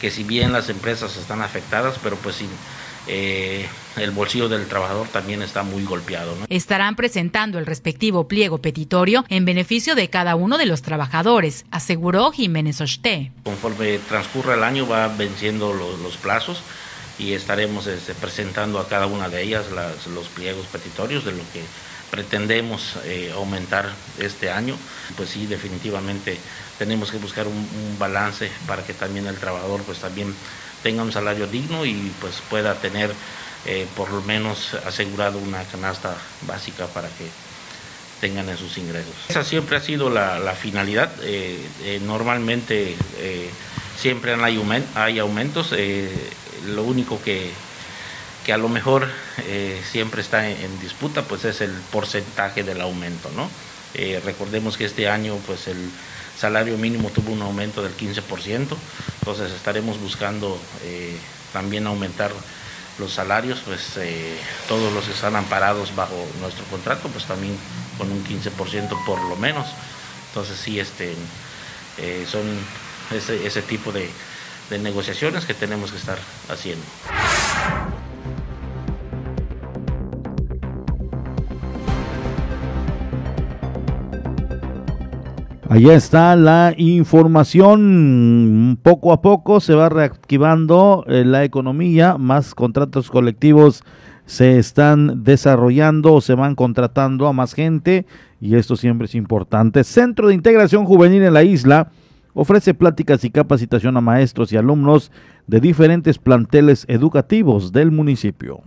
que 0.00 0.10
si 0.10 0.24
bien 0.24 0.52
las 0.52 0.68
empresas 0.68 1.16
están 1.16 1.42
afectadas, 1.42 1.96
pero 2.02 2.16
pues 2.16 2.36
sin 2.36 2.48
eh, 3.06 3.66
el 3.96 4.10
bolsillo 4.10 4.48
del 4.48 4.66
trabajador 4.66 5.08
también 5.08 5.42
está 5.42 5.62
muy 5.62 5.84
golpeado. 5.84 6.34
Estarán 6.48 6.96
presentando 6.96 7.58
el 7.58 7.66
respectivo 7.66 8.28
pliego 8.28 8.58
petitorio 8.58 9.24
en 9.28 9.44
beneficio 9.44 9.94
de 9.94 10.08
cada 10.08 10.34
uno 10.36 10.58
de 10.58 10.66
los 10.66 10.82
trabajadores, 10.82 11.64
aseguró 11.70 12.30
Jiménez 12.32 12.80
Ochte. 12.80 13.32
Conforme 13.44 13.98
transcurra 13.98 14.54
el 14.54 14.64
año 14.64 14.86
va 14.86 15.08
venciendo 15.08 15.72
los, 15.72 16.16
plazos 16.16 16.62
y 17.18 17.32
estaremos 17.32 17.86
este, 17.86 18.14
presentando 18.14 18.78
a 18.78 18.88
cada 18.88 19.06
una 19.06 19.28
de 19.28 19.42
ellas 19.42 19.66
los 20.14 20.28
pliegos 20.28 20.66
petitorios 20.66 21.24
de 21.24 21.32
lo 21.32 21.42
que 21.52 21.62
pretendemos 22.10 22.96
eh, 23.04 23.32
aumentar 23.34 23.90
este 24.18 24.50
año. 24.50 24.76
Pues 25.16 25.30
sí, 25.30 25.46
definitivamente 25.46 26.38
tenemos 26.78 27.10
que 27.10 27.18
buscar 27.18 27.46
un, 27.46 27.56
un 27.56 27.98
balance 27.98 28.50
para 28.66 28.84
que 28.84 28.94
también 28.94 29.26
el 29.26 29.36
trabajador 29.36 29.82
pues 29.82 29.98
también 29.98 30.34
tenga 30.82 31.02
un 31.02 31.12
salario 31.12 31.46
digno 31.46 31.84
y 31.84 32.12
pues 32.20 32.42
pueda 32.48 32.74
tener 32.74 33.12
eh, 33.64 33.86
por 33.96 34.10
lo 34.10 34.22
menos 34.22 34.74
asegurado 34.86 35.38
una 35.38 35.62
canasta 35.64 36.16
básica 36.46 36.86
para 36.86 37.08
que 37.08 37.26
tengan 38.20 38.48
en 38.48 38.56
sus 38.56 38.76
ingresos. 38.78 39.14
Esa 39.28 39.44
siempre 39.44 39.76
ha 39.76 39.80
sido 39.80 40.10
la, 40.10 40.56
finalidad. 40.60 41.12
Eh, 41.22 41.58
eh, 41.82 42.00
normalmente 42.04 42.96
siempre 43.96 44.34
hay, 44.34 45.18
aumentos. 45.18 45.72
lo 46.66 46.82
único 46.82 47.22
que, 47.22 47.50
que, 48.44 48.52
a 48.52 48.58
lo 48.58 48.68
mejor 48.68 49.08
siempre 49.90 50.22
está 50.22 50.48
en, 50.48 50.80
disputa 50.80 51.22
pues 51.22 51.44
es 51.44 51.60
el 51.60 51.72
porcentaje 51.90 52.64
del 52.64 52.80
aumento. 52.80 53.30
¿no? 53.36 53.48
recordemos 54.24 54.76
que 54.76 54.86
este 54.86 55.08
año 55.08 55.36
pues 55.46 55.68
el 55.68 55.90
salario 56.42 56.76
mínimo 56.76 57.10
tuvo 57.10 57.30
un 57.30 57.40
aumento 57.40 57.84
del 57.84 57.96
15%, 57.96 58.76
entonces 59.20 59.52
estaremos 59.52 60.00
buscando 60.00 60.58
eh, 60.82 61.16
también 61.52 61.86
aumentar 61.86 62.32
los 62.98 63.12
salarios, 63.12 63.60
pues 63.64 63.96
eh, 63.98 64.36
todos 64.66 64.92
los 64.92 65.04
que 65.04 65.12
están 65.12 65.36
amparados 65.36 65.94
bajo 65.94 66.16
nuestro 66.40 66.64
contrato, 66.64 67.08
pues 67.10 67.26
también 67.26 67.56
con 67.96 68.10
un 68.10 68.24
15% 68.24 69.06
por 69.06 69.22
lo 69.22 69.36
menos. 69.36 69.68
Entonces 70.30 70.58
sí, 70.58 70.80
este, 70.80 71.14
eh, 71.98 72.26
son 72.28 72.42
ese, 73.12 73.62
tipo 73.62 73.92
de 73.92 74.10
negociaciones 74.80 75.44
que 75.44 75.54
tenemos 75.54 75.92
que 75.92 75.98
estar 75.98 76.18
haciendo. 76.48 76.84
Allá 85.72 85.94
está 85.94 86.36
la 86.36 86.74
información. 86.76 88.78
Poco 88.82 89.10
a 89.10 89.22
poco 89.22 89.58
se 89.58 89.74
va 89.74 89.88
reactivando 89.88 91.02
eh, 91.08 91.24
la 91.24 91.44
economía, 91.44 92.18
más 92.18 92.54
contratos 92.54 93.10
colectivos 93.10 93.82
se 94.26 94.58
están 94.58 95.24
desarrollando 95.24 96.12
o 96.12 96.20
se 96.20 96.34
van 96.34 96.56
contratando 96.56 97.26
a 97.26 97.32
más 97.32 97.54
gente 97.54 98.04
y 98.38 98.56
esto 98.56 98.76
siempre 98.76 99.06
es 99.06 99.14
importante. 99.14 99.82
Centro 99.82 100.28
de 100.28 100.34
Integración 100.34 100.84
Juvenil 100.84 101.22
en 101.22 101.32
la 101.32 101.42
isla 101.42 101.90
ofrece 102.34 102.74
pláticas 102.74 103.24
y 103.24 103.30
capacitación 103.30 103.96
a 103.96 104.02
maestros 104.02 104.52
y 104.52 104.58
alumnos 104.58 105.10
de 105.46 105.60
diferentes 105.60 106.18
planteles 106.18 106.84
educativos 106.86 107.72
del 107.72 107.92
municipio. 107.92 108.62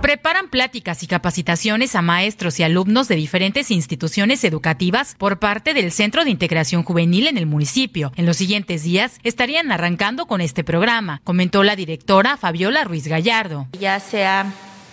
Preparan 0.00 0.48
pláticas 0.48 1.02
y 1.02 1.08
capacitaciones 1.08 1.96
a 1.96 2.02
maestros 2.02 2.60
y 2.60 2.62
alumnos 2.62 3.08
de 3.08 3.16
diferentes 3.16 3.72
instituciones 3.72 4.44
educativas 4.44 5.16
por 5.18 5.40
parte 5.40 5.74
del 5.74 5.90
Centro 5.90 6.24
de 6.24 6.30
Integración 6.30 6.84
Juvenil 6.84 7.26
en 7.26 7.36
el 7.36 7.46
municipio. 7.46 8.12
En 8.14 8.24
los 8.24 8.36
siguientes 8.36 8.84
días 8.84 9.18
estarían 9.24 9.72
arrancando 9.72 10.26
con 10.26 10.40
este 10.40 10.62
programa, 10.62 11.20
comentó 11.24 11.64
la 11.64 11.74
directora 11.74 12.36
Fabiola 12.36 12.84
Ruiz 12.84 13.08
Gallardo. 13.08 13.66
Ya 13.72 13.98
se 13.98 14.24
ha 14.24 14.46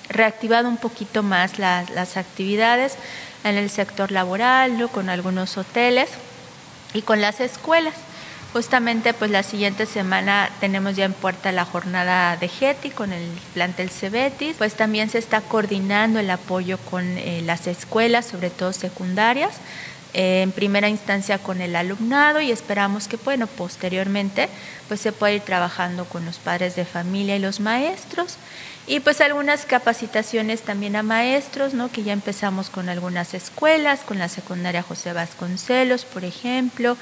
reactivado 0.10 0.68
un 0.68 0.78
poquito 0.78 1.22
más 1.22 1.60
las, 1.60 2.18
actividades 2.18 2.98
en 3.44 3.58
el 3.58 3.70
sector 3.70 4.12
laboral, 4.12 4.90
con 4.92 5.10
algunos 5.10 5.56
hoteles 5.58 6.10
y 6.96 7.04
con 7.04 7.22
las 7.22 7.42
escuelas. 7.42 7.94
Justamente 8.56 9.14
pues 9.14 9.32
la 9.32 9.44
siguiente 9.44 9.86
semana 9.86 10.50
tenemos 10.62 10.96
ya 10.96 11.04
en 11.04 11.12
puerta 11.12 11.52
la 11.52 11.66
jornada 11.66 12.38
de 12.38 12.48
GETI 12.48 12.90
con 12.90 13.12
el 13.12 13.30
plantel 13.54 13.90
Cebetis, 13.90 14.56
pues 14.58 14.76
también 14.76 15.10
se 15.10 15.18
está 15.18 15.42
coordinando 15.42 16.20
el 16.20 16.30
apoyo 16.30 16.78
con 16.78 17.04
eh, 17.18 17.42
las 17.44 17.68
escuelas, 17.68 18.28
sobre 18.28 18.50
todo 18.50 18.72
secundarias, 18.72 19.58
eh, 20.14 20.42
en 20.42 20.54
primera 20.54 20.88
instancia 20.88 21.38
con 21.38 21.60
el 21.60 21.76
alumnado 21.76 22.40
y 22.40 22.50
esperamos 22.50 23.10
que 23.10 23.18
bueno, 23.18 23.48
posteriormente 23.48 24.48
pues 24.88 25.02
se 25.02 25.12
pueda 25.12 25.34
ir 25.34 25.42
trabajando 25.42 26.06
con 26.06 26.24
los 26.24 26.38
padres 26.38 26.78
de 26.78 26.86
familia 26.86 27.36
y 27.36 27.40
los 27.40 27.60
maestros 27.60 28.38
y 28.88 29.02
pues 29.02 29.20
algunas 29.20 29.66
capacitaciones 29.66 30.62
también 30.62 30.96
a 30.96 31.04
maestros, 31.04 31.74
¿no? 31.74 31.92
que 31.92 32.04
ya 32.04 32.14
empezamos 32.14 32.70
con 32.70 32.88
algunas 32.88 33.34
escuelas, 33.34 34.02
con 34.02 34.20
la 34.20 34.30
secundaria 34.30 34.84
José 34.84 35.12
Vasconcelos, 35.12 36.06
por 36.06 36.24
ejemplo, 36.24 36.96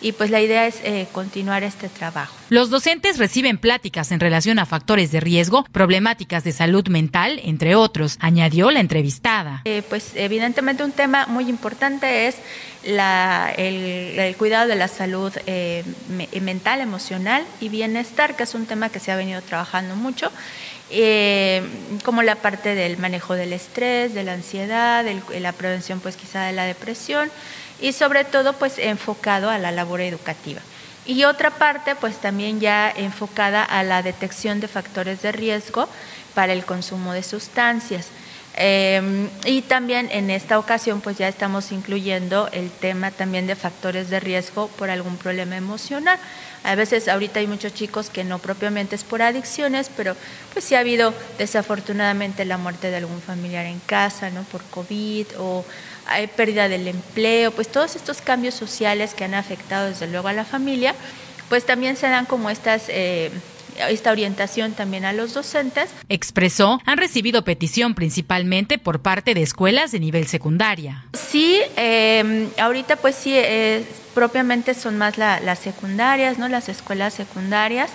y 0.00 0.12
pues 0.12 0.30
la 0.30 0.40
idea 0.40 0.66
es 0.66 0.80
eh, 0.84 1.06
continuar 1.12 1.62
este 1.62 1.88
trabajo. 1.88 2.34
Los 2.50 2.70
docentes 2.70 3.18
reciben 3.18 3.58
pláticas 3.58 4.12
en 4.12 4.20
relación 4.20 4.58
a 4.58 4.66
factores 4.66 5.10
de 5.10 5.20
riesgo, 5.20 5.64
problemáticas 5.72 6.44
de 6.44 6.52
salud 6.52 6.86
mental, 6.88 7.40
entre 7.44 7.74
otros, 7.74 8.16
añadió 8.20 8.70
la 8.70 8.80
entrevistada. 8.80 9.62
Eh, 9.64 9.82
pues 9.88 10.12
evidentemente 10.14 10.84
un 10.84 10.92
tema 10.92 11.26
muy 11.26 11.48
importante 11.48 12.28
es 12.28 12.36
la, 12.84 13.52
el, 13.56 14.34
cuidado 14.36 14.68
de 14.68 14.76
la 14.76 14.88
salud 14.88 15.32
eh, 15.46 15.84
mental, 16.40 16.80
emocional 16.80 17.44
y 17.60 17.68
bienestar, 17.68 18.36
que 18.36 18.44
es 18.44 18.54
un 18.54 18.66
tema 18.66 18.88
que 18.88 19.00
se 19.00 19.10
ha 19.12 19.16
venido 19.16 19.42
trabajando 19.42 19.96
mucho. 19.96 20.30
como 22.04 22.22
la 22.22 22.36
parte 22.36 22.74
del 22.74 22.96
manejo 22.98 23.34
del 23.34 23.52
estrés, 23.52 24.14
de 24.14 24.22
la 24.22 24.32
ansiedad, 24.32 25.04
la 25.38 25.52
prevención 25.52 26.00
pues 26.00 26.16
quizá 26.16 26.44
de 26.44 26.52
la 26.52 26.64
depresión 26.64 27.30
y 27.80 27.92
sobre 27.92 28.24
todo 28.24 28.52
pues 28.54 28.78
enfocado 28.78 29.50
a 29.50 29.58
la 29.58 29.70
labor 29.70 30.00
educativa. 30.00 30.60
Y 31.06 31.24
otra 31.24 31.50
parte 31.50 31.94
pues 31.94 32.18
también 32.18 32.60
ya 32.60 32.90
enfocada 32.90 33.64
a 33.64 33.82
la 33.82 34.02
detección 34.02 34.60
de 34.60 34.68
factores 34.68 35.22
de 35.22 35.32
riesgo 35.32 35.88
para 36.34 36.52
el 36.52 36.64
consumo 36.64 37.12
de 37.12 37.22
sustancias. 37.22 38.08
Em, 38.60 39.30
y 39.44 39.62
también 39.62 40.08
en 40.10 40.30
esta 40.30 40.58
ocasión 40.58 41.00
pues 41.00 41.16
ya 41.16 41.28
estamos 41.28 41.70
incluyendo 41.70 42.48
el 42.52 42.70
tema 42.70 43.12
también 43.12 43.46
de 43.46 43.54
factores 43.54 44.10
de 44.10 44.18
riesgo 44.18 44.66
por 44.66 44.90
algún 44.90 45.16
problema 45.16 45.56
emocional. 45.56 46.18
A 46.64 46.74
veces 46.74 47.06
ahorita 47.06 47.38
hay 47.38 47.46
muchos 47.46 47.72
chicos 47.72 48.10
que 48.10 48.24
no 48.24 48.40
propiamente 48.40 48.96
es 48.96 49.04
por 49.04 49.22
adicciones, 49.22 49.90
pero 49.96 50.16
pues 50.52 50.64
sí 50.64 50.74
ha 50.74 50.80
habido 50.80 51.14
desafortunadamente 51.38 52.44
la 52.44 52.58
muerte 52.58 52.90
de 52.90 52.96
algún 52.96 53.22
familiar 53.22 53.64
en 53.64 53.78
casa, 53.78 54.30
¿no? 54.30 54.42
Por 54.42 54.64
COVID 54.64 55.26
o 55.38 55.64
hay 56.08 56.26
pérdida 56.26 56.68
del 56.68 56.88
empleo, 56.88 57.50
pues 57.52 57.68
todos 57.68 57.96
estos 57.96 58.20
cambios 58.20 58.54
sociales 58.54 59.14
que 59.14 59.24
han 59.24 59.34
afectado 59.34 59.88
desde 59.88 60.06
luego 60.06 60.28
a 60.28 60.32
la 60.32 60.44
familia, 60.44 60.94
pues 61.48 61.64
también 61.64 61.96
se 61.96 62.08
dan 62.08 62.26
como 62.26 62.50
estas... 62.50 62.84
Eh, 62.88 63.30
esta 63.88 64.10
orientación 64.10 64.72
también 64.72 65.04
a 65.04 65.12
los 65.12 65.34
docentes. 65.34 65.90
Expresó, 66.08 66.80
han 66.84 66.98
recibido 66.98 67.44
petición 67.44 67.94
principalmente 67.94 68.76
por 68.76 69.02
parte 69.02 69.34
de 69.34 69.42
escuelas 69.42 69.92
de 69.92 70.00
nivel 70.00 70.26
secundaria. 70.26 71.04
Sí, 71.12 71.60
eh, 71.76 72.48
ahorita 72.58 72.96
pues 72.96 73.14
sí, 73.14 73.34
eh, 73.36 73.84
propiamente 74.14 74.74
son 74.74 74.98
más 74.98 75.16
las 75.16 75.58
secundarias, 75.60 76.38
¿no? 76.38 76.48
Las 76.48 76.68
escuelas 76.68 77.14
secundarias. 77.14 77.90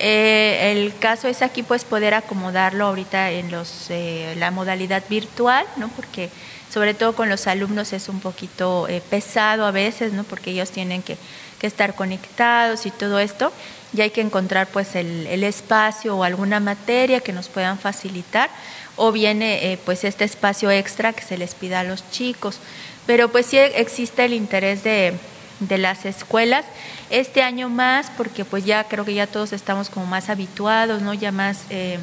el 0.00 0.92
caso 0.98 1.28
es 1.28 1.40
aquí 1.42 1.62
pues 1.62 1.84
poder 1.84 2.14
acomodarlo 2.14 2.86
ahorita 2.86 3.30
en 3.30 3.52
los 3.52 3.90
la 4.36 4.50
modalidad 4.50 5.04
virtual, 5.08 5.64
¿no? 5.76 5.86
Porque 5.90 6.30
sobre 6.72 6.94
todo 6.94 7.14
con 7.14 7.28
los 7.28 7.46
alumnos 7.46 7.92
es 7.92 8.08
un 8.08 8.20
poquito 8.20 8.88
eh, 8.88 9.02
pesado 9.10 9.66
a 9.66 9.70
veces, 9.70 10.14
¿no? 10.14 10.24
porque 10.24 10.52
ellos 10.52 10.70
tienen 10.70 11.02
que, 11.02 11.18
estar 11.62 11.94
conectados 11.94 12.86
y 12.86 12.90
todo 12.90 13.20
esto, 13.20 13.52
y 13.96 14.00
hay 14.00 14.10
que 14.10 14.20
encontrar 14.20 14.66
pues 14.66 14.96
el, 14.96 15.44
espacio 15.44 16.16
o 16.16 16.24
alguna 16.24 16.58
materia 16.58 17.20
que 17.20 17.32
nos 17.32 17.48
puedan 17.48 17.78
facilitar, 17.78 18.50
o 18.96 19.12
viene 19.12 19.70
eh, 19.70 19.78
pues 19.84 20.02
este 20.02 20.24
espacio 20.24 20.72
extra 20.72 21.12
que 21.12 21.22
se 21.22 21.38
les 21.38 21.54
pida 21.54 21.78
a 21.78 21.84
los 21.84 22.10
chicos. 22.10 22.58
Pero 23.06 23.28
pues 23.28 23.46
sí 23.46 23.58
existe 23.58 24.24
el 24.24 24.32
interés 24.32 24.82
de, 24.82 25.14
de 25.60 25.78
las 25.78 26.04
escuelas 26.04 26.64
este 27.10 27.42
año 27.42 27.68
más 27.68 28.10
porque 28.16 28.44
pues 28.44 28.64
ya 28.64 28.84
creo 28.84 29.04
que 29.04 29.14
ya 29.14 29.26
todos 29.26 29.52
estamos 29.52 29.88
como 29.88 30.06
más 30.06 30.28
habituados 30.28 31.02
no 31.02 31.14
ya 31.14 31.30
más 31.30 31.64
eh, 31.70 31.98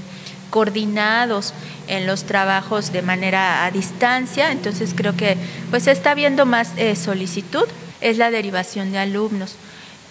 coordinados 0.49 1.53
en 1.87 2.05
los 2.05 2.23
trabajos 2.23 2.91
de 2.91 3.01
manera 3.01 3.65
a 3.65 3.71
distancia, 3.71 4.51
entonces 4.51 4.93
creo 4.95 5.15
que 5.15 5.37
pues 5.69 5.87
está 5.87 6.11
habiendo 6.11 6.45
más 6.45 6.71
eh, 6.77 6.95
solicitud, 6.95 7.67
es 8.01 8.17
la 8.17 8.31
derivación 8.31 8.91
de 8.91 8.99
alumnos. 8.99 9.55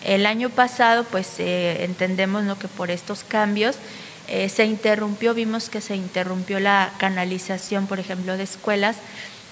El 0.04 0.26
año 0.26 0.50
pasado 0.50 1.04
pues 1.04 1.34
eh, 1.38 1.84
entendemos 1.84 2.44
¿no? 2.44 2.58
que 2.58 2.68
por 2.68 2.90
estos 2.90 3.24
cambios 3.24 3.76
eh, 4.28 4.48
se 4.48 4.64
interrumpió, 4.64 5.34
vimos 5.34 5.70
que 5.70 5.80
se 5.80 5.96
interrumpió 5.96 6.60
la 6.60 6.92
canalización, 6.98 7.86
por 7.86 7.98
ejemplo, 7.98 8.36
de 8.36 8.44
escuelas 8.44 8.96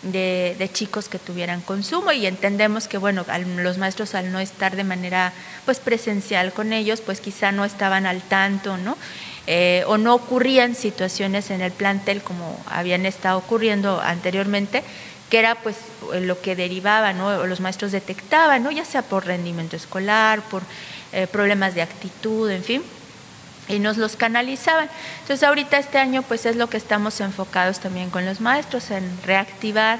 de, 0.02 0.54
de, 0.58 0.70
chicos 0.70 1.08
que 1.08 1.18
tuvieran 1.18 1.62
consumo 1.62 2.12
y 2.12 2.26
entendemos 2.26 2.86
que 2.86 2.98
bueno 2.98 3.24
los 3.56 3.78
maestros 3.78 4.14
al 4.14 4.30
no 4.30 4.38
estar 4.38 4.76
de 4.76 4.84
manera 4.84 5.32
pues 5.64 5.80
presencial 5.80 6.52
con 6.52 6.72
ellos 6.74 7.00
pues 7.00 7.20
quizá 7.20 7.50
no 7.50 7.64
estaban 7.64 8.04
al 8.04 8.20
tanto 8.20 8.76
no 8.76 8.96
eh, 9.46 9.84
o 9.86 9.96
no 9.96 10.14
ocurrían 10.14 10.74
situaciones 10.74 11.50
en 11.50 11.60
el 11.60 11.72
plantel 11.72 12.22
como 12.22 12.58
habían 12.66 13.06
estado 13.06 13.38
ocurriendo 13.38 14.00
anteriormente, 14.00 14.82
que 15.30 15.38
era 15.38 15.54
pues 15.56 15.76
lo 16.20 16.40
que 16.40 16.56
derivaba, 16.56 17.12
¿no? 17.12 17.46
los 17.46 17.60
maestros 17.60 17.92
detectaban, 17.92 18.62
¿no? 18.62 18.70
ya 18.70 18.84
sea 18.84 19.02
por 19.02 19.26
rendimiento 19.26 19.76
escolar, 19.76 20.40
por 20.42 20.62
eh, 21.12 21.26
problemas 21.26 21.74
de 21.74 21.82
actitud, 21.82 22.50
en 22.50 22.64
fin, 22.64 22.82
y 23.68 23.78
nos 23.78 23.96
los 23.96 24.16
canalizaban. 24.16 24.88
Entonces 25.20 25.46
ahorita 25.46 25.78
este 25.78 25.98
año 25.98 26.22
pues 26.22 26.46
es 26.46 26.56
lo 26.56 26.68
que 26.68 26.76
estamos 26.76 27.20
enfocados 27.20 27.80
también 27.80 28.10
con 28.10 28.24
los 28.24 28.40
maestros, 28.40 28.90
en 28.90 29.10
reactivar. 29.24 29.98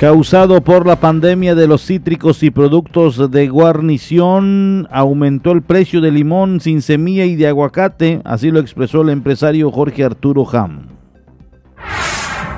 Causado 0.00 0.62
por 0.62 0.86
la 0.86 0.96
pandemia 0.96 1.54
de 1.54 1.66
los 1.66 1.84
cítricos 1.84 2.42
y 2.42 2.50
productos 2.50 3.30
de 3.30 3.48
guarnición, 3.48 4.88
aumentó 4.90 5.52
el 5.52 5.60
precio 5.60 6.00
de 6.00 6.10
limón 6.10 6.62
sin 6.62 6.80
semilla 6.80 7.26
y 7.26 7.36
de 7.36 7.48
aguacate, 7.48 8.22
así 8.24 8.50
lo 8.50 8.60
expresó 8.60 9.02
el 9.02 9.10
empresario 9.10 9.70
Jorge 9.70 10.02
Arturo 10.02 10.48
Ham. 10.50 10.88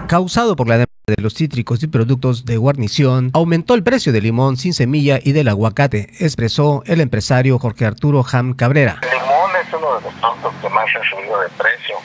Causado 0.07 0.55
por 0.55 0.69
la 0.69 0.75
demanda 0.75 0.93
de 1.09 1.21
los 1.21 1.35
cítricos 1.35 1.83
y 1.83 1.89
productos 1.89 2.45
de 2.45 2.59
guarnición, 2.59 3.33
aumentó 3.35 3.75
el 3.75 3.83
precio 3.83 4.13
del 4.13 4.23
limón 4.23 4.57
sin 4.57 4.73
semilla 4.73 5.19
y 5.21 5.33
del 5.33 5.49
aguacate, 5.49 6.11
expresó 6.21 6.85
el 6.87 7.01
empresario 7.01 7.59
Jorge 7.59 7.87
Arturo 7.87 8.25
Ham 8.31 8.55
Cabrera. 8.55 9.01
El 9.03 9.19
limón 9.19 9.51
es 9.61 9.75
uno 9.75 9.97
de 9.97 10.03
los 10.03 10.15
productos 10.15 10.55
que 10.63 10.69
más 10.69 10.87
ha 10.95 11.11
subido 11.11 11.41
de 11.41 11.49
precio. 11.59 11.97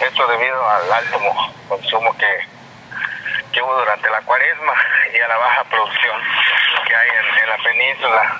Esto 0.00 0.22
debido 0.30 0.56
al 0.66 0.92
alto 0.92 1.18
consumo 1.68 2.08
que 2.16 2.55
durante 3.64 4.10
la 4.10 4.20
cuaresma 4.22 4.74
y 5.14 5.20
a 5.20 5.28
la 5.28 5.36
baja 5.38 5.64
producción 5.64 6.20
que 6.86 6.94
hay 6.94 7.08
en, 7.08 7.48
la 7.48 7.56
península. 7.58 8.38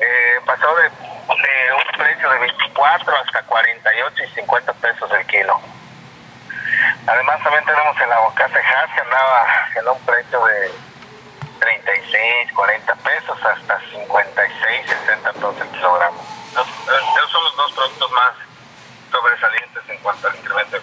Eh, 0.00 0.40
pasó 0.44 0.74
de, 0.76 0.88
un 0.88 1.98
precio 1.98 2.30
de 2.30 2.38
24 2.38 3.16
hasta 3.16 3.42
48 3.42 4.24
y 4.24 4.28
50 4.34 4.72
pesos 4.74 5.12
el 5.12 5.26
kilo. 5.26 5.60
Además 7.06 7.42
también 7.42 7.64
tenemos 7.64 8.00
el 8.00 8.12
aguacate 8.12 8.58
Hass 8.58 8.90
que 8.94 9.00
andaba 9.00 9.46
en 9.76 9.88
un 9.88 10.00
precio 10.00 10.44
de 10.44 10.72
36, 11.60 12.52
40 12.52 12.94
pesos 12.96 13.38
hasta 13.44 13.80
56, 13.90 14.86
60 14.86 15.32
pesos 15.34 15.60
el 15.60 15.68
kilogramo. 15.68 16.20
Esos 16.52 17.30
son 17.30 17.44
los 17.44 17.56
dos 17.56 17.72
productos 17.72 18.10
más 18.12 18.32
sobresalientes 19.10 19.71
en 19.92 19.98
cuanto 19.98 20.28
al 20.28 20.36
incremento 20.36 20.76
de. 20.76 20.82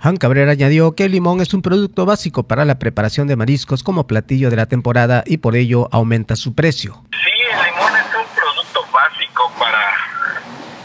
Han 0.00 0.16
Cabrera 0.16 0.52
añadió 0.52 0.94
que 0.94 1.04
el 1.04 1.12
limón 1.12 1.40
es 1.40 1.54
un 1.54 1.62
producto 1.62 2.06
básico 2.06 2.42
para 2.44 2.64
la 2.64 2.78
preparación 2.78 3.28
de 3.28 3.36
mariscos 3.36 3.82
como 3.82 4.06
platillo 4.06 4.50
de 4.50 4.56
la 4.56 4.66
temporada 4.66 5.22
y 5.26 5.38
por 5.38 5.56
ello 5.56 5.88
aumenta 5.92 6.36
su 6.36 6.54
precio. 6.54 7.02
Sí, 7.12 7.32
el 7.50 7.62
limón 7.64 7.92
es 7.96 8.06
un 8.14 8.26
producto 8.34 8.86
básico 8.92 9.52
para 9.58 9.94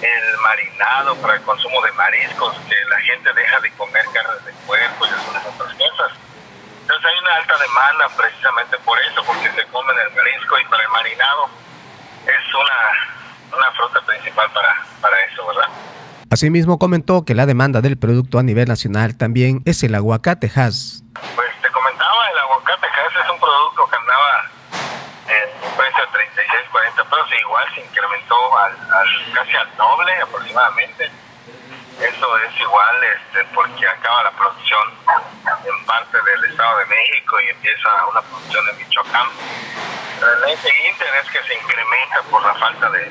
el 0.01 0.37
marinado, 0.41 1.15
para 1.17 1.35
el 1.35 1.41
consumo 1.41 1.81
de 1.81 1.91
mariscos, 1.93 2.55
que 2.67 2.75
la 2.89 2.99
gente 3.01 3.33
deja 3.33 3.59
de 3.59 3.71
comer 3.71 4.05
carnes 4.13 4.45
de 4.45 4.53
puerco 4.65 5.05
y 5.05 5.09
algunas 5.09 5.45
otras 5.45 5.73
cosas. 5.73 6.11
Entonces 6.81 7.05
hay 7.05 7.17
una 7.19 7.35
alta 7.35 7.57
demanda 7.57 8.09
precisamente 8.17 8.77
por 8.79 8.99
eso, 8.99 9.23
porque 9.25 9.49
se 9.51 9.65
comen 9.71 9.95
el 9.97 10.15
marisco 10.15 10.59
y 10.59 10.65
para 10.65 10.83
el 10.83 10.89
marinado 10.89 11.49
es 12.25 12.55
una, 12.55 13.57
una 13.57 13.71
fruta 13.71 14.01
principal 14.05 14.51
para, 14.51 14.85
para 15.01 15.19
eso, 15.25 15.47
¿verdad? 15.47 15.69
Asimismo 16.33 16.79
comentó 16.79 17.25
que 17.25 17.35
la 17.35 17.45
demanda 17.45 17.79
del 17.81 17.95
producto 17.95 18.39
a 18.39 18.41
nivel 18.41 18.67
nacional 18.67 19.15
también 19.15 19.61
es 19.65 19.83
el 19.83 19.93
aguacate 19.93 20.49
Hass. 20.49 21.05
Pues 21.13 21.51
te 21.61 21.69
comentaba, 21.69 22.27
el 22.31 22.39
aguacate 22.39 22.87
Hass 22.87 23.13
es 23.23 23.29
un 23.29 23.37
producto 23.37 23.85
que 23.85 23.95
andaba 24.01 24.49
en 25.29 25.45
un 25.61 25.77
precio 25.77 26.01
de 26.01 26.09
36, 26.09 26.57
40 26.71 27.03
pesos 27.05 27.29
e 27.29 27.39
igual 27.39 27.65
se 27.75 27.81
incrementó 27.85 28.57
al, 28.57 28.73
casi 29.31 29.53
al 29.53 29.77
doble 29.77 30.11
aproximadamente. 30.25 31.11
Eso 32.01 32.37
es 32.49 32.61
igual 32.61 32.95
este, 33.13 33.45
porque 33.53 33.85
acaba 33.85 34.23
la 34.23 34.31
producción 34.31 34.89
en 35.69 35.85
parte 35.85 36.17
del 36.17 36.49
Estado 36.49 36.79
de 36.79 36.85
México 36.87 37.41
y 37.45 37.49
empieza 37.49 37.89
una 38.09 38.21
producción 38.23 38.65
en 38.73 38.77
Michoacán. 38.81 39.27
El 40.17 40.49
ese 40.49 40.69
interés 40.89 41.29
que 41.29 41.45
se 41.45 41.53
incrementa 41.61 42.23
por 42.31 42.41
la 42.41 42.55
falta 42.55 42.89
de, 42.89 43.05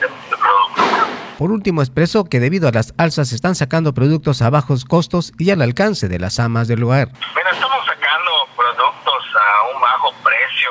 de, 0.00 0.08
de 0.08 0.36
producto. 0.40 1.23
Por 1.38 1.50
último, 1.50 1.82
expresó 1.82 2.24
que 2.24 2.38
debido 2.38 2.68
a 2.68 2.72
las 2.72 2.94
alzas 2.96 3.32
están 3.32 3.54
sacando 3.56 3.92
productos 3.92 4.40
a 4.40 4.50
bajos 4.50 4.84
costos 4.84 5.32
y 5.38 5.50
al 5.50 5.62
alcance 5.62 6.08
de 6.08 6.18
las 6.18 6.38
amas 6.38 6.68
del 6.68 6.78
lugar. 6.80 7.08
Mira, 7.34 7.50
estamos 7.50 7.84
sacando 7.86 8.30
productos 8.56 9.24
a 9.34 9.74
un 9.74 9.80
bajo 9.80 10.12
precio 10.22 10.70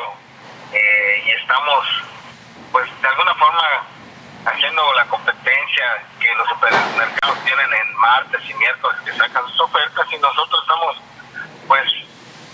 eh, 0.71 1.23
y 1.27 1.31
estamos, 1.31 1.85
pues, 2.71 2.89
de 3.01 3.07
alguna 3.09 3.35
forma 3.35 3.63
haciendo 4.45 4.93
la 4.93 5.05
competencia 5.05 5.85
que 6.19 6.33
los 6.35 6.47
supermercados 6.47 7.37
tienen 7.43 7.67
en 7.67 7.97
martes 7.97 8.41
y 8.49 8.53
miércoles 8.53 8.97
que 9.03 9.11
sacan 9.13 9.45
sus 9.47 9.59
ofertas 9.61 10.07
y 10.11 10.17
nosotros 10.17 10.61
estamos, 10.61 10.95
pues, 11.67 11.91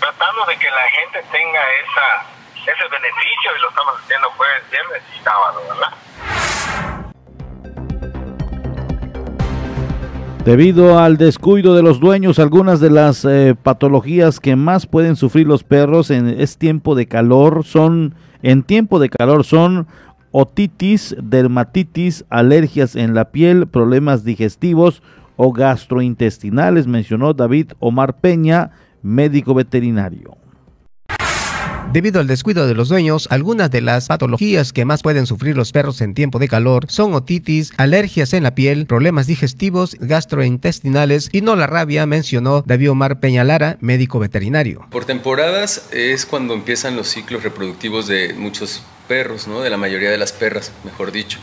tratando 0.00 0.44
de 0.46 0.58
que 0.58 0.70
la 0.70 0.88
gente 0.90 1.22
tenga 1.30 1.62
esa 1.84 2.26
ese 2.66 2.88
beneficio 2.88 3.56
y 3.56 3.60
lo 3.60 3.68
estamos 3.70 3.94
haciendo 4.02 4.30
jueves, 4.32 4.70
viernes 4.70 5.02
y 5.16 5.24
sábado, 5.24 5.62
¿verdad? 5.68 7.09
Debido 10.50 10.98
al 10.98 11.16
descuido 11.16 11.76
de 11.76 11.82
los 11.84 12.00
dueños, 12.00 12.40
algunas 12.40 12.80
de 12.80 12.90
las 12.90 13.24
eh, 13.24 13.54
patologías 13.54 14.40
que 14.40 14.56
más 14.56 14.84
pueden 14.84 15.14
sufrir 15.14 15.46
los 15.46 15.62
perros 15.62 16.10
en 16.10 16.26
es 16.26 16.58
tiempo 16.58 16.96
de 16.96 17.06
calor 17.06 17.62
son 17.62 18.16
en 18.42 18.64
tiempo 18.64 18.98
de 18.98 19.10
calor 19.10 19.44
son 19.44 19.86
otitis, 20.32 21.14
dermatitis, 21.22 22.24
alergias 22.30 22.96
en 22.96 23.14
la 23.14 23.26
piel, 23.26 23.68
problemas 23.68 24.24
digestivos 24.24 25.04
o 25.36 25.52
gastrointestinales, 25.52 26.88
mencionó 26.88 27.32
David 27.32 27.74
Omar 27.78 28.18
Peña, 28.18 28.72
médico 29.02 29.54
veterinario. 29.54 30.39
Debido 31.92 32.20
al 32.20 32.28
descuido 32.28 32.68
de 32.68 32.74
los 32.74 32.88
dueños, 32.88 33.26
algunas 33.32 33.68
de 33.68 33.80
las 33.80 34.06
patologías 34.06 34.72
que 34.72 34.84
más 34.84 35.02
pueden 35.02 35.26
sufrir 35.26 35.56
los 35.56 35.72
perros 35.72 36.00
en 36.00 36.14
tiempo 36.14 36.38
de 36.38 36.46
calor 36.46 36.86
son 36.88 37.14
otitis, 37.14 37.72
alergias 37.78 38.32
en 38.32 38.44
la 38.44 38.54
piel, 38.54 38.86
problemas 38.86 39.26
digestivos, 39.26 39.96
gastrointestinales 39.98 41.30
y 41.32 41.40
no 41.40 41.56
la 41.56 41.66
rabia, 41.66 42.06
mencionó 42.06 42.62
David 42.64 42.92
Omar 42.92 43.18
Peñalara, 43.18 43.76
médico 43.80 44.20
veterinario. 44.20 44.86
Por 44.92 45.04
temporadas 45.04 45.88
es 45.90 46.26
cuando 46.26 46.54
empiezan 46.54 46.94
los 46.94 47.08
ciclos 47.08 47.42
reproductivos 47.42 48.06
de 48.06 48.34
muchos 48.34 48.84
perros, 49.08 49.48
¿no? 49.48 49.60
de 49.60 49.70
la 49.70 49.76
mayoría 49.76 50.12
de 50.12 50.18
las 50.18 50.30
perras, 50.30 50.70
mejor 50.84 51.10
dicho. 51.10 51.40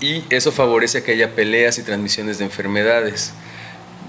Y 0.00 0.22
eso 0.30 0.52
favorece 0.52 1.02
que 1.02 1.10
haya 1.10 1.34
peleas 1.34 1.76
y 1.78 1.82
transmisiones 1.82 2.38
de 2.38 2.44
enfermedades 2.44 3.32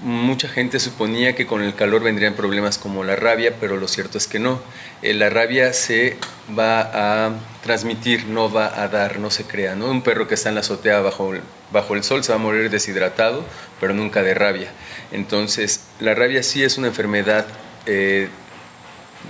mucha 0.02 0.48
gente 0.48 0.80
suponía 0.80 1.34
que 1.34 1.46
con 1.46 1.62
el 1.62 1.74
calor 1.74 2.02
vendrían 2.02 2.34
problemas 2.34 2.78
como 2.78 3.04
la 3.04 3.16
rabia, 3.16 3.54
pero 3.60 3.76
lo 3.76 3.88
cierto 3.88 4.18
es 4.18 4.26
que 4.26 4.38
no. 4.38 4.60
Eh, 5.02 5.14
la 5.14 5.30
rabia 5.30 5.72
se 5.72 6.16
va 6.58 7.26
a 7.26 7.32
transmitir, 7.62 8.26
no 8.26 8.50
va 8.50 8.82
a 8.82 8.88
dar, 8.88 9.18
no 9.18 9.30
se 9.30 9.44
crea. 9.44 9.74
¿no? 9.74 9.90
Un 9.90 10.02
perro 10.02 10.26
que 10.26 10.34
está 10.34 10.48
en 10.48 10.54
la 10.54 10.62
azotea 10.62 11.00
bajo, 11.00 11.32
bajo 11.72 11.94
el 11.94 12.02
sol 12.02 12.24
se 12.24 12.32
va 12.32 12.36
a 12.36 12.42
morir 12.42 12.70
deshidratado, 12.70 13.44
pero 13.78 13.92
nunca 13.92 14.22
de 14.22 14.34
rabia. 14.34 14.70
Entonces, 15.12 15.84
la 16.00 16.14
rabia 16.14 16.42
sí 16.42 16.62
es 16.62 16.78
una 16.78 16.86
enfermedad 16.86 17.46
eh, 17.86 18.28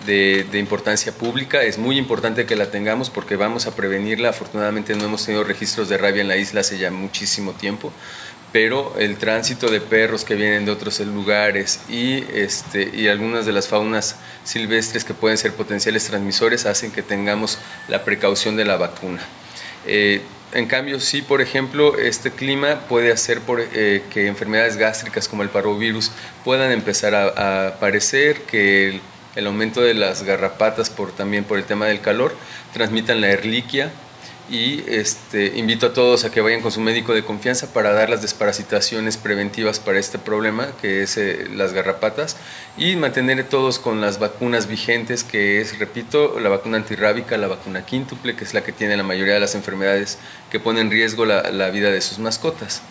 de, 0.07 0.47
de, 0.53 0.59
importancia 0.59 1.11
pública. 1.11 1.63
Es 1.63 1.79
muy 1.79 1.99
importante 1.99 2.47
que 2.47 2.55
la 2.55 2.71
tengamos 2.71 3.11
porque 3.11 3.35
vamos 3.35 3.67
a 3.67 3.75
prevenirla. 3.75 4.29
Afortunadamente 4.29 4.95
no 4.95 5.05
hemos 5.05 5.25
tenido 5.25 5.43
registros 5.43 5.89
de 5.89 5.99
rabia 5.99 6.23
en 6.23 6.29
la 6.29 6.37
isla 6.37 6.61
hace 6.61 6.79
ya 6.79 6.93
muchísimo 6.93 7.53
tiempo 7.53 7.93
pero 8.53 8.95
el 8.99 9.17
tránsito 9.17 9.71
de 9.71 9.81
perros 9.81 10.25
que 10.25 10.35
vienen 10.35 10.65
de 10.65 10.73
otros 10.73 10.99
lugares 11.01 11.81
y, 11.89 12.25
este, 12.35 12.91
y 12.95 13.09
algunas 13.09 13.47
de 13.47 13.53
las 13.53 13.69
faunas 13.69 14.17
silvestres 14.45 15.05
que 15.05 15.15
pueden 15.15 15.39
ser 15.39 15.53
potenciales 15.53 16.05
transmisores 16.07 16.67
hacen 16.67 16.91
que 16.91 17.03
tengamos 17.03 17.59
la 17.89 18.05
precaución 18.05 18.57
de 18.57 18.65
la 18.65 18.77
vacuna. 18.77 19.23
Eh, 19.87 20.23
en 20.53 20.67
cambio, 20.67 20.99
sí, 20.99 21.23
por 21.23 21.41
ejemplo, 21.41 21.97
este 21.97 22.33
clima 22.33 22.81
puede 22.89 23.13
hacer 23.13 23.41
eh, 23.73 24.03
que 24.11 24.27
enfermedades 24.27 24.77
gástricas 24.77 25.29
como 25.29 25.45
el 25.45 25.49
parvovirus 25.49 26.11
puedan 26.45 26.73
empezar 26.73 27.15
a, 27.15 27.69
aparecer, 27.69 28.43
que 28.43 29.01
el, 29.37 29.47
aumento 29.47 29.81
de 29.81 29.95
las 29.95 30.25
garrapatas 30.25 30.93
también 31.17 31.45
por 31.45 31.57
el 31.57 31.65
tema 31.65 31.87
del 31.87 32.01
calor 32.01 32.35
transmitan 32.73 33.21
la 33.21 33.29
erliquia, 33.29 33.93
y 34.51 34.83
este, 34.89 35.57
invito 35.57 35.87
a 35.87 35.93
todos 35.93 36.25
a 36.25 36.33
que 36.33 36.41
vayan 36.41 36.61
con 36.61 36.73
su 36.73 36.81
médico 36.81 37.15
de 37.15 37.25
confianza 37.25 37.73
para 37.73 37.93
dar 37.93 38.11
las 38.11 38.21
desparasitaciones 38.21 39.17
preventivas 39.17 39.79
para 39.79 40.01
este 40.01 40.19
problema, 40.19 40.69
que 40.83 41.03
es 41.03 41.17
eh, 41.17 41.49
las 41.55 41.73
garrapatas, 41.73 42.37
y 42.77 42.97
mantener 42.97 43.49
todos 43.49 43.79
con 43.79 44.01
las 44.01 44.19
vacunas 44.19 44.67
vigentes, 44.67 45.23
que 45.23 45.61
es, 45.61 45.79
repito, 45.79 46.41
la 46.41 46.49
vacuna 46.49 46.79
antirrábica, 46.79 47.39
la 47.39 47.47
vacuna 47.47 47.87
quíntuple, 47.87 48.35
que 48.35 48.43
es 48.43 48.53
la 48.53 48.65
que 48.65 48.73
tiene 48.73 48.97
la 48.97 49.05
mayoría 49.05 49.35
de 49.35 49.41
las 49.41 49.55
enfermedades 49.55 50.19
que 50.51 50.59
ponen 50.59 50.87
en 50.87 50.91
riesgo 50.91 51.25
la, 51.25 51.51
la 51.53 51.71
vida 51.71 51.91
de 51.93 52.01
sus 52.01 52.19
mascotas. 52.19 52.83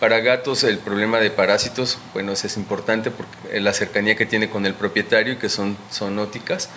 Para 0.00 0.20
gatos 0.20 0.64
el 0.64 0.78
problema 0.78 1.20
de 1.20 1.30
parásitos, 1.30 1.98
bueno, 2.14 2.32
es 2.32 2.56
importante 2.56 3.10
porque 3.10 3.60
la 3.60 3.74
cercanía 3.74 4.16
que 4.16 4.26
tiene 4.26 4.48
con 4.48 4.64
el 4.64 4.74
propietario, 4.74 5.38
que 5.38 5.50
son 5.50 5.76
zoonóticas, 5.92 6.70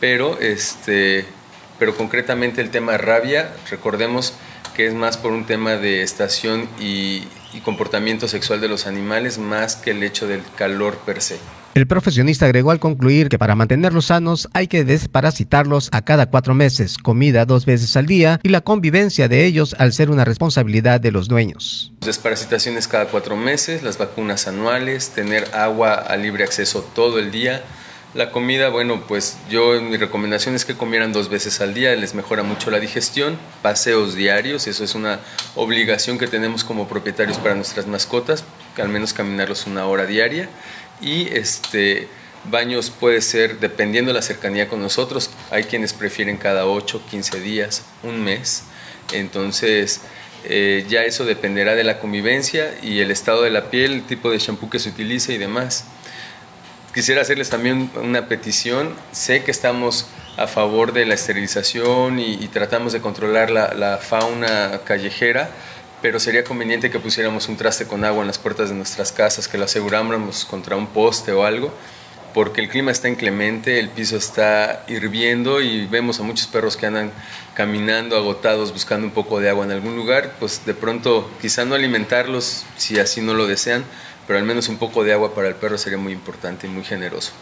pero, 0.00 0.38
este, 0.40 1.24
pero 1.78 1.96
concretamente 1.96 2.60
el 2.60 2.70
tema 2.70 2.96
rabia, 2.96 3.52
recordemos 3.70 4.34
que 4.74 4.86
es 4.86 4.94
más 4.94 5.16
por 5.16 5.32
un 5.32 5.44
tema 5.44 5.72
de 5.72 6.02
estación 6.02 6.68
y, 6.78 7.24
y 7.52 7.60
comportamiento 7.60 8.28
sexual 8.28 8.60
de 8.60 8.68
los 8.68 8.86
animales 8.86 9.38
más 9.38 9.76
que 9.76 9.90
el 9.90 10.02
hecho 10.02 10.26
del 10.26 10.42
calor 10.56 10.98
per 10.98 11.20
se. 11.20 11.38
El 11.74 11.86
profesionista 11.86 12.46
agregó 12.46 12.72
al 12.72 12.80
concluir 12.80 13.28
que 13.28 13.38
para 13.38 13.54
mantenerlos 13.54 14.06
sanos 14.06 14.48
hay 14.52 14.66
que 14.66 14.84
desparasitarlos 14.84 15.88
a 15.92 16.02
cada 16.02 16.26
cuatro 16.26 16.54
meses, 16.54 16.98
comida 16.98 17.44
dos 17.44 17.66
veces 17.66 17.96
al 17.96 18.06
día 18.06 18.40
y 18.42 18.48
la 18.48 18.62
convivencia 18.62 19.28
de 19.28 19.44
ellos 19.46 19.76
al 19.78 19.92
ser 19.92 20.10
una 20.10 20.24
responsabilidad 20.24 21.00
de 21.00 21.12
los 21.12 21.28
dueños. 21.28 21.92
Desparasitaciones 22.00 22.88
cada 22.88 23.06
cuatro 23.06 23.36
meses, 23.36 23.84
las 23.84 23.96
vacunas 23.96 24.48
anuales, 24.48 25.10
tener 25.10 25.54
agua 25.54 25.94
a 25.94 26.16
libre 26.16 26.42
acceso 26.42 26.82
todo 26.94 27.20
el 27.20 27.30
día, 27.30 27.62
la 28.14 28.30
comida, 28.30 28.70
bueno, 28.70 29.04
pues 29.06 29.36
yo 29.50 29.80
mi 29.82 29.96
recomendación 29.96 30.54
es 30.54 30.64
que 30.64 30.74
comieran 30.74 31.12
dos 31.12 31.28
veces 31.28 31.60
al 31.60 31.74
día, 31.74 31.94
les 31.94 32.14
mejora 32.14 32.42
mucho 32.42 32.70
la 32.70 32.80
digestión, 32.80 33.38
paseos 33.60 34.14
diarios, 34.14 34.66
eso 34.66 34.82
es 34.82 34.94
una 34.94 35.20
obligación 35.54 36.18
que 36.18 36.26
tenemos 36.26 36.64
como 36.64 36.88
propietarios 36.88 37.38
para 37.38 37.54
nuestras 37.54 37.86
mascotas, 37.86 38.44
al 38.78 38.88
menos 38.88 39.12
caminarlos 39.12 39.66
una 39.66 39.86
hora 39.86 40.06
diaria 40.06 40.48
y 41.00 41.28
este 41.28 42.08
baños 42.50 42.90
puede 42.90 43.20
ser 43.20 43.58
dependiendo 43.60 44.10
de 44.10 44.14
la 44.14 44.22
cercanía 44.22 44.68
con 44.68 44.80
nosotros, 44.80 45.30
hay 45.50 45.64
quienes 45.64 45.92
prefieren 45.92 46.38
cada 46.38 46.66
8, 46.66 47.02
15 47.10 47.40
días, 47.40 47.82
un 48.02 48.22
mes, 48.22 48.62
entonces 49.12 50.00
eh, 50.44 50.86
ya 50.88 51.04
eso 51.04 51.24
dependerá 51.24 51.74
de 51.74 51.84
la 51.84 51.98
convivencia 51.98 52.74
y 52.82 53.00
el 53.00 53.10
estado 53.10 53.42
de 53.42 53.50
la 53.50 53.70
piel, 53.70 53.92
el 53.92 54.02
tipo 54.04 54.30
de 54.30 54.38
shampoo 54.38 54.70
que 54.70 54.78
se 54.78 54.88
utilice 54.88 55.34
y 55.34 55.38
demás. 55.38 55.84
Quisiera 56.94 57.20
hacerles 57.20 57.50
también 57.50 57.90
una 57.96 58.28
petición. 58.28 58.94
Sé 59.12 59.44
que 59.44 59.50
estamos 59.50 60.06
a 60.38 60.46
favor 60.46 60.92
de 60.92 61.04
la 61.04 61.14
esterilización 61.14 62.18
y, 62.18 62.48
tratamos 62.48 62.92
de 62.92 63.00
controlar 63.00 63.50
la, 63.50 63.98
fauna 63.98 64.80
callejera, 64.84 65.50
pero 66.00 66.18
sería 66.18 66.44
conveniente 66.44 66.90
que 66.90 66.98
pusiéramos 66.98 67.48
un 67.48 67.56
traste 67.56 67.86
con 67.86 68.04
agua 68.04 68.22
en 68.22 68.28
las 68.28 68.38
puertas 68.38 68.70
de 68.70 68.74
nuestras 68.74 69.12
casas, 69.12 69.48
que 69.48 69.58
lo 69.58 69.64
aseguráramos 69.64 70.44
contra 70.46 70.76
un 70.76 70.86
poste 70.86 71.32
o 71.32 71.44
algo, 71.44 71.74
porque 72.32 72.60
el 72.60 72.68
clima 72.68 72.90
está 72.90 73.08
inclemente, 73.08 73.80
el 73.80 73.90
piso 73.90 74.16
está 74.16 74.84
hirviendo 74.88 75.60
y 75.60 75.86
vemos 75.86 76.20
a 76.20 76.22
muchos 76.22 76.46
perros 76.46 76.76
que 76.76 76.86
andan 76.86 77.10
caminando 77.54 78.16
agotados 78.16 78.72
buscando 78.72 79.06
un 79.06 79.12
poco 79.12 79.40
de 79.40 79.50
agua 79.50 79.64
en 79.64 79.72
algún 79.72 79.96
lugar, 79.96 80.36
pues 80.38 80.64
de 80.64 80.74
pronto 80.74 81.28
quizá 81.42 81.64
no 81.64 81.74
alimentarlos 81.74 82.64
si 82.76 82.98
así 82.98 83.20
no 83.20 83.34
lo 83.34 83.46
desean, 83.46 83.84
pero 84.28 84.38
al 84.38 84.44
menos 84.44 84.68
un 84.68 84.76
poco 84.76 85.02
de 85.04 85.14
agua 85.14 85.34
para 85.34 85.48
el 85.48 85.54
perro 85.54 85.78
sería 85.78 85.98
muy 85.98 86.12
importante 86.12 86.66
y 86.66 86.70
muy 86.70 86.84
generoso. 86.84 87.32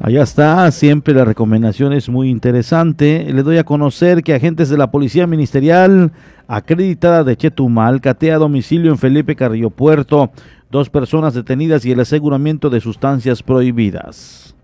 Allá 0.00 0.22
está, 0.22 0.68
siempre 0.72 1.14
la 1.14 1.24
recomendación 1.24 1.92
es 1.92 2.08
muy 2.08 2.30
interesante. 2.30 3.32
Le 3.32 3.44
doy 3.44 3.58
a 3.58 3.64
conocer 3.64 4.24
que 4.24 4.34
agentes 4.34 4.70
de 4.70 4.78
la 4.78 4.90
Policía 4.90 5.28
Ministerial 5.28 6.10
acreditada 6.48 7.22
de 7.22 7.36
Chetumal 7.36 8.00
catea 8.00 8.38
domicilio 8.38 8.90
en 8.90 8.98
Felipe 8.98 9.36
Carrillo 9.36 9.70
Puerto, 9.70 10.32
dos 10.68 10.90
personas 10.90 11.32
detenidas 11.32 11.84
y 11.84 11.92
el 11.92 12.00
aseguramiento 12.00 12.70
de 12.70 12.80
sustancias 12.80 13.44
prohibidas. 13.44 14.56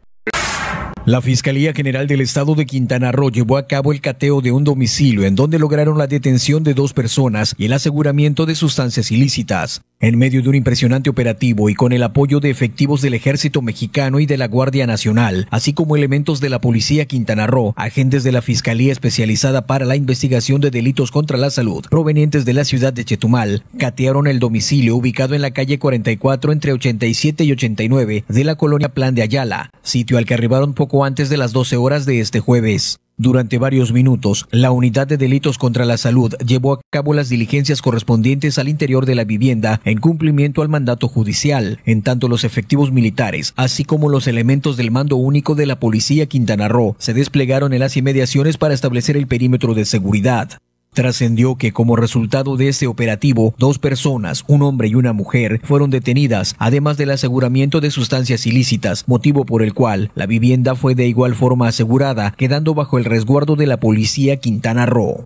La 1.07 1.21
Fiscalía 1.21 1.75
General 1.75 2.07
del 2.07 2.23
Estado 2.23 2.55
de 2.55 2.65
Quintana 2.65 3.13
Roo 3.13 3.29
llevó 3.29 3.59
a 3.59 3.67
cabo 3.67 3.93
el 3.93 4.01
cateo 4.01 4.41
de 4.41 4.53
un 4.53 4.65
domicilio 4.65 5.25
en 5.25 5.35
donde 5.35 5.59
lograron 5.59 5.99
la 5.99 6.07
detención 6.07 6.65
de 6.65 6.73
dos 6.73 6.95
personas 6.95 7.55
y 7.59 7.67
el 7.67 7.75
aseguramiento 7.75 8.47
de 8.47 8.55
sustancias 8.55 9.11
ilícitas. 9.11 9.83
En 10.01 10.19
medio 10.19 10.43
de 10.43 10.49
un 10.49 10.55
impresionante 10.55 11.09
operativo 11.09 11.71
y 11.71 11.75
con 11.75 11.93
el 11.93 12.03
apoyo 12.03 12.41
de 12.41 12.51
efectivos 12.51 13.01
del 13.01 13.15
Ejército 13.15 13.63
Mexicano 13.63 14.19
y 14.19 14.27
de 14.27 14.37
la 14.37 14.49
Guardia 14.49 14.87
Nacional, 14.87 15.47
así 15.51 15.73
como 15.73 15.97
elementos 15.97 16.41
de 16.41 16.51
la 16.51 16.61
Policía 16.61 17.07
Quintana 17.07 17.47
Roo, 17.47 17.73
agentes 17.77 18.23
de 18.23 18.33
la 18.33 18.43
Fiscalía 18.43 18.93
Especializada 18.93 19.67
para 19.67 19.87
la 19.87 19.97
Investigación 19.97 20.61
de 20.61 20.71
Delitos 20.71 21.11
contra 21.11 21.39
la 21.39 21.51
Salud, 21.51 21.87
provenientes 21.89 22.45
de 22.45 22.53
la 22.53 22.65
ciudad 22.65 22.93
de 22.93 23.05
Chetumal, 23.05 23.63
catearon 23.79 24.27
el 24.27 24.41
domicilio 24.41 24.97
ubicado 24.97 25.35
en 25.35 25.43
la 25.43 25.53
calle 25.53 25.79
44 25.79 26.53
entre 26.53 26.73
87 26.73 27.45
y 27.45 27.53
89 27.53 28.25
de 28.29 28.45
la 28.45 28.57
colonia 28.57 28.91
Plan 28.91 29.15
de 29.15 29.23
Ayala, 29.23 29.71
sitio 29.83 30.19
al 30.19 30.27
que 30.27 30.35
arribaron 30.35 30.75
poco 30.75 30.94
antes 31.03 31.31
de 31.31 31.39
las 31.39 31.53
12 31.53 31.79
horas 31.79 32.05
de 32.05 32.21
este 32.21 32.39
jueves. 32.39 33.01
Durante 33.17 33.59
varios 33.59 33.93
minutos, 33.93 34.47
la 34.51 34.73
Unidad 34.73 35.07
de 35.07 35.17
Delitos 35.17 35.57
contra 35.57 35.85
la 35.85 35.97
Salud 35.97 36.35
llevó 36.45 36.75
a 36.75 36.81
cabo 36.91 37.15
las 37.15 37.29
diligencias 37.29 37.81
correspondientes 37.81 38.59
al 38.59 38.69
interior 38.69 39.07
de 39.07 39.15
la 39.15 39.23
vivienda 39.23 39.81
en 39.85 39.99
cumplimiento 39.99 40.63
al 40.63 40.69
mandato 40.69 41.07
judicial, 41.07 41.79
en 41.85 42.03
tanto 42.03 42.27
los 42.27 42.43
efectivos 42.43 42.91
militares, 42.91 43.55
así 43.57 43.85
como 43.85 44.09
los 44.09 44.27
elementos 44.27 44.77
del 44.77 44.91
Mando 44.91 45.17
Único 45.17 45.55
de 45.55 45.67
la 45.67 45.79
Policía 45.79 46.27
Quintana 46.27 46.69
Roo, 46.69 46.97
se 46.99 47.15
desplegaron 47.15 47.73
en 47.73 47.81
las 47.81 47.97
inmediaciones 47.97 48.59
para 48.59 48.75
establecer 48.75 49.17
el 49.17 49.29
perímetro 49.29 49.75
de 49.75 49.85
seguridad. 49.85 50.59
Trascendió 50.95 51.57
que 51.57 51.73
como 51.73 51.97
resultado 51.97 52.57
de 52.57 52.69
este 52.69 52.87
operativo, 52.87 53.53
dos 53.59 53.81
personas, 53.81 54.45
un 54.47 54.63
hombre 54.63 54.87
y 54.87 54.95
una 54.95 55.13
mujer, 55.13 55.61
fueron 55.65 55.91
detenidas, 55.91 56.55
además 56.57 56.97
del 56.97 57.11
aseguramiento 57.11 57.81
de 57.81 57.91
sustancias 57.91 58.47
ilícitas, 58.47 59.09
motivo 59.09 59.45
por 59.45 59.63
el 59.63 59.75
cual 59.75 60.13
la 60.15 60.27
vivienda 60.27 60.77
fue 60.77 60.95
de 60.95 61.09
igual 61.09 61.35
forma 61.35 61.67
asegurada, 61.67 62.31
quedando 62.37 62.75
bajo 62.75 62.97
el 62.97 63.05
resguardo 63.05 63.57
de 63.57 63.67
la 63.67 63.81
policía 63.81 64.37
Quintana 64.37 64.87
Roo. 64.87 65.25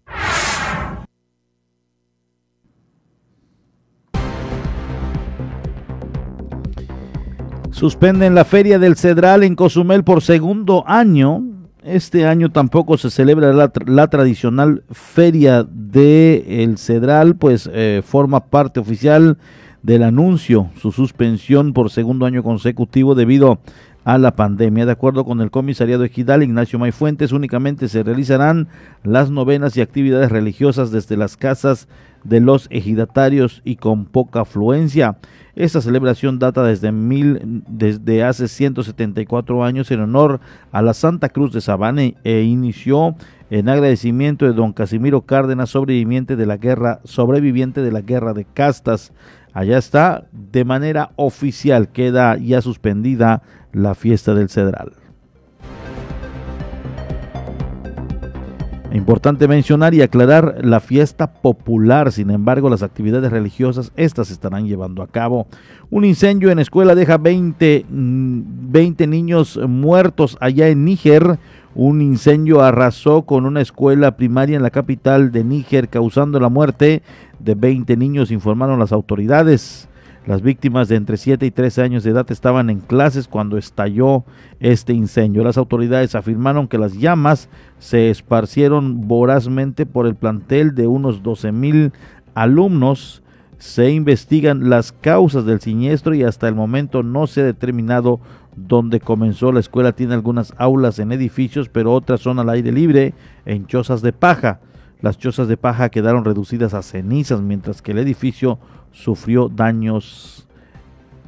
Suspenden 7.70 8.34
la 8.34 8.46
Feria 8.46 8.78
del 8.78 8.96
Cedral 8.96 9.44
en 9.44 9.54
Cozumel 9.54 10.02
por 10.02 10.22
segundo 10.22 10.82
año 10.88 11.57
este 11.88 12.26
año 12.26 12.50
tampoco 12.50 12.98
se 12.98 13.10
celebra 13.10 13.52
la, 13.52 14.06
tradicional 14.08 14.84
feria 14.90 15.64
de 15.64 16.62
El 16.62 16.78
Cedral, 16.78 17.36
pues 17.36 17.68
eh, 17.72 18.02
forma 18.04 18.46
parte 18.46 18.80
oficial 18.80 19.38
del 19.82 20.02
anuncio, 20.02 20.70
su 20.80 20.92
suspensión 20.92 21.72
por 21.72 21.90
segundo 21.90 22.26
año 22.26 22.42
consecutivo 22.42 23.14
debido 23.14 23.60
a 24.08 24.16
la 24.16 24.34
pandemia. 24.34 24.86
De 24.86 24.92
acuerdo 24.92 25.26
con 25.26 25.42
el 25.42 25.50
comisariado 25.50 26.02
ejidal 26.02 26.42
Ignacio 26.42 26.78
Mayfuentes, 26.78 27.30
únicamente 27.30 27.88
se 27.88 28.02
realizarán 28.02 28.68
las 29.04 29.30
novenas 29.30 29.76
y 29.76 29.82
actividades 29.82 30.32
religiosas 30.32 30.90
desde 30.90 31.18
las 31.18 31.36
casas 31.36 31.88
de 32.24 32.40
los 32.40 32.68
ejidatarios 32.70 33.60
y 33.66 33.76
con 33.76 34.06
poca 34.06 34.40
afluencia. 34.40 35.18
Esta 35.56 35.82
celebración 35.82 36.38
data 36.38 36.62
desde, 36.62 36.90
mil, 36.90 37.62
desde 37.68 38.24
hace 38.24 38.48
174 38.48 39.62
años 39.62 39.90
en 39.90 40.00
honor 40.00 40.40
a 40.72 40.80
la 40.80 40.94
Santa 40.94 41.28
Cruz 41.28 41.52
de 41.52 41.60
Sabana 41.60 42.04
e 42.24 42.40
inició 42.40 43.14
en 43.50 43.68
agradecimiento 43.68 44.46
de 44.46 44.54
don 44.54 44.72
Casimiro 44.72 45.22
Cárdenas, 45.22 45.68
sobreviviente 45.68 46.34
de 46.34 46.46
la 46.46 46.56
guerra, 46.56 47.00
sobreviviente 47.04 47.82
de 47.82 47.92
la 47.92 48.00
guerra 48.00 48.32
de 48.32 48.46
castas. 48.46 49.12
Allá 49.52 49.78
está, 49.78 50.26
de 50.32 50.64
manera 50.64 51.10
oficial 51.16 51.88
queda 51.88 52.36
ya 52.36 52.62
suspendida 52.62 53.42
la 53.72 53.94
fiesta 53.94 54.34
del 54.34 54.48
Cedral. 54.48 54.92
Importante 58.92 59.46
mencionar 59.48 59.92
y 59.92 60.00
aclarar 60.00 60.64
la 60.64 60.80
fiesta 60.80 61.30
popular, 61.30 62.10
sin 62.10 62.30
embargo 62.30 62.70
las 62.70 62.82
actividades 62.82 63.30
religiosas, 63.30 63.92
estas 63.96 64.30
estarán 64.30 64.66
llevando 64.66 65.02
a 65.02 65.06
cabo. 65.06 65.46
Un 65.90 66.06
incendio 66.06 66.50
en 66.50 66.58
escuela 66.58 66.94
deja 66.94 67.18
20, 67.18 67.84
20 67.88 69.06
mm, 69.06 69.10
niños 69.10 69.60
muertos 69.68 70.38
allá 70.40 70.68
en 70.68 70.86
Níger. 70.86 71.38
Un 71.74 72.00
incendio 72.00 72.62
arrasó 72.62 73.22
con 73.22 73.44
una 73.44 73.60
escuela 73.60 74.16
primaria 74.16 74.56
en 74.56 74.62
la 74.62 74.70
capital 74.70 75.32
de 75.32 75.44
Níger, 75.44 75.90
causando 75.90 76.40
la 76.40 76.48
muerte 76.48 77.02
de 77.38 77.54
20 77.54 77.96
niños, 77.96 78.30
informaron 78.30 78.78
las 78.78 78.92
autoridades. 78.92 79.88
Las 80.26 80.42
víctimas 80.42 80.88
de 80.88 80.96
entre 80.96 81.16
7 81.16 81.46
y 81.46 81.50
13 81.50 81.82
años 81.82 82.04
de 82.04 82.10
edad 82.10 82.30
estaban 82.30 82.68
en 82.68 82.80
clases 82.80 83.26
cuando 83.28 83.56
estalló 83.56 84.24
este 84.60 84.92
incendio. 84.92 85.42
Las 85.42 85.56
autoridades 85.56 86.14
afirmaron 86.14 86.68
que 86.68 86.76
las 86.76 86.92
llamas 86.98 87.48
se 87.78 88.10
esparcieron 88.10 89.08
vorazmente 89.08 89.86
por 89.86 90.06
el 90.06 90.16
plantel 90.16 90.74
de 90.74 90.86
unos 90.86 91.22
12 91.22 91.52
mil 91.52 91.92
alumnos. 92.34 93.22
Se 93.56 93.90
investigan 93.90 94.68
las 94.68 94.92
causas 94.92 95.46
del 95.46 95.60
siniestro 95.60 96.14
y 96.14 96.24
hasta 96.24 96.46
el 96.46 96.54
momento 96.54 97.02
no 97.02 97.26
se 97.26 97.40
ha 97.40 97.44
determinado 97.44 98.20
dónde 98.54 99.00
comenzó. 99.00 99.50
La 99.50 99.60
escuela 99.60 99.92
tiene 99.92 100.12
algunas 100.12 100.52
aulas 100.58 100.98
en 100.98 101.12
edificios, 101.12 101.70
pero 101.70 101.94
otras 101.94 102.20
son 102.20 102.38
al 102.38 102.50
aire 102.50 102.70
libre, 102.70 103.14
en 103.46 103.66
chozas 103.66 104.02
de 104.02 104.12
paja. 104.12 104.60
Las 105.00 105.16
chozas 105.16 105.46
de 105.46 105.56
paja 105.56 105.90
quedaron 105.90 106.24
reducidas 106.24 106.74
a 106.74 106.82
cenizas, 106.82 107.40
mientras 107.40 107.82
que 107.82 107.92
el 107.92 107.98
edificio 107.98 108.58
sufrió 108.90 109.48
daños 109.48 110.48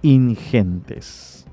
ingentes. 0.02 1.46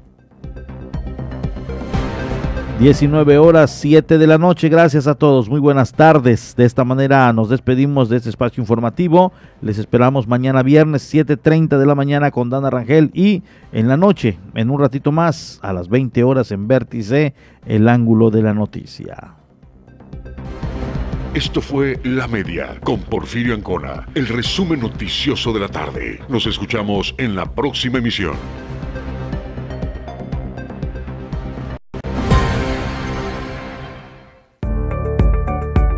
19 2.79 3.39
horas 3.39 3.71
7 3.71 4.19
de 4.19 4.27
la 4.27 4.37
noche. 4.37 4.69
Gracias 4.69 5.07
a 5.07 5.15
todos. 5.15 5.49
Muy 5.49 5.59
buenas 5.59 5.93
tardes. 5.93 6.55
De 6.55 6.63
esta 6.63 6.83
manera 6.83 7.33
nos 7.33 7.49
despedimos 7.49 8.07
de 8.07 8.17
este 8.17 8.29
espacio 8.29 8.61
informativo. 8.61 9.31
Les 9.61 9.79
esperamos 9.79 10.27
mañana 10.27 10.61
viernes 10.61 11.11
7.30 11.11 11.79
de 11.79 11.85
la 11.87 11.95
mañana 11.95 12.29
con 12.29 12.51
Dana 12.51 12.69
Rangel 12.69 13.09
y 13.15 13.41
en 13.71 13.87
la 13.87 13.97
noche, 13.97 14.37
en 14.53 14.69
un 14.69 14.79
ratito 14.79 15.11
más, 15.11 15.59
a 15.63 15.73
las 15.73 15.89
20 15.89 16.23
horas 16.23 16.51
en 16.51 16.67
Vértice, 16.67 17.33
el 17.65 17.87
ángulo 17.89 18.29
de 18.29 18.43
la 18.43 18.53
noticia. 18.53 19.33
Esto 21.33 21.61
fue 21.61 21.99
La 22.03 22.27
Media 22.27 22.79
con 22.83 23.01
Porfirio 23.01 23.53
Ancona, 23.53 24.07
el 24.15 24.27
resumen 24.27 24.79
noticioso 24.79 25.53
de 25.53 25.59
la 25.59 25.67
tarde. 25.67 26.19
Nos 26.29 26.47
escuchamos 26.47 27.13
en 27.17 27.35
la 27.35 27.45
próxima 27.45 27.99
emisión. 27.99 28.35